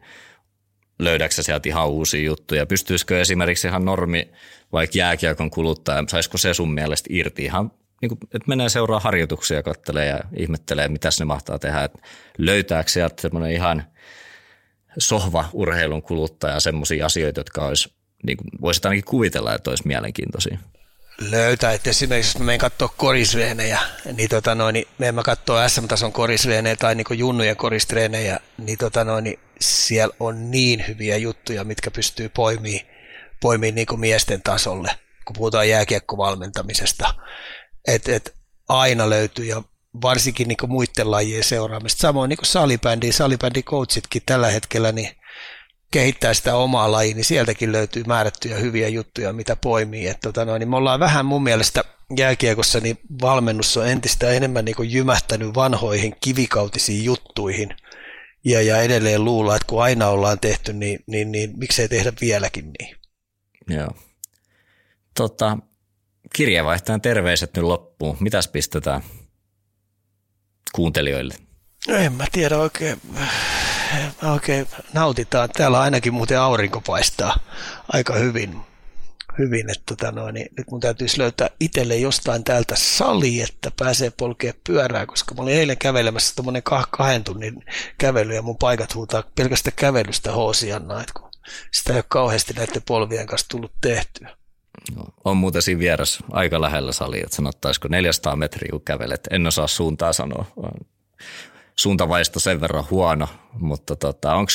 löydätkö 0.98 1.42
sieltä 1.42 1.68
ihan 1.68 1.88
uusia 1.88 2.24
juttuja? 2.24 2.66
Pystyisikö 2.66 3.20
esimerkiksi 3.20 3.68
ihan 3.68 3.84
normi, 3.84 4.30
vaikka 4.72 4.98
jääkiekon 4.98 5.50
kuluttaja, 5.50 6.04
saisiko 6.08 6.38
se 6.38 6.54
sun 6.54 6.74
mielestä 6.74 7.06
irti 7.12 7.44
ihan 7.44 7.70
niin 8.00 8.08
kuin, 8.08 8.18
että 8.24 8.48
menee 8.48 8.68
seuraa 8.68 9.00
harjoituksia, 9.00 9.62
kattelee 9.62 10.06
ja 10.06 10.20
ihmettelee, 10.36 10.88
mitä 10.88 11.08
ne 11.18 11.24
mahtaa 11.24 11.58
tehdä. 11.58 11.84
Että 11.84 11.98
löytääkö 12.38 12.90
sieltä 12.90 13.22
semmoinen 13.22 13.52
ihan 13.52 13.84
sohva 14.98 15.44
urheilun 15.52 16.02
kuluttaja 16.02 16.60
semmoisia 16.60 17.06
asioita, 17.06 17.40
jotka 17.40 17.66
olisi, 17.66 17.92
niin 18.22 18.36
kuin, 18.36 18.48
voisi 18.60 18.80
ainakin 18.84 19.04
kuvitella, 19.04 19.54
että 19.54 19.70
olisi 19.70 19.86
mielenkiintoisia? 19.86 20.58
Löytää, 21.18 21.72
että 21.72 21.90
esimerkiksi 21.90 22.30
jos 22.30 22.38
mä 22.38 22.44
menen 22.44 22.58
katsoa 22.58 22.94
korisreenejä, 22.96 23.80
niin, 24.12 24.28
tota 24.28 24.54
noin, 24.54 24.72
niin 24.72 24.88
me 24.98 25.12
mä 25.12 25.22
katsoa 25.22 25.68
SM-tason 25.68 26.12
korisreenejä 26.12 26.76
tai 26.76 26.94
niin 26.94 27.18
junnujen 27.18 27.56
koristreenejä, 27.56 28.40
niin, 28.58 28.78
tota 28.78 29.04
noin, 29.04 29.24
niin 29.24 29.38
siellä 29.60 30.14
on 30.20 30.50
niin 30.50 30.84
hyviä 30.88 31.16
juttuja, 31.16 31.64
mitkä 31.64 31.90
pystyy 31.90 32.28
poimimaan 32.28 32.94
poimii 33.40 33.72
niin 33.72 34.00
miesten 34.00 34.42
tasolle, 34.42 34.90
kun 35.24 35.34
puhutaan 35.36 35.68
jääkiekkovalmentamisesta 35.68 37.14
että 37.88 38.14
et 38.14 38.34
aina 38.68 39.10
löytyy 39.10 39.44
ja 39.44 39.62
varsinkin 40.02 40.48
niin 40.48 40.58
muiden 40.66 41.10
lajien 41.10 41.44
seuraamista. 41.44 42.00
Samoin 42.00 42.28
niin 42.28 42.38
salibändi, 42.42 43.12
salibändikoachitkin 43.12 44.22
tällä 44.26 44.50
hetkellä 44.50 44.92
niin 44.92 45.10
kehittää 45.94 46.34
sitä 46.34 46.56
omaa 46.56 46.92
lajia, 46.92 47.14
niin 47.14 47.24
sieltäkin 47.24 47.72
löytyy 47.72 48.04
määrättyjä 48.06 48.56
hyviä 48.56 48.88
juttuja, 48.88 49.32
mitä 49.32 49.56
poimii. 49.56 50.08
Et, 50.08 50.20
tota 50.20 50.44
noin, 50.44 50.60
niin 50.60 50.68
me 50.68 50.76
ollaan 50.76 51.00
vähän 51.00 51.26
mun 51.26 51.42
mielestä 51.42 51.84
jääkiekossa 52.16 52.80
niin 52.80 52.98
valmennus 53.22 53.76
on 53.76 53.88
entistä 53.88 54.30
enemmän 54.30 54.64
niin 54.64 54.76
jymähtänyt 54.92 55.54
vanhoihin 55.54 56.14
kivikautisiin 56.20 57.04
juttuihin. 57.04 57.76
Ja, 58.44 58.62
ja 58.62 58.82
edelleen 58.82 59.24
luulla, 59.24 59.56
että 59.56 59.66
kun 59.66 59.82
aina 59.82 60.08
ollaan 60.08 60.40
tehty, 60.40 60.72
niin, 60.72 60.98
niin, 61.06 61.32
niin 61.32 61.52
miksei 61.56 61.88
tehdä 61.88 62.12
vieläkin 62.20 62.72
niin. 62.78 62.96
Joo. 63.68 63.90
Tota, 65.16 65.58
kirjeenvaihtajan 66.34 67.00
terveiset 67.00 67.56
nyt 67.56 67.64
loppuun. 67.64 68.16
Mitäs 68.20 68.48
pistetään 68.48 69.02
kuuntelijoille? 70.72 71.34
No 71.88 71.96
en 71.96 72.12
mä 72.12 72.24
tiedä 72.32 72.58
oikein. 72.58 73.00
Oikein 74.32 74.66
nautitaan. 74.92 75.48
Täällä 75.48 75.80
ainakin 75.80 76.14
muuten 76.14 76.40
aurinko 76.40 76.80
paistaa 76.80 77.36
aika 77.92 78.14
hyvin. 78.14 78.60
hyvin 79.38 79.70
että 79.70 79.82
tota 79.86 80.12
noin, 80.12 80.34
niin 80.34 80.46
nyt 80.58 80.70
mun 80.70 80.80
täytyisi 80.80 81.18
löytää 81.18 81.50
itselle 81.60 81.96
jostain 81.96 82.44
täältä 82.44 82.74
sali, 82.76 83.40
että 83.40 83.70
pääsee 83.78 84.10
polkea 84.10 84.52
pyörää, 84.66 85.06
koska 85.06 85.34
mä 85.34 85.42
olin 85.42 85.54
eilen 85.54 85.78
kävelemässä 85.78 86.34
tuommoinen 86.34 86.62
kahden 86.90 87.24
tunnin 87.24 87.64
kävely 87.98 88.34
ja 88.34 88.42
mun 88.42 88.58
paikat 88.58 88.94
huutaa 88.94 89.22
pelkästään 89.36 89.76
kävelystä 89.76 90.32
hoosianna, 90.32 91.04
kun 91.20 91.30
sitä 91.72 91.92
ei 91.92 91.98
ole 91.98 92.04
kauheasti 92.08 92.52
näiden 92.52 92.82
polvien 92.86 93.26
kanssa 93.26 93.48
tullut 93.48 93.72
tehtyä. 93.80 94.36
On 95.24 95.36
muuten 95.36 95.62
siinä 95.62 95.78
vieressä 95.78 96.24
aika 96.30 96.60
lähellä 96.60 96.92
sali, 96.92 97.20
että 97.20 97.36
sanottaisiko 97.36 97.88
400 97.88 98.36
metriä 98.36 98.68
kun 98.70 98.80
kävelet. 98.84 99.28
En 99.30 99.46
osaa 99.46 99.66
suuntaa 99.66 100.12
sanoa. 100.12 100.44
Suuntavaisto 101.76 102.40
sen 102.40 102.60
verran 102.60 102.84
huono, 102.90 103.28
mutta 103.52 103.96
tota, 103.96 104.34
onko 104.34 104.50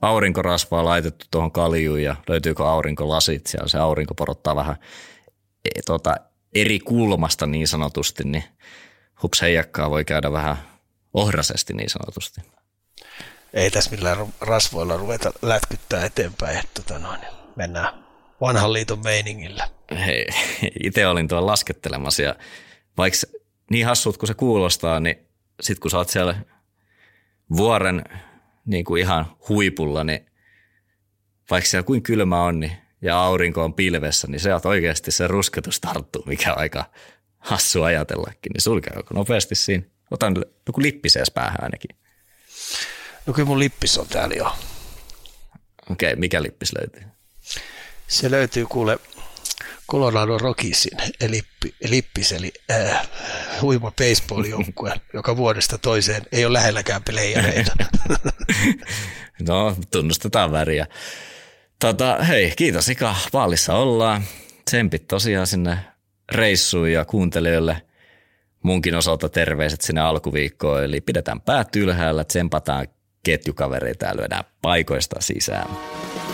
aurinkorasvaa 0.00 0.84
laitettu 0.84 1.26
tuohon 1.30 1.52
kaljuun 1.52 2.02
ja 2.02 2.16
löytyykö 2.28 2.68
aurinkolasit 2.68 3.46
siellä? 3.46 3.68
Se 3.68 3.78
aurinko 3.78 4.14
porottaa 4.14 4.56
vähän 4.56 4.76
e, 5.64 5.82
tota, 5.86 6.16
eri 6.54 6.78
kulmasta 6.78 7.46
niin 7.46 7.68
sanotusti, 7.68 8.24
niin 8.24 8.44
hups 9.22 9.42
heijakkaa 9.42 9.90
voi 9.90 10.04
käydä 10.04 10.32
vähän 10.32 10.56
ohrasesti 11.14 11.74
niin 11.74 11.90
sanotusti. 11.90 12.40
Ei 13.52 13.70
tässä 13.70 13.90
millään 13.90 14.18
rasvoilla 14.40 14.96
ruveta 14.96 15.32
lätkyttää 15.42 16.04
eteenpäin, 16.04 16.58
että 16.58 16.82
tota 16.82 16.98
noin, 16.98 17.20
mennään 17.56 18.04
vanhan 18.40 18.72
liiton 18.72 19.02
meiningillä. 19.04 19.68
Hei, 20.06 20.26
itse 20.84 21.06
olin 21.06 21.28
tuolla 21.28 21.46
laskettelemassa 21.46 22.22
ja 22.22 22.34
vaikka 22.96 23.18
niin 23.70 23.86
hassut 23.86 24.16
kuin 24.16 24.28
se 24.28 24.34
kuulostaa, 24.34 25.00
niin 25.00 25.27
sitten 25.60 25.80
kun 25.80 25.90
sä 25.90 25.96
oot 25.96 26.08
siellä 26.08 26.34
vuoren 27.56 28.04
niin 28.66 28.84
kuin 28.84 29.02
ihan 29.02 29.36
huipulla, 29.48 30.04
niin 30.04 30.26
vaikka 31.50 31.68
siellä 31.68 31.86
kuin 31.86 32.02
kylmä 32.02 32.42
on 32.42 32.60
niin, 32.60 32.72
ja 33.02 33.20
aurinko 33.20 33.64
on 33.64 33.74
pilvessä, 33.74 34.26
niin 34.28 34.40
se 34.40 34.54
on 34.54 34.60
oikeasti 34.64 35.10
se 35.10 35.28
rusketus 35.28 35.80
tarttuu, 35.80 36.22
mikä 36.26 36.52
on 36.52 36.58
aika 36.58 36.84
hassu 37.38 37.82
ajatellakin. 37.82 38.52
Niin 38.52 38.62
sulkee 38.62 38.92
nopeasti 39.12 39.54
siinä. 39.54 39.84
Otan 40.10 40.36
joku 40.66 40.82
lippisees 40.82 41.30
päähän 41.30 41.62
ainakin. 41.62 41.90
No 43.26 43.32
kyllä 43.32 43.46
mun 43.46 43.58
lippis 43.58 43.98
on 43.98 44.08
täällä 44.08 44.34
jo. 44.34 44.56
Okei, 45.90 46.12
okay, 46.12 46.20
mikä 46.20 46.42
lippis 46.42 46.72
löytyy? 46.78 47.02
Se 48.08 48.30
löytyy 48.30 48.66
kuule 48.66 48.98
Colorado 49.90 50.38
Rockisin 50.38 50.98
elippi, 51.20 51.74
lippis, 51.84 52.32
eli 52.32 52.52
äh, 52.70 53.08
huima 53.62 53.90
baseball-joukkue, 53.90 55.00
joka 55.14 55.36
vuodesta 55.36 55.78
toiseen 55.78 56.22
ei 56.32 56.44
ole 56.44 56.52
lähelläkään 56.52 57.02
pelajareita. 57.02 57.72
no, 59.48 59.76
tunnustetaan 59.90 60.52
väriä. 60.52 60.86
Tota, 61.80 62.18
hei, 62.24 62.52
kiitos 62.56 62.88
Ika, 62.88 63.16
Vaalissa 63.32 63.74
ollaan. 63.74 64.22
Tsempit 64.64 65.08
tosiaan 65.08 65.46
sinne 65.46 65.78
reissuun 66.32 66.92
ja 66.92 67.04
kuuntelijoille 67.04 67.82
munkin 68.62 68.94
osalta 68.94 69.28
terveiset 69.28 69.80
sinne 69.80 70.00
alkuviikkoon. 70.00 70.84
Eli 70.84 71.00
pidetään 71.00 71.40
päät 71.40 71.76
ylhäällä, 71.76 72.24
tsempataan 72.24 72.86
ketjukavereita 73.24 74.06
ja 74.06 74.16
lyödään 74.16 74.44
paikoista 74.62 75.16
sisään. 75.20 75.68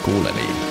Kuulemiin. 0.05 0.64